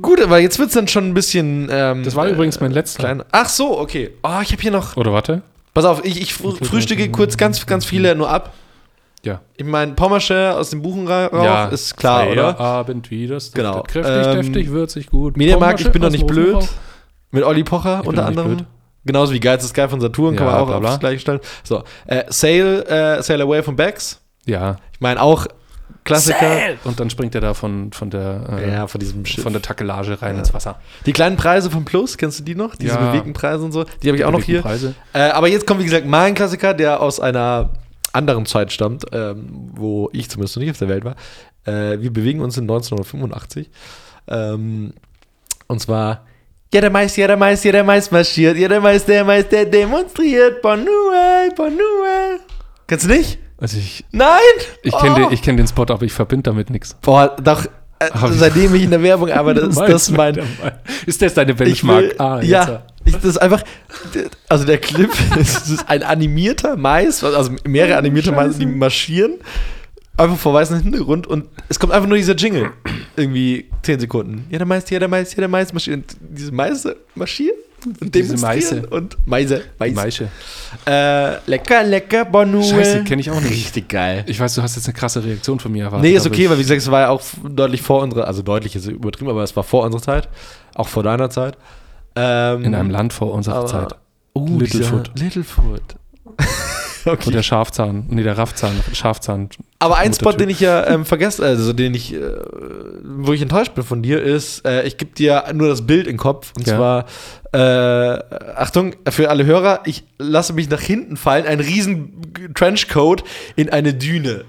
Gut, 0.00 0.20
aber 0.20 0.38
jetzt 0.40 0.58
wird 0.58 0.68
es 0.68 0.74
dann 0.74 0.88
schon 0.88 1.08
ein 1.08 1.14
bisschen 1.14 1.68
ähm, 1.70 2.02
Das 2.04 2.14
war 2.14 2.28
übrigens 2.28 2.60
mein 2.60 2.70
letzter. 2.70 2.98
klein. 3.00 3.22
Ach 3.32 3.48
so, 3.48 3.78
okay. 3.78 4.10
Oh, 4.22 4.40
ich 4.42 4.52
habe 4.52 4.60
hier 4.62 4.70
noch. 4.70 4.96
Oder 4.96 5.12
warte? 5.12 5.42
Pass 5.72 5.84
auf, 5.84 6.04
ich, 6.04 6.20
ich 6.20 6.32
fr- 6.32 6.62
frühstücke 6.64 7.08
kurz 7.10 7.36
ganz, 7.36 7.64
ganz 7.66 7.84
viele 7.86 8.14
nur 8.14 8.28
ab. 8.30 8.52
Ja. 9.24 9.40
Ich 9.56 9.64
meine, 9.64 9.92
Pommersche 9.94 10.54
aus 10.56 10.70
dem 10.70 10.82
Buchenrauch 10.82 11.72
ist 11.72 11.96
klar, 11.96 12.28
oder? 12.30 12.60
Abend 12.60 13.10
wieder. 13.10 13.38
Genau. 13.54 13.82
Kräftig, 13.82 14.26
Ähm, 14.26 14.36
deftig, 14.42 14.70
würzig, 14.70 15.06
gut. 15.10 15.36
Mediamarkt, 15.36 15.80
ich 15.80 15.90
bin 15.90 16.02
doch 16.02 16.10
nicht 16.10 16.26
blöd. 16.26 16.58
Mit 17.30 17.44
Olli 17.44 17.64
Pocher 17.64 17.98
bin 18.00 18.08
unter 18.10 18.26
anderem. 18.26 18.56
blöd. 18.56 18.66
Genauso 19.04 19.32
wie 19.32 19.40
Geiz 19.40 19.62
ist 19.64 19.72
geil 19.74 19.88
von 19.88 20.00
Saturn, 20.00 20.34
kann 20.36 20.46
Ja, 20.46 20.52
man 20.52 20.60
auch 20.62 20.66
bla, 20.66 20.78
bla. 20.80 20.88
aufs 20.90 21.00
gleiche 21.00 21.20
stellen. 21.20 21.40
So, 21.62 21.84
äh, 22.06 22.24
Sail, 22.28 22.82
äh, 22.88 23.22
Sail 23.22 23.40
Away 23.40 23.62
von 23.62 23.76
Becks. 23.76 24.20
Ja. 24.46 24.76
Ich 24.92 25.00
meine 25.00 25.20
auch 25.22 25.46
Klassiker. 26.04 26.74
Und 26.84 26.98
dann 27.00 27.10
springt 27.10 27.34
er 27.34 27.40
da 27.40 27.54
von, 27.54 27.92
von 27.92 28.10
der 28.10 28.40
äh, 28.58 28.72
Ja, 28.72 28.86
von 28.86 29.00
diesem 29.00 29.24
Schiff. 29.26 29.42
von 29.42 29.52
der 29.52 29.62
Takelage 29.62 30.20
rein 30.22 30.38
ins 30.38 30.54
Wasser. 30.54 30.78
die 31.04 31.12
kleinen 31.12 31.36
Preise 31.36 31.68
von 31.70 31.84
Plus, 31.84 32.16
kennst 32.16 32.38
du 32.40 32.44
die 32.44 32.54
noch? 32.54 32.74
Diese 32.76 32.94
Ja. 32.94 33.10
bewegten 33.10 33.32
Preise 33.32 33.64
und 33.64 33.72
so. 33.72 33.84
Die 34.02 34.08
habe 34.08 34.16
ich 34.16 34.24
auch 34.24 34.30
noch 34.30 34.42
hier. 34.42 34.64
Äh, 35.12 35.30
aber 35.30 35.48
jetzt 35.48 35.66
kommt, 35.66 35.80
wie 35.80 35.84
gesagt, 35.84 36.06
mein 36.06 36.34
Klassiker, 36.34 36.74
der 36.74 37.00
aus 37.00 37.18
einer 37.20 37.70
anderen 38.12 38.46
Zeit 38.46 38.72
stammt, 38.72 39.04
ähm, 39.12 39.48
wo 39.74 40.08
ich 40.12 40.30
zumindest 40.30 40.56
noch 40.56 40.62
nicht 40.62 40.70
auf 40.70 40.78
der 40.78 40.88
Welt 40.88 41.04
war. 41.04 41.16
Äh, 41.64 42.00
wir 42.00 42.12
bewegen 42.12 42.40
uns 42.40 42.56
in 42.56 42.64
1985. 42.64 43.68
Ähm, 44.28 44.94
und 45.66 45.80
zwar, 45.80 46.24
jeder 46.72 46.90
Mais, 46.90 47.16
jeder 47.16 47.36
Mais, 47.36 47.62
jeder 47.64 47.84
Mais 47.84 48.10
marschiert, 48.10 48.56
jeder 48.56 48.80
Mais, 48.80 49.04
der 49.04 49.24
Mais, 49.24 49.48
der 49.48 49.64
demonstriert. 49.66 50.60
Bonnuel, 50.62 51.50
Bonnuel. 51.56 52.40
Kennst 52.86 53.06
du 53.06 53.10
nicht? 53.10 53.38
Also 53.58 53.78
ich, 53.78 54.04
Nein! 54.12 54.38
ich 54.82 54.96
kenne 54.98 55.14
Oh. 55.14 55.18
den, 55.18 55.32
ich 55.32 55.42
kenn 55.42 55.56
den 55.56 55.66
Spot, 55.66 55.82
aber 55.88 56.02
ich 56.02 56.12
verbinde 56.12 56.42
damit 56.44 56.68
nichts. 56.70 56.94
Boah, 57.00 57.34
doch, 57.42 57.64
äh, 57.98 58.08
seitdem 58.32 58.74
ich 58.74 58.82
in 58.82 58.90
der 58.90 59.02
Werbung 59.02 59.30
arbeite, 59.32 59.60
ist 59.60 59.80
das 59.80 60.10
mein, 60.10 60.38
Ist 61.06 61.22
das 61.22 61.32
deine 61.34 61.52
Ich 61.52 61.56
Benchmark? 61.58 62.02
will, 62.02 62.14
ah, 62.18 62.36
jetzt, 62.42 62.50
ja, 62.50 62.82
ich, 63.06 63.14
das 63.14 63.24
ist 63.24 63.38
einfach, 63.38 63.62
also 64.50 64.64
der 64.66 64.76
Clip 64.78 65.10
ist, 65.38 65.68
ist 65.70 65.88
ein 65.88 66.02
animierter 66.02 66.76
Mais, 66.76 67.24
also 67.24 67.52
mehrere 67.64 67.96
animierte 67.96 68.30
Mais, 68.32 68.58
die 68.58 68.66
marschieren, 68.66 69.36
einfach 70.16 70.36
vor 70.38 70.54
weißem 70.54 70.80
Hintergrund 70.82 71.26
und 71.26 71.46
es 71.68 71.78
kommt 71.78 71.92
einfach 71.92 72.08
nur 72.08 72.16
dieser 72.16 72.34
Jingle, 72.34 72.70
irgendwie 73.16 73.66
10 73.82 74.00
Sekunden. 74.00 74.46
Jeder 74.50 74.64
Mais, 74.64 74.88
jeder 74.90 75.08
Mais, 75.08 75.34
jeder 75.34 75.48
Mais 75.48 75.72
marschiert. 75.72 75.96
Und 75.98 76.16
diese 76.38 76.52
Meise 76.52 76.96
marschieren 77.14 77.56
und 78.00 78.14
Diese 78.14 78.36
Meise. 78.38 78.86
und 78.88 79.16
Meise. 79.26 79.62
Maische. 79.78 80.28
Äh, 80.86 81.36
lecker, 81.48 81.84
lecker, 81.84 82.24
Bonnuel. 82.24 82.64
Scheiße, 82.64 83.04
kenn 83.04 83.18
ich 83.18 83.30
auch 83.30 83.40
nicht. 83.40 83.50
Richtig 83.52 83.88
geil. 83.88 84.24
Ich 84.26 84.40
weiß, 84.40 84.54
du 84.54 84.62
hast 84.62 84.74
jetzt 84.76 84.86
eine 84.86 84.94
krasse 84.94 85.22
Reaktion 85.22 85.60
von 85.60 85.70
mir 85.70 85.84
erwartet. 85.84 86.04
Nee, 86.10 86.16
ist 86.16 86.26
okay, 86.26 86.44
ich, 86.44 86.50
weil 86.50 86.58
wie 86.58 86.62
gesagt, 86.62 86.80
es 86.80 86.90
war 86.90 87.02
ja 87.02 87.08
auch 87.10 87.22
deutlich 87.48 87.82
vor 87.82 88.02
unserer, 88.02 88.26
also 88.26 88.42
deutlich 88.42 88.74
ist 88.74 88.86
übertrieben, 88.86 89.30
aber 89.30 89.42
es 89.44 89.54
war 89.54 89.62
vor 89.62 89.84
unserer 89.84 90.02
Zeit, 90.02 90.28
auch 90.74 90.88
vor 90.88 91.02
deiner 91.02 91.30
Zeit. 91.30 91.56
Ähm, 92.16 92.64
In 92.64 92.74
einem 92.74 92.90
Land 92.90 93.12
vor 93.12 93.32
unserer 93.32 93.56
aber- 93.56 93.66
Zeit. 93.66 93.94
Oh, 94.32 94.46
Littlefoot. 94.58 95.10
Littlefoot. 95.18 95.82
Okay. 97.12 97.30
der 97.30 97.42
Schafzahn, 97.42 98.04
nee, 98.08 98.22
der 98.22 98.36
Raffzahn, 98.36 98.72
Schafzahn. 98.92 99.48
Aber 99.78 99.96
ein 99.98 100.12
Spot, 100.12 100.32
den 100.32 100.50
ich 100.50 100.60
ja 100.60 100.86
ähm, 100.86 101.04
vergessen, 101.04 101.44
also 101.44 101.72
den 101.72 101.94
ich, 101.94 102.12
äh, 102.14 102.20
wo 103.04 103.32
ich 103.32 103.42
enttäuscht 103.42 103.74
bin 103.74 103.84
von 103.84 104.02
dir, 104.02 104.22
ist, 104.22 104.66
äh, 104.66 104.82
ich 104.82 104.96
gebe 104.96 105.12
dir 105.14 105.44
nur 105.54 105.68
das 105.68 105.86
Bild 105.86 106.06
in 106.06 106.14
den 106.14 106.18
Kopf. 106.18 106.52
Und 106.56 106.66
Ja. 106.66 106.76
zwar, 106.76 107.04
äh, 107.52 108.18
Achtung, 108.56 108.94
für 109.08 109.30
alle 109.30 109.44
Hörer, 109.44 109.80
ich 109.84 110.04
lasse 110.18 110.52
mich 110.52 110.68
nach 110.68 110.80
hinten 110.80 111.16
fallen, 111.16 111.46
ein 111.46 111.60
riesen 111.60 112.12
Trenchcoat 112.54 113.22
in 113.54 113.70
eine 113.70 113.94
Düne. 113.94 114.44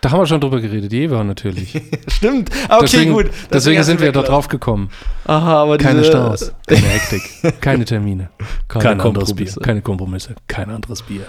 Da 0.00 0.12
haben 0.12 0.20
wir 0.20 0.26
schon 0.26 0.40
drüber 0.40 0.60
geredet, 0.62 0.90
Jever 0.94 1.22
natürlich. 1.24 1.78
Stimmt. 2.08 2.48
Ah, 2.68 2.76
Okay, 2.76 2.86
deswegen, 2.90 3.12
gut. 3.12 3.26
Deswegen 3.52 3.76
du 3.76 3.84
sind 3.84 4.00
wir 4.00 4.12
da 4.12 4.22
drauf 4.22 4.48
gekommen. 4.48 4.88
Aha, 5.26 5.62
aber 5.62 5.76
Keine 5.76 6.02
Staus, 6.04 6.52
keine 6.66 6.80
Hektik, 6.86 7.60
keine 7.60 7.84
Termine, 7.84 8.30
Keine 8.68 8.82
kein 8.82 9.00
anderes 9.00 9.28
Kompromisse. 9.28 9.54
Bier, 9.60 9.62
keine 9.66 9.82
Kompromisse, 9.82 10.34
kein 10.48 10.70
anderes 10.70 11.02
Bier. 11.02 11.26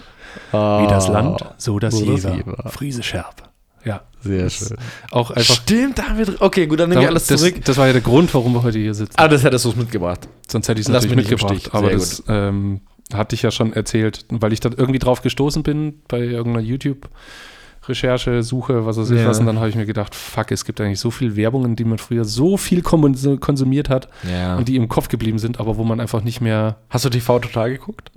Ah, 0.51 0.83
Wie 0.83 0.87
das 0.87 1.07
Land, 1.07 1.43
so 1.57 1.79
das 1.79 1.95
so 1.95 2.05
das 2.05 2.23
Jever. 2.23 2.35
Jever. 2.35 2.69
Friese 2.69 3.03
Scherb. 3.03 3.49
Ja, 3.83 4.01
Sehr 4.21 4.47
schön. 4.49 4.77
auch 5.09 5.31
einfach. 5.31 5.55
Stimmt, 5.55 5.97
da 5.97 6.03
haben 6.09 6.17
wir 6.19 6.25
dr- 6.25 6.39
Okay, 6.41 6.67
gut, 6.67 6.79
dann 6.79 6.89
nehme 6.89 7.01
ich 7.01 7.07
alles 7.07 7.25
das, 7.25 7.39
zurück. 7.41 7.65
das 7.65 7.77
war 7.77 7.87
ja 7.87 7.93
der 7.93 8.01
Grund, 8.03 8.31
warum 8.35 8.53
wir 8.53 8.61
heute 8.61 8.77
hier 8.77 8.93
sitzen. 8.93 9.13
Ah, 9.17 9.27
das 9.27 9.43
hättest 9.43 9.65
du 9.65 9.69
es 9.69 9.75
mitgebracht. 9.75 10.27
Sonst 10.47 10.67
hätte 10.69 10.79
ich 10.79 10.85
es 10.85 10.91
natürlich 10.93 11.15
mitgebracht. 11.15 11.69
Aber 11.73 11.89
das 11.89 12.21
ähm, 12.27 12.81
hatte 13.11 13.33
ich 13.33 13.41
ja 13.41 13.49
schon 13.49 13.73
erzählt, 13.73 14.25
weil 14.29 14.53
ich 14.53 14.59
da 14.59 14.69
irgendwie 14.69 14.99
drauf 14.99 15.23
gestoßen 15.23 15.63
bin 15.63 16.01
bei 16.07 16.19
irgendeiner 16.19 16.63
YouTube-Recherche, 16.63 18.43
Suche, 18.43 18.85
was 18.85 18.97
weiß 18.97 19.09
ich 19.11 19.19
Ja. 19.21 19.27
was. 19.27 19.39
Und 19.39 19.47
dann 19.47 19.57
habe 19.57 19.69
ich 19.69 19.75
mir 19.75 19.85
gedacht, 19.87 20.13
fuck, 20.13 20.51
es 20.51 20.63
gibt 20.65 20.79
eigentlich 20.79 20.99
so 20.99 21.09
viel 21.11 21.35
Werbungen, 21.35 21.75
die 21.75 21.83
man 21.85 21.97
früher 21.97 22.23
so 22.25 22.57
viel 22.57 22.81
konsumiert 22.83 23.89
hat 23.89 24.09
Ja. 24.31 24.57
und 24.57 24.67
die 24.67 24.75
im 24.75 24.89
Kopf 24.89 25.07
geblieben 25.07 25.39
sind, 25.39 25.59
aber 25.59 25.77
wo 25.77 25.83
man 25.83 25.99
einfach 25.99 26.23
nicht 26.23 26.39
mehr. 26.41 26.77
Hast 26.89 27.05
du 27.05 27.09
TV 27.09 27.39
total 27.39 27.71
geguckt? 27.71 28.11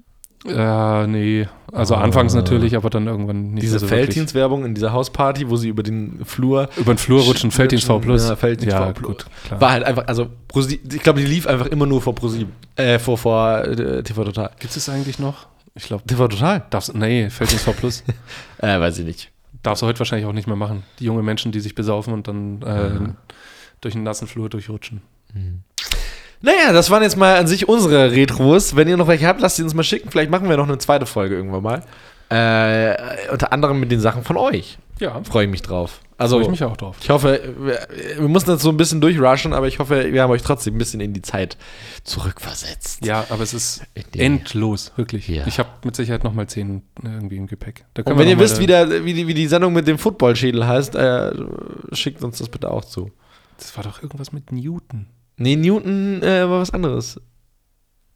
Ja, 0.47 1.07
nee. 1.07 1.49
Also 1.73 1.95
anfangs 1.95 2.35
natürlich, 2.35 2.77
aber 2.77 2.91
dann 2.91 3.07
irgendwann 3.07 3.53
nicht 3.53 3.63
Diese 3.63 3.79
so. 3.79 3.87
Felddienstwerbung 3.87 4.65
in 4.65 4.75
dieser 4.75 4.93
Hausparty, 4.93 5.49
wo 5.51 5.57
sie 5.57 5.69
über 5.69 5.83
den 5.83 6.25
Flur 6.25 6.69
Über 6.77 6.95
den 6.95 6.99
Flur 6.99 7.23
rutschen, 7.23 7.51
Felddienst 7.51 7.87
V 7.87 7.99
Plus. 7.99 8.29
Ja, 8.29 8.37
Felddienst 8.37 8.73
ja, 8.73 8.87
V 8.87 8.93
Plus. 8.93 9.07
gut, 9.09 9.27
klar. 9.45 9.61
War 9.61 9.71
halt 9.73 9.85
einfach, 9.85 10.07
also 10.07 10.29
ich 10.55 11.03
glaube, 11.03 11.21
die 11.21 11.27
lief 11.27 11.47
einfach 11.47 11.67
immer 11.67 11.87
nur 11.87 12.01
vor 12.01 12.15
ProSieben. 12.15 12.53
Äh, 12.77 12.99
vor, 12.99 13.19
vor 13.19 13.65
äh, 13.65 14.03
TV 14.03 14.25
Total. 14.25 14.51
Gibt 14.61 14.77
es 14.77 14.89
eigentlich 14.89 15.19
noch? 15.19 15.49
Ich 15.75 15.85
glaube, 15.85 16.05
TV 16.05 16.29
Total? 16.29 16.63
darfst 16.71 16.95
nee, 16.95 17.31
Felddienst 17.31 17.65
V 17.65 17.73
Plus. 17.73 18.05
Äh, 18.59 18.81
weiß 18.81 18.99
ich 18.99 19.05
nicht. 19.05 19.31
Darfst 19.63 19.83
du 19.83 19.87
heute 19.87 19.99
wahrscheinlich 19.99 20.27
auch 20.27 20.33
nicht 20.33 20.47
mehr 20.47 20.57
machen. 20.57 20.85
Die 21.01 21.05
junge 21.05 21.23
Menschen, 21.23 21.53
die 21.53 21.61
sich 21.61 21.75
besaufen 21.75 22.15
und 22.15 22.29
dann 22.29 22.63
äh, 22.63 23.13
durch 23.81 23.95
einen 23.95 24.05
nassen 24.05 24.27
Flur 24.27 24.49
durchrutschen. 24.49 25.03
Naja, 26.45 26.75
das 26.75 26.91
waren 26.91 27.03
jetzt 27.03 27.17
mal 27.17 27.37
an 27.37 27.47
sich 27.47 27.69
unsere 27.69 28.13
Retros. 28.13 28.77
Wenn 28.77 28.87
ihr 28.87 28.99
noch 28.99 29.09
welche 29.09 29.27
habt, 29.27 29.41
lasst 29.41 29.57
sie 29.57 29.63
uns 29.63 29.73
mal 29.73 29.83
schicken. 29.83 30.11
Vielleicht 30.11 30.31
machen 30.31 30.47
wir 30.51 30.59
noch 30.59 30.69
eine 30.69 30.77
zweite 30.77 31.07
Folge 31.07 31.37
irgendwann 31.37 31.63
mal. 31.63 31.83
Äh, 32.29 33.31
unter 33.33 33.51
anderem 33.51 33.81
mit 33.81 33.91
den 33.91 34.01
Sachen 34.01 34.25
von 34.25 34.37
euch. 34.37 34.77
Ja, 35.01 35.23
Freue 35.25 35.47
ich 35.47 35.51
mich 35.51 35.63
drauf. 35.63 36.01
Also, 36.19 36.37
freue 36.37 36.45
ich 36.45 36.51
mich 36.51 36.65
auch 36.65 36.77
drauf. 36.77 36.97
ich 37.01 37.09
hoffe, 37.09 37.41
wir, 37.59 37.89
wir 38.19 38.29
mussten 38.29 38.51
jetzt 38.51 38.63
so 38.63 38.69
ein 38.69 38.77
bisschen 38.77 39.01
durchrushen, 39.01 39.55
aber 39.55 39.69
ich 39.69 39.79
hoffe, 39.79 40.13
wir 40.13 40.23
haben 40.23 40.31
euch 40.31 40.43
trotzdem 40.43 40.75
ein 40.75 40.79
bisschen 40.79 41.01
in 41.01 41.15
die 41.15 41.23
Zeit 41.23 41.57
zurückversetzt. 42.05 43.05
Ja, 43.07 43.25
aber 43.31 43.43
es 43.43 43.55
ist 43.55 43.83
endlos, 44.15 44.93
wirklich. 44.97 45.27
Ja. 45.27 45.47
Ich 45.47 45.59
habe 45.59 45.71
mit 45.83 45.97
Sicherheit 45.97 46.25
noch 46.25 46.35
mal 46.35 46.47
zehn 46.47 46.83
irgendwie 47.03 47.37
im 47.37 47.47
Gepäck. 47.47 47.87
Und 48.05 48.19
wenn 48.19 48.29
ihr 48.29 48.39
wisst, 48.39 48.61
wie, 48.61 48.67
der, 48.67 49.05
wie, 49.05 49.15
die, 49.15 49.27
wie 49.27 49.35
die 49.35 49.49
Sendung 49.49 49.73
mit 49.73 49.89
dem 49.89 49.99
Footballschädel 49.99 50.67
heißt, 50.67 50.95
äh, 50.95 51.33
schickt 51.93 52.23
uns 52.23 52.39
das 52.39 52.51
bitte 52.51 52.71
auch 52.71 52.85
zu. 52.85 53.11
Das 53.57 53.75
war 53.77 53.85
doch 53.85 54.03
irgendwas 54.03 54.33
mit 54.33 54.53
Newton. 54.53 55.07
Nee, 55.37 55.57
Newton 55.57 56.23
äh, 56.23 56.49
war 56.49 56.61
was 56.61 56.71
anderes. 56.73 57.21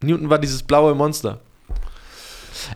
Newton 0.02 0.30
war 0.30 0.38
dieses 0.38 0.62
blaue 0.62 0.94
Monster. 0.94 1.40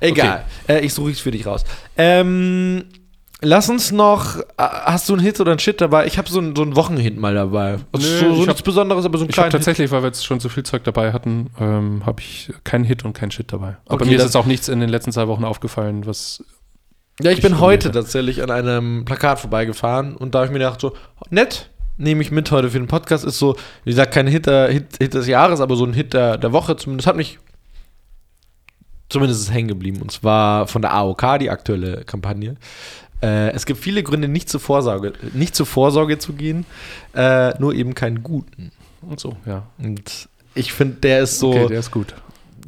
Egal. 0.00 0.44
Äh, 0.68 0.80
ich 0.80 0.94
suche 0.94 1.10
es 1.10 1.20
für 1.20 1.30
dich 1.30 1.46
raus. 1.46 1.64
Ähm, 1.96 2.84
lass 3.40 3.68
uns 3.68 3.92
noch. 3.92 4.36
äh, 4.38 4.42
Hast 4.58 5.08
du 5.08 5.14
einen 5.14 5.22
Hit 5.22 5.40
oder 5.40 5.52
einen 5.52 5.58
Shit 5.58 5.80
dabei? 5.80 6.06
Ich 6.06 6.18
habe 6.18 6.28
so 6.28 6.38
einen, 6.38 6.56
so 6.56 6.62
einen 6.62 6.76
Wochenhit 6.76 7.16
mal 7.18 7.34
dabei. 7.34 7.78
Also 7.92 8.08
Nö, 8.08 8.18
so, 8.18 8.24
so 8.26 8.30
ich 8.32 8.46
nichts 8.46 8.58
hab- 8.60 8.64
Besonderes, 8.64 9.04
aber 9.04 9.18
so 9.18 9.24
einen 9.24 9.30
Ich 9.30 9.34
kleinen 9.34 9.46
Hit. 9.50 9.52
tatsächlich, 9.52 9.90
weil 9.90 10.02
wir 10.02 10.06
jetzt 10.08 10.24
schon 10.24 10.40
so 10.40 10.48
viel 10.48 10.62
Zeug 10.62 10.84
dabei 10.84 11.12
hatten, 11.12 11.50
ähm, 11.60 12.02
habe 12.06 12.20
ich 12.20 12.52
keinen 12.64 12.84
Hit 12.84 13.04
und 13.04 13.12
keinen 13.12 13.30
Shit 13.30 13.52
dabei. 13.52 13.76
Aber 13.86 13.94
Okay, 14.02 14.06
mir 14.06 14.16
ist 14.16 14.22
jetzt 14.22 14.36
auch 14.36 14.46
nichts 14.46 14.68
in 14.68 14.80
den 14.80 14.88
letzten 14.88 15.12
zwei 15.12 15.28
Wochen 15.28 15.44
aufgefallen, 15.44 16.06
was. 16.06 16.44
Ja, 17.20 17.30
ich 17.30 17.38
Ich 17.38 17.42
bin 17.42 17.60
heute 17.60 17.90
tatsächlich 17.92 18.42
an 18.42 18.50
einem 18.50 19.04
Plakat 19.04 19.38
vorbeigefahren 19.38 20.16
und 20.16 20.34
da 20.34 20.38
habe 20.40 20.46
ich 20.46 20.52
mir 20.52 20.58
gedacht, 20.60 20.80
so, 20.80 20.94
nett, 21.30 21.70
nehme 21.96 22.22
ich 22.22 22.30
mit 22.30 22.50
heute 22.50 22.70
für 22.70 22.78
den 22.78 22.88
Podcast. 22.88 23.24
Ist 23.24 23.38
so, 23.38 23.56
wie 23.84 23.90
gesagt, 23.90 24.12
kein 24.12 24.26
Hit, 24.26 24.46
der, 24.46 24.68
Hit, 24.68 24.96
Hit 24.98 25.14
des 25.14 25.26
Jahres, 25.26 25.60
aber 25.60 25.76
so 25.76 25.84
ein 25.84 25.92
Hit 25.92 26.14
der, 26.14 26.38
der 26.38 26.52
Woche 26.52 26.76
zumindest. 26.76 27.06
Hat 27.06 27.16
mich. 27.16 27.38
Zumindest 29.08 29.42
ist 29.42 29.52
hängen 29.52 29.68
geblieben. 29.68 30.00
Und 30.00 30.10
zwar 30.10 30.66
von 30.66 30.80
der 30.80 30.94
AOK, 30.94 31.38
die 31.38 31.50
aktuelle 31.50 32.02
Kampagne. 32.04 32.56
Äh, 33.22 33.50
es 33.52 33.66
gibt 33.66 33.78
viele 33.78 34.02
Gründe, 34.02 34.26
nicht 34.26 34.48
zur 34.48 34.58
Vorsorge, 34.60 35.12
nicht 35.34 35.54
zur 35.54 35.66
Vorsorge 35.66 36.18
zu 36.18 36.32
gehen, 36.32 36.64
äh, 37.14 37.56
nur 37.60 37.74
eben 37.74 37.94
keinen 37.94 38.22
guten. 38.22 38.72
Und 39.02 39.20
so, 39.20 39.36
ja. 39.46 39.64
Und 39.78 40.28
ich 40.54 40.72
finde, 40.72 40.96
der 40.96 41.20
ist 41.22 41.38
so 41.38 41.50
Okay, 41.50 41.68
der 41.68 41.80
ist 41.80 41.90
gut. 41.90 42.14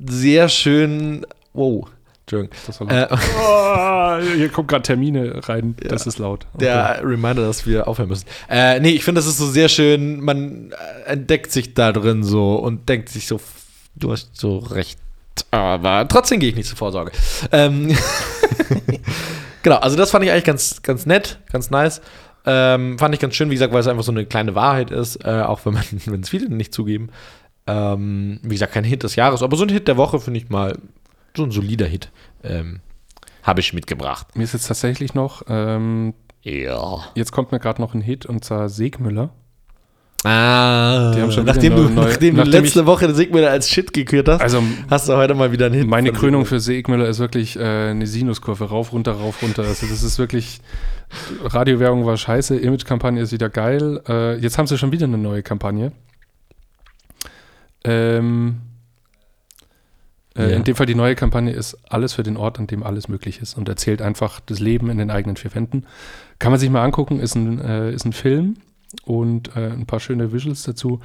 sehr 0.07 0.49
schön. 0.49 1.27
Wow. 1.55 1.89
Entschuldigung. 2.27 2.89
Äh, 2.89 3.07
oh, 3.39 4.16
hier 4.37 4.49
kommen 4.49 4.66
gerade 4.66 4.83
Termine 4.83 5.41
rein. 5.47 5.77
Das 5.87 6.07
ist 6.07 6.18
laut. 6.18 6.47
Okay. 6.55 6.64
Der 6.64 7.01
Reminder, 7.03 7.47
dass 7.47 7.66
wir 7.66 7.87
aufhören 7.87 8.09
müssen. 8.09 8.27
Äh, 8.49 8.81
nee, 8.81 8.91
ich 8.91 9.05
finde, 9.05 9.18
das 9.18 9.27
ist 9.27 9.37
so 9.37 9.47
sehr 9.47 9.68
schön. 9.68 10.20
Man 10.20 10.72
äh, 10.72 11.11
entdeckt 11.11 11.53
sich 11.53 11.75
da 11.75 11.93
drin 11.93 12.22
so 12.22 12.57
und 12.57 12.89
denkt 12.89 13.11
sich 13.11 13.27
so, 13.27 13.41
du 13.95 14.12
hast 14.12 14.31
so 14.35 14.59
recht. 14.59 14.99
Aber 15.51 16.09
trotzdem 16.09 16.41
gehe 16.41 16.49
ich 16.49 16.57
nicht 16.57 16.68
zur 16.68 16.79
Vorsorge. 16.79 17.12
Ähm, 17.53 17.95
genau, 19.62 19.77
also 19.77 19.97
das 19.97 20.11
fand 20.11 20.25
ich 20.25 20.31
eigentlich 20.31 20.45
ganz, 20.45 20.83
ganz 20.83 21.05
nett, 21.05 21.41
ganz 21.53 21.70
nice. 21.70 22.01
Ähm, 22.47 22.99
fand 22.99 23.14
ich 23.14 23.20
ganz 23.20 23.35
schön, 23.35 23.51
wie 23.51 23.55
gesagt, 23.55 23.72
weil 23.72 23.81
es 23.81 23.87
einfach 23.87 24.03
so 24.03 24.12
eine 24.12 24.25
kleine 24.25 24.55
Wahrheit 24.55 24.91
ist, 24.91 25.25
äh, 25.25 25.43
auch 25.43 25.61
wenn 25.64 25.75
man, 25.75 25.85
wenn 26.07 26.20
es 26.22 26.31
viele 26.31 26.49
nicht 26.49 26.72
zugeben. 26.72 27.11
Ähm, 27.66 28.41
wie 28.43 28.55
gesagt, 28.55 28.72
kein 28.72 28.85
Hit 28.85 29.03
des 29.03 29.16
Jahres, 29.16 29.43
aber 29.43 29.57
so 29.57 29.64
ein 29.64 29.70
Hit 29.70 29.89
der 29.89 29.97
Woche 29.97 30.20
finde 30.20 30.39
ich 30.39 30.49
mal 30.49 30.79
so 31.37 31.45
ein 31.45 31.51
solider 31.51 31.87
Hit. 31.87 32.11
Ähm, 32.43 32.80
Habe 33.43 33.61
ich 33.61 33.72
mitgebracht. 33.74 34.37
Mir 34.37 34.45
ist 34.45 34.53
jetzt 34.55 34.68
tatsächlich 34.68 35.14
noch, 35.14 35.43
ähm, 35.49 36.14
Ja. 36.43 37.05
jetzt 37.14 37.32
kommt 37.32 37.53
mir 37.53 37.59
gerade 37.61 37.80
noch 37.82 37.95
ein 37.95 38.01
Hit 38.01 38.24
und 38.26 38.45
zwar 38.45 38.68
Segmüller. 38.68 39.30
Ah, 40.26 41.12
nachdem, 41.45 41.76
du, 41.76 41.82
neue- 41.82 41.93
nachdem 42.07 42.35
du 42.37 42.43
nachdem 42.45 42.62
letzte 42.62 42.80
ich- 42.80 42.87
Woche 42.87 43.14
Sigmüller 43.14 43.51
als 43.51 43.68
Shit 43.68 43.93
gekürt 43.93 44.26
hast, 44.26 44.41
Also 44.41 44.62
hast 44.89 45.07
du 45.07 45.16
heute 45.16 45.35
mal 45.35 45.53
wieder 45.53 45.66
einen 45.66 45.74
Hit. 45.74 45.87
meine 45.87 46.12
Krönung 46.12 46.45
Sigmüller. 46.45 46.47
für 46.47 46.61
Segmüller 46.61 47.09
ist 47.09 47.18
wirklich 47.18 47.57
äh, 47.59 47.91
eine 47.91 48.07
Sinuskurve, 48.07 48.64
rauf, 48.70 48.93
runter, 48.93 49.12
rauf, 49.12 49.43
runter. 49.43 49.64
Also 49.64 49.87
das 49.87 50.03
ist 50.03 50.18
wirklich, 50.18 50.61
Radiowerbung 51.45 52.07
war 52.07 52.16
scheiße, 52.16 52.57
Imagekampagne 52.57 53.20
ist 53.20 53.32
wieder 53.32 53.51
geil. 53.51 54.01
Äh, 54.09 54.37
jetzt 54.39 54.57
haben 54.57 54.66
sie 54.66 54.78
schon 54.78 54.93
wieder 54.93 55.05
eine 55.05 55.18
neue 55.18 55.43
Kampagne. 55.43 55.93
Ähm, 57.85 58.61
äh, 60.37 60.51
Ja. 60.51 60.57
In 60.57 60.64
dem 60.64 60.74
Fall 60.76 60.87
die 60.87 60.95
neue 60.95 61.14
Kampagne 61.14 61.53
ist 61.53 61.76
alles 61.89 62.12
für 62.14 62.22
den 62.22 62.37
Ort, 62.37 62.59
an 62.59 62.66
dem 62.66 62.82
alles 62.82 63.09
möglich 63.09 63.41
ist 63.41 63.57
und 63.57 63.68
erzählt 63.68 64.03
einfach 64.03 64.41
das 64.41 64.61
Leben 64.61 64.91
in 64.91 64.99
den 64.99 65.11
eigenen 65.11 65.37
vier 65.37 65.55
Wänden. 65.55 65.87
Kann 66.39 66.51
man 66.53 66.61
sich 66.61 66.70
mal 66.70 66.82
angucken, 66.82 67.20
ist 67.20 67.35
ein, 67.35 67.61
äh, 67.61 67.93
ist 67.93 68.05
ein 68.05 68.12
Film 68.12 68.57
und 69.05 69.57
äh, 69.57 69.70
ein 69.70 69.87
paar 69.87 70.01
schöne 70.01 70.32
Visuals 70.32 70.62
dazu. 70.64 71.01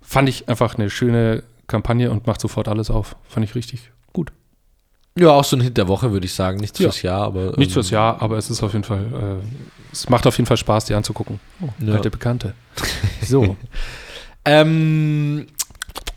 Fand 0.00 0.28
ich 0.28 0.48
einfach 0.48 0.76
eine 0.76 0.90
schöne 0.90 1.42
Kampagne 1.66 2.10
und 2.10 2.26
macht 2.26 2.40
sofort 2.40 2.68
alles 2.68 2.90
auf. 2.90 3.16
Fand 3.28 3.44
ich 3.44 3.54
richtig 3.54 3.90
gut. 4.12 4.32
Ja, 5.18 5.30
auch 5.30 5.44
so 5.44 5.56
ein 5.56 5.62
Hit 5.62 5.78
der 5.78 5.88
Woche, 5.88 6.12
würde 6.12 6.26
ich 6.26 6.34
sagen. 6.34 6.58
Nichts 6.60 6.78
Ja. 6.78 6.84
fürs 6.90 7.02
Jahr, 7.02 7.22
aber. 7.22 7.54
Nicht 7.56 7.68
ähm, 7.70 7.72
fürs 7.74 7.90
Jahr, 7.90 8.20
aber 8.20 8.36
es 8.36 8.50
ist 8.50 8.62
auf 8.62 8.72
jeden 8.74 8.84
Fall, 8.84 9.40
äh, 9.42 9.46
es 9.92 10.08
macht 10.10 10.26
auf 10.26 10.36
jeden 10.36 10.46
Fall 10.46 10.58
Spaß, 10.58 10.84
die 10.84 10.94
anzugucken. 10.94 11.40
Oh, 11.62 11.68
Ja. 11.80 11.94
Alte 11.94 12.10
Bekannte. 12.10 12.54
So. 13.22 13.56
Ähm, 14.48 15.46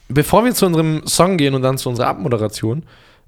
bevor 0.10 0.44
wir 0.44 0.54
zu 0.54 0.66
unserem 0.66 1.08
Song 1.08 1.38
gehen 1.38 1.56
und 1.56 1.62
dann 1.62 1.78
zu 1.78 1.88
unserer 1.90 2.08
Abmoderation, 2.08 2.84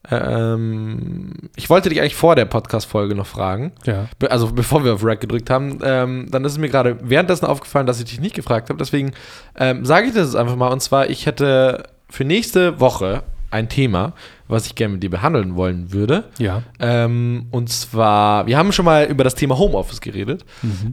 ähm, 0.10 1.32
ich 1.56 1.70
wollte 1.70 1.90
dich 1.90 2.00
eigentlich 2.02 2.16
vor 2.16 2.36
der 2.36 2.46
Podcast-Folge 2.46 3.16
noch 3.16 3.28
fragen. 3.28 3.72
ja. 3.86 4.08
Be- 4.20 4.32
Also 4.32 4.52
bevor 4.52 4.84
wir 4.84 4.94
auf 4.96 5.06
Rack 5.06 5.22
gedrückt 5.22 5.50
haben, 5.50 5.80
ähm, 5.84 6.28
dann 6.32 6.44
ist 6.46 6.54
es 6.54 6.58
mir 6.58 6.70
gerade 6.70 6.98
währenddessen 7.02 7.46
aufgefallen, 7.46 7.86
dass 7.86 8.00
ich 8.00 8.06
dich 8.06 8.20
nicht 8.20 8.36
gefragt 8.36 8.70
habe. 8.70 8.80
Deswegen 8.80 9.12
ähm, 9.56 9.86
sage 9.86 10.08
ich 10.08 10.14
das 10.14 10.28
jetzt 10.28 10.36
einfach 10.36 10.56
mal. 10.56 10.70
Und 10.70 10.82
zwar, 10.82 11.10
ich 11.10 11.26
hätte 11.26 11.84
für 12.10 12.26
nächste 12.26 12.80
Woche 12.80 13.24
ein 13.52 13.70
Thema, 13.70 14.14
was 14.52 14.66
ich 14.66 14.76
gerne 14.76 14.94
mit 14.94 15.04
dir 15.04 15.10
behandeln 15.10 15.56
wollen 15.56 15.92
würde. 15.92 16.26
Ja. 16.38 16.64
Ähm, 16.80 17.48
und 17.52 17.70
zwar, 17.70 18.46
wir 18.48 18.58
haben 18.58 18.72
schon 18.72 18.86
mal 18.86 19.06
über 19.06 19.24
das 19.24 19.36
Thema 19.36 19.58
Homeoffice 19.58 20.02
geredet 20.02 20.46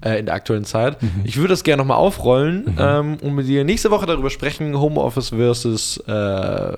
äh, 0.04 0.18
in 0.20 0.26
der 0.26 0.34
aktuellen 0.34 0.64
Zeit. 0.64 0.96
Ich 1.24 1.36
würde 1.36 1.48
das 1.48 1.64
gerne 1.64 1.82
nochmal 1.82 1.98
aufrollen 1.98 2.76
ähm, 2.78 3.16
und 3.20 3.34
mit 3.34 3.46
dir 3.46 3.64
nächste 3.64 3.90
Woche 3.90 4.06
darüber 4.06 4.30
sprechen, 4.30 4.78
Homeoffice 4.78 5.30
versus 5.30 6.02
äh, 6.06 6.12
äh, 6.12 6.74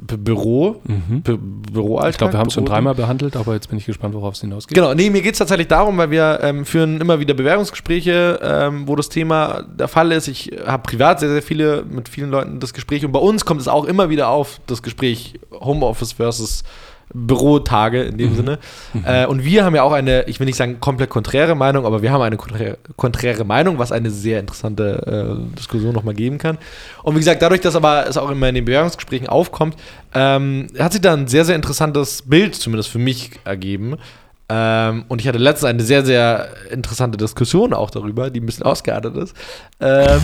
Büro, 0.00 0.80
B 0.84 1.36
Büroalltag. 1.72 2.10
Ich 2.10 2.18
glaube, 2.18 2.32
wir 2.34 2.38
haben 2.38 2.48
es 2.48 2.54
schon 2.54 2.64
dreimal 2.64 2.94
behandelt, 2.94 3.36
aber 3.36 3.54
jetzt 3.54 3.68
bin 3.68 3.78
ich 3.78 3.86
gespannt, 3.86 4.14
worauf 4.14 4.34
es 4.34 4.40
hinausgeht. 4.40 4.76
Genau, 4.76 4.94
nee, 4.94 5.10
mir 5.10 5.22
geht 5.22 5.32
es 5.32 5.38
tatsächlich 5.38 5.68
darum, 5.68 5.98
weil 5.98 6.10
wir 6.10 6.38
ähm, 6.42 6.64
führen 6.64 7.00
immer 7.00 7.18
wieder 7.18 7.34
Bewerbungsgespräche, 7.34 8.38
ähm, 8.42 8.86
wo 8.86 8.96
das 8.96 9.08
Thema 9.08 9.62
der 9.62 9.88
Fall 9.88 10.12
ist. 10.12 10.28
Ich 10.28 10.52
habe 10.64 10.82
privat 10.82 11.20
sehr, 11.20 11.30
sehr 11.30 11.42
viele, 11.42 11.84
mit 11.84 12.08
vielen 12.08 12.30
Leuten 12.30 12.60
das 12.60 12.74
Gespräch 12.74 13.04
und 13.04 13.12
bei 13.12 13.18
uns 13.18 13.44
kommt 13.44 13.60
es 13.60 13.68
auch 13.68 13.84
immer 13.84 14.08
wieder 14.10 14.28
auf, 14.28 14.60
das 14.66 14.82
Gespräch 14.82 15.34
Homeoffice 15.64 16.12
versus 16.12 16.64
Bürotage 17.12 18.02
in 18.02 18.16
dem 18.18 18.34
Sinne. 18.34 18.58
Äh, 19.04 19.26
und 19.26 19.44
wir 19.44 19.64
haben 19.64 19.74
ja 19.74 19.82
auch 19.82 19.92
eine, 19.92 20.24
ich 20.24 20.40
will 20.40 20.46
nicht 20.46 20.56
sagen 20.56 20.80
komplett 20.80 21.10
konträre 21.10 21.54
Meinung, 21.54 21.84
aber 21.84 22.02
wir 22.02 22.10
haben 22.10 22.22
eine 22.22 22.36
konträre, 22.36 22.78
konträre 22.96 23.44
Meinung, 23.44 23.78
was 23.78 23.92
eine 23.92 24.10
sehr 24.10 24.40
interessante 24.40 25.36
äh, 25.52 25.56
Diskussion 25.56 25.92
nochmal 25.92 26.14
geben 26.14 26.38
kann. 26.38 26.58
Und 27.02 27.14
wie 27.14 27.18
gesagt, 27.18 27.42
dadurch, 27.42 27.60
dass 27.60 27.76
aber 27.76 28.06
es 28.08 28.16
auch 28.16 28.30
immer 28.30 28.48
in 28.48 28.54
den 28.54 28.64
Bewerbungsgesprächen 28.64 29.28
aufkommt, 29.28 29.76
ähm, 30.14 30.68
hat 30.78 30.92
sich 30.92 31.02
da 31.02 31.12
ein 31.12 31.28
sehr, 31.28 31.44
sehr 31.44 31.56
interessantes 31.56 32.22
Bild 32.22 32.54
zumindest 32.54 32.88
für 32.88 32.98
mich 32.98 33.32
ergeben. 33.44 33.96
Ähm, 34.48 35.04
und 35.08 35.20
ich 35.20 35.28
hatte 35.28 35.38
letztens 35.38 35.70
eine 35.70 35.82
sehr, 35.82 36.04
sehr 36.04 36.48
interessante 36.70 37.16
Diskussion 37.18 37.74
auch 37.74 37.90
darüber, 37.90 38.30
die 38.30 38.40
ein 38.40 38.46
bisschen 38.46 38.64
ausgeartet 38.64 39.16
ist. 39.16 39.36
Ähm, 39.80 40.20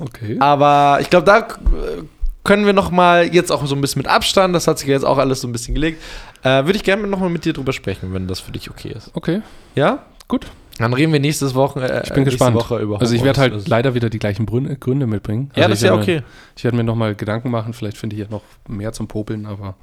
Okay. 0.00 0.36
aber 0.38 0.98
ich 1.00 1.10
glaube, 1.10 1.26
da 1.26 1.38
äh, 1.38 2.02
können 2.48 2.64
wir 2.64 2.72
noch 2.72 2.90
mal 2.90 3.26
jetzt 3.34 3.52
auch 3.52 3.66
so 3.66 3.74
ein 3.74 3.82
bisschen 3.82 4.00
mit 4.00 4.06
Abstand, 4.08 4.54
das 4.54 4.66
hat 4.66 4.78
sich 4.78 4.88
ja 4.88 4.94
jetzt 4.94 5.04
auch 5.04 5.18
alles 5.18 5.42
so 5.42 5.46
ein 5.48 5.52
bisschen 5.52 5.74
gelegt, 5.74 6.02
äh, 6.42 6.64
würde 6.64 6.76
ich 6.76 6.82
gerne 6.82 7.06
noch 7.06 7.20
mal 7.20 7.28
mit 7.28 7.44
dir 7.44 7.52
drüber 7.52 7.74
sprechen, 7.74 8.14
wenn 8.14 8.26
das 8.26 8.40
für 8.40 8.52
dich 8.52 8.70
okay 8.70 8.88
ist. 8.96 9.10
Okay. 9.12 9.42
Ja? 9.74 10.06
Gut. 10.28 10.46
Dann 10.78 10.94
reden 10.94 11.12
wir 11.12 11.20
nächstes 11.20 11.54
Woche, 11.54 11.80
äh, 11.80 12.04
Ich 12.04 12.08
bin 12.14 12.22
nächste 12.24 12.38
gespannt. 12.38 12.56
Woche 12.56 12.78
über 12.78 13.02
also 13.02 13.14
ich 13.14 13.22
werde 13.22 13.38
halt 13.38 13.68
leider 13.68 13.92
wieder 13.92 14.08
die 14.08 14.18
gleichen 14.18 14.46
Gründe, 14.46 14.76
Gründe 14.76 15.06
mitbringen. 15.06 15.50
Ja, 15.56 15.64
also 15.64 15.68
das 15.72 15.78
ist 15.80 15.84
ja 15.84 15.94
okay. 15.94 16.14
Mir, 16.20 16.24
ich 16.56 16.64
werde 16.64 16.76
mir 16.78 16.84
nochmal 16.84 17.14
Gedanken 17.14 17.50
machen. 17.50 17.74
Vielleicht 17.74 17.98
finde 17.98 18.16
ich 18.16 18.22
ja 18.22 18.28
noch 18.30 18.42
mehr 18.66 18.92
zum 18.92 19.08
Popeln, 19.08 19.44
aber 19.44 19.74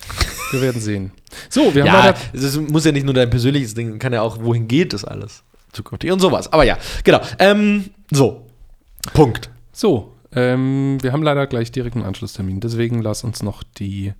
wir 0.52 0.62
werden 0.62 0.80
sehen. 0.80 1.12
So, 1.50 1.74
wir 1.74 1.82
haben 1.82 1.88
Ja, 1.88 2.04
leider 2.06 2.16
es 2.32 2.56
muss 2.58 2.86
ja 2.86 2.92
nicht 2.92 3.04
nur 3.04 3.12
dein 3.12 3.28
persönliches 3.28 3.74
Ding, 3.74 3.98
kann 3.98 4.14
ja 4.14 4.22
auch, 4.22 4.38
wohin 4.40 4.66
geht 4.66 4.94
das 4.94 5.04
alles 5.04 5.42
zukünftig 5.72 6.10
und 6.10 6.20
sowas. 6.20 6.50
Aber 6.50 6.64
ja, 6.64 6.78
genau. 7.02 7.20
Ähm, 7.38 7.90
so, 8.10 8.46
Punkt. 9.12 9.50
So, 9.72 10.13
ähm, 10.34 10.98
wir 11.00 11.12
haben 11.12 11.22
leider 11.22 11.46
gleich 11.46 11.72
direkt 11.72 11.96
einen 11.96 12.04
Anschlusstermin. 12.04 12.60
Deswegen 12.60 13.02
lass 13.02 13.24
uns 13.24 13.42
noch 13.42 13.62
die 13.62 14.12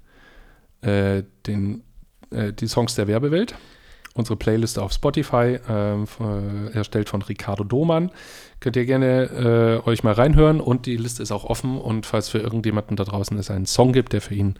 äh, 0.84 1.24
den, 1.46 1.82
äh, 2.30 2.52
die 2.52 2.66
Songs 2.66 2.94
der 2.94 3.08
Werbewelt. 3.08 3.54
Unsere 4.16 4.36
Playlist 4.36 4.78
auf 4.78 4.92
Spotify, 4.92 5.58
ähm, 5.68 6.06
äh, 6.20 6.76
erstellt 6.76 7.08
von 7.08 7.22
Ricardo 7.22 7.64
Domann. 7.64 8.12
Könnt 8.60 8.76
ihr 8.76 8.86
gerne 8.86 9.82
äh, 9.84 9.88
euch 9.88 10.04
mal 10.04 10.12
reinhören 10.12 10.60
und 10.60 10.86
die 10.86 10.96
Liste 10.96 11.22
ist 11.22 11.32
auch 11.32 11.44
offen. 11.44 11.78
Und 11.78 12.06
falls 12.06 12.28
für 12.28 12.38
irgendjemanden 12.38 12.96
da 12.96 13.02
draußen 13.02 13.36
es 13.38 13.50
einen 13.50 13.66
Song 13.66 13.92
gibt, 13.92 14.12
der 14.12 14.20
für 14.20 14.34
ihn 14.34 14.54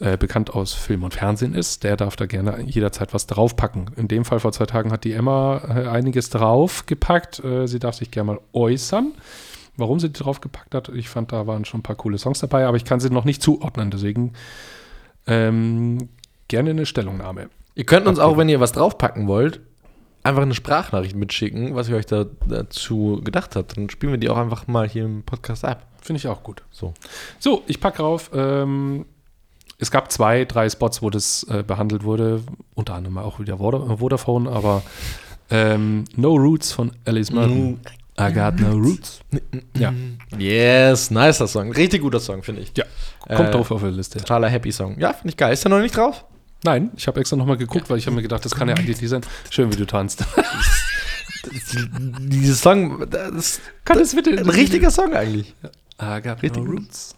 äh, 0.00 0.16
bekannt 0.16 0.52
aus 0.52 0.74
Film 0.74 1.04
und 1.04 1.14
Fernsehen 1.14 1.54
ist, 1.54 1.84
der 1.84 1.96
darf 1.96 2.16
da 2.16 2.26
gerne 2.26 2.60
jederzeit 2.62 3.14
was 3.14 3.28
draufpacken. 3.28 3.92
In 3.94 4.08
dem 4.08 4.24
Fall 4.24 4.40
vor 4.40 4.50
zwei 4.50 4.66
Tagen 4.66 4.90
hat 4.90 5.04
die 5.04 5.12
Emma 5.12 5.58
äh, 5.58 5.86
einiges 5.86 6.30
draufgepackt. 6.30 7.42
Sie 7.66 7.78
darf 7.78 7.94
sich 7.94 8.10
gerne 8.10 8.32
mal 8.32 8.40
äußern, 8.52 9.12
warum 9.76 10.00
sie 10.00 10.10
die 10.10 10.20
draufgepackt 10.22 10.74
hat. 10.74 10.88
Ich 10.90 11.08
fand, 11.08 11.32
da 11.32 11.46
waren 11.46 11.64
schon 11.64 11.80
ein 11.80 11.82
paar 11.82 11.96
coole 11.96 12.18
Songs 12.18 12.40
dabei, 12.40 12.66
aber 12.66 12.76
ich 12.76 12.84
kann 12.84 13.00
sie 13.00 13.10
noch 13.10 13.24
nicht 13.24 13.42
zuordnen. 13.42 13.90
Deswegen 13.90 14.32
ähm, 15.26 16.08
gerne 16.48 16.70
eine 16.70 16.86
Stellungnahme. 16.86 17.48
Ihr 17.74 17.84
könnt 17.84 18.06
uns 18.06 18.18
auch, 18.18 18.36
wenn 18.38 18.48
ihr 18.48 18.60
was 18.60 18.72
draufpacken 18.72 19.26
wollt, 19.26 19.60
einfach 20.22 20.42
eine 20.42 20.54
Sprachnachricht 20.54 21.14
mitschicken, 21.14 21.74
was 21.74 21.88
ihr 21.88 21.96
euch 21.96 22.06
da, 22.06 22.24
dazu 22.48 23.20
gedacht 23.22 23.54
habt. 23.56 23.76
Dann 23.76 23.90
spielen 23.90 24.12
wir 24.12 24.18
die 24.18 24.28
auch 24.28 24.38
einfach 24.38 24.66
mal 24.66 24.88
hier 24.88 25.04
im 25.04 25.22
Podcast 25.22 25.64
ab. 25.64 25.86
Finde 26.00 26.18
ich 26.18 26.28
auch 26.28 26.42
gut. 26.42 26.62
So. 26.70 26.94
So, 27.38 27.62
ich 27.66 27.80
packe 27.80 27.98
drauf. 27.98 28.30
Ähm, 28.32 29.06
es 29.78 29.90
gab 29.90 30.10
zwei, 30.10 30.44
drei 30.46 30.70
Spots, 30.70 31.02
wo 31.02 31.10
das 31.10 31.42
äh, 31.50 31.62
behandelt 31.62 32.04
wurde. 32.04 32.42
Unter 32.74 32.94
anderem 32.94 33.18
auch 33.18 33.38
wieder 33.40 33.58
Voda- 33.58 33.96
Vodafone, 33.98 34.50
aber 34.50 34.82
ähm, 35.50 36.04
No 36.16 36.34
Roots 36.34 36.72
von 36.72 36.92
Alice 37.04 37.30
Merton. 37.30 37.80
I 38.18 38.32
got 38.32 38.58
no 38.58 38.70
roots. 38.72 39.20
Ja. 39.76 39.92
Yes, 40.38 41.10
nicer 41.10 41.46
Song. 41.46 41.70
Richtig 41.72 42.00
guter 42.02 42.18
Song, 42.20 42.42
finde 42.42 42.62
ich. 42.62 42.72
Ja, 42.76 42.84
kommt 43.34 43.48
Äh, 43.48 43.52
drauf 43.52 43.70
auf 43.70 43.82
der 43.82 43.90
Liste. 43.90 44.18
Totaler 44.18 44.48
Happy 44.48 44.72
Song. 44.72 44.98
Ja, 44.98 45.12
finde 45.12 45.28
ich 45.30 45.36
geil. 45.36 45.52
Ist 45.52 45.64
der 45.64 45.70
noch 45.70 45.80
nicht 45.80 45.96
drauf? 45.96 46.24
Nein, 46.64 46.90
ich 46.96 47.06
habe 47.06 47.20
extra 47.20 47.36
nochmal 47.36 47.58
geguckt, 47.58 47.90
weil 47.90 47.98
ich 47.98 48.06
habe 48.06 48.16
mir 48.16 48.22
gedacht, 48.22 48.44
das 48.44 48.54
kann 48.54 48.68
ja 48.68 48.74
eigentlich 48.74 49.00
nicht 49.00 49.10
sein. 49.10 49.20
Schön, 49.50 49.70
wie 49.70 49.76
du 49.76 49.84
tanzt. 49.86 50.24
Dieses 52.18 52.60
Song, 52.60 53.08
das 53.08 53.30
ist 53.32 53.60
kann 53.84 53.98
das 53.98 54.14
bitte 54.14 54.30
ein 54.30 54.48
richtiger 54.48 54.90
Song 54.90 55.14
eigentlich. 55.14 55.54
I 56.00 56.20
got 56.22 56.42
Richtig. 56.42 56.56
no 56.56 56.62
roots. 56.70 57.14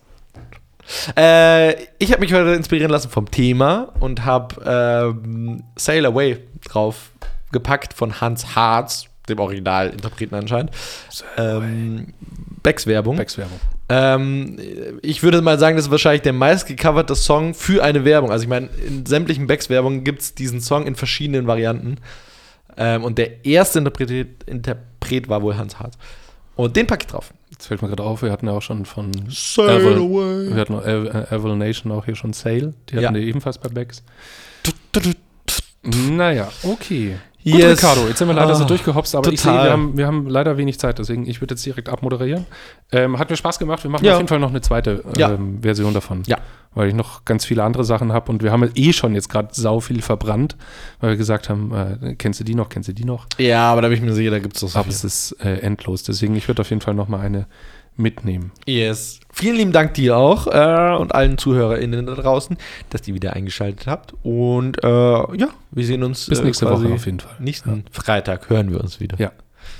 Äh, 1.16 1.74
ich 1.98 2.12
habe 2.12 2.20
mich 2.20 2.32
heute 2.32 2.50
inspirieren 2.54 2.90
lassen 2.90 3.10
vom 3.10 3.30
Thema 3.30 3.92
und 4.00 4.24
habe 4.24 5.14
ähm, 5.16 5.62
Sail 5.76 6.04
Away 6.06 6.38
drauf 6.66 7.10
gepackt 7.52 7.94
von 7.94 8.20
Hans 8.20 8.54
Harz, 8.54 9.06
dem 9.28 9.38
Originalinterpreten 9.40 10.36
anscheinend. 10.36 10.70
Ähm, 11.36 12.14
Becks 12.62 12.86
Werbung. 12.86 13.16
Becks 13.16 13.38
Werbung. 13.38 13.58
Ähm, 13.88 14.58
ich 15.02 15.22
würde 15.22 15.40
mal 15.40 15.58
sagen, 15.58 15.76
das 15.76 15.86
ist 15.86 15.90
wahrscheinlich 15.90 16.22
der 16.22 16.32
meistgecoverte 16.34 17.14
Song 17.14 17.54
für 17.54 17.82
eine 17.82 18.04
Werbung. 18.04 18.30
Also 18.30 18.42
ich 18.42 18.48
meine, 18.48 18.68
in 18.86 19.06
sämtlichen 19.06 19.46
Becks-Werbungen 19.46 20.04
gibt 20.04 20.20
es 20.22 20.34
diesen 20.34 20.60
Song 20.60 20.86
in 20.86 20.94
verschiedenen 20.94 21.46
Varianten. 21.46 21.96
Ähm, 22.76 23.02
und 23.04 23.16
der 23.18 23.44
erste 23.46 23.78
Interpret, 23.78 24.10
Interpret 24.46 25.28
war 25.28 25.42
wohl 25.42 25.56
Hans 25.56 25.78
Hart. 25.80 25.94
Und 26.54 26.76
den 26.76 26.86
packe 26.86 27.04
ich 27.04 27.06
drauf. 27.06 27.32
Jetzt 27.50 27.66
fällt 27.66 27.80
mir 27.82 27.88
gerade 27.88 28.02
auf, 28.02 28.22
wir 28.22 28.30
hatten 28.30 28.46
ja 28.46 28.52
auch 28.52 28.62
schon 28.62 28.84
von 28.84 29.10
Sail 29.30 29.70
Aval, 29.70 29.94
away. 29.96 30.54
wir 30.54 30.60
hatten 30.60 30.74
Av- 30.74 31.32
Aval 31.32 31.56
Nation 31.56 31.90
auch 31.92 32.04
hier 32.04 32.14
schon 32.16 32.32
Sale. 32.32 32.74
Die 32.88 32.94
hatten 32.96 33.04
Ja. 33.04 33.14
wir 33.14 33.22
ebenfalls 33.22 33.58
bei 33.58 33.68
Becks. 33.68 34.02
Naja, 35.82 36.48
okay. 36.64 37.16
Gut, 37.44 37.54
Yes. 37.60 37.78
Ricardo, 37.78 38.08
jetzt 38.08 38.18
sind 38.18 38.28
wir 38.28 38.34
leider 38.34 38.54
so 38.56 38.64
Ah, 38.64 38.66
durchgehopst, 38.66 39.14
aber 39.14 39.32
ich 39.32 39.40
sehe, 39.40 39.52
wir 39.52 39.70
haben, 39.70 39.96
wir 39.96 40.06
haben 40.06 40.26
leider 40.28 40.56
wenig 40.56 40.78
Zeit, 40.80 40.98
deswegen 40.98 41.24
ich 41.26 41.40
würde 41.40 41.54
jetzt 41.54 41.64
direkt 41.64 41.88
abmoderieren. 41.88 42.46
Ähm, 42.92 43.18
hat 43.18 43.30
mir 43.30 43.36
Spaß 43.36 43.58
gemacht, 43.60 43.82
wir 43.84 43.90
machen 43.90 44.04
Ja. 44.04 44.12
auf 44.14 44.18
jeden 44.18 44.28
Fall 44.28 44.40
noch 44.40 44.50
eine 44.50 44.60
zweite 44.60 45.02
Ja. 45.16 45.30
ähm, 45.32 45.62
Version 45.62 45.94
davon. 45.94 46.24
Ja. 46.26 46.38
Weil 46.74 46.88
ich 46.88 46.94
noch 46.94 47.24
ganz 47.24 47.44
viele 47.44 47.62
andere 47.62 47.84
Sachen 47.84 48.12
habe 48.12 48.30
und 48.30 48.42
wir 48.42 48.50
haben 48.52 48.68
eh 48.74 48.92
schon 48.92 49.14
jetzt 49.14 49.28
gerade 49.28 49.48
sau 49.52 49.80
viel 49.80 50.02
verbrannt, 50.02 50.56
weil 51.00 51.10
wir 51.10 51.16
gesagt 51.16 51.48
haben, 51.48 51.72
äh, 52.02 52.14
kennst 52.16 52.40
du 52.40 52.44
die 52.44 52.54
noch, 52.54 52.68
kennst 52.68 52.88
du 52.88 52.92
die 52.92 53.04
noch? 53.04 53.26
Ja, 53.38 53.70
aber 53.72 53.82
da 53.82 53.88
bin 53.88 53.96
ich 53.98 54.02
mir 54.02 54.12
sicher, 54.12 54.30
da 54.32 54.40
gibt 54.40 54.56
es 54.56 54.60
doch 54.60 54.68
so 54.68 54.78
Aber 54.78 54.88
es 54.88 55.04
ist 55.04 55.32
äh, 55.42 55.58
endlos, 55.60 56.02
deswegen 56.02 56.34
ich 56.36 56.48
würde 56.48 56.60
auf 56.62 56.70
jeden 56.70 56.82
Fall 56.82 56.94
noch 56.94 57.08
mal 57.08 57.20
eine 57.20 57.46
mitnehmen. 57.98 58.52
Yes. 58.66 59.20
Vielen 59.32 59.56
lieben 59.56 59.72
Dank 59.72 59.94
dir 59.94 60.16
auch 60.16 60.46
äh, 60.46 60.96
und 60.96 61.14
allen 61.14 61.36
ZuhörerInnen 61.38 62.06
da 62.06 62.14
draußen, 62.14 62.56
dass 62.90 63.06
ihr 63.06 63.14
wieder 63.14 63.34
eingeschaltet 63.34 63.86
habt. 63.86 64.14
Und 64.22 64.82
äh, 64.82 64.88
ja, 64.88 65.48
wir 65.70 65.84
sehen 65.84 66.02
uns 66.02 66.26
Bis 66.26 66.40
äh, 66.40 66.44
nächste 66.44 66.66
quasi 66.66 66.84
Woche 66.84 66.94
auf 66.94 67.06
jeden 67.06 67.20
Fall. 67.20 67.36
Nächsten 67.38 67.84
Freitag 67.90 68.48
hören 68.50 68.70
wir 68.70 68.80
uns 68.80 69.00
wieder. 69.00 69.18
Ja. 69.18 69.32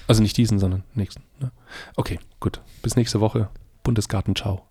Also 0.06 0.22
nicht 0.22 0.36
diesen, 0.36 0.58
sondern 0.58 0.84
nächsten. 0.94 1.22
Ne? 1.40 1.50
Okay, 1.96 2.18
gut. 2.40 2.60
Bis 2.82 2.96
nächste 2.96 3.20
Woche. 3.20 3.48
Bundesgarten, 3.82 4.34
ciao. 4.36 4.62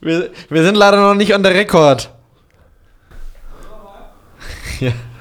Wir, 0.00 0.30
wir 0.50 0.62
sind 0.62 0.76
leider 0.76 1.00
noch 1.00 1.14
nicht 1.14 1.34
an 1.34 1.42
der 1.42 1.54
Rekord. 1.54 2.13
Ja. 4.80 5.13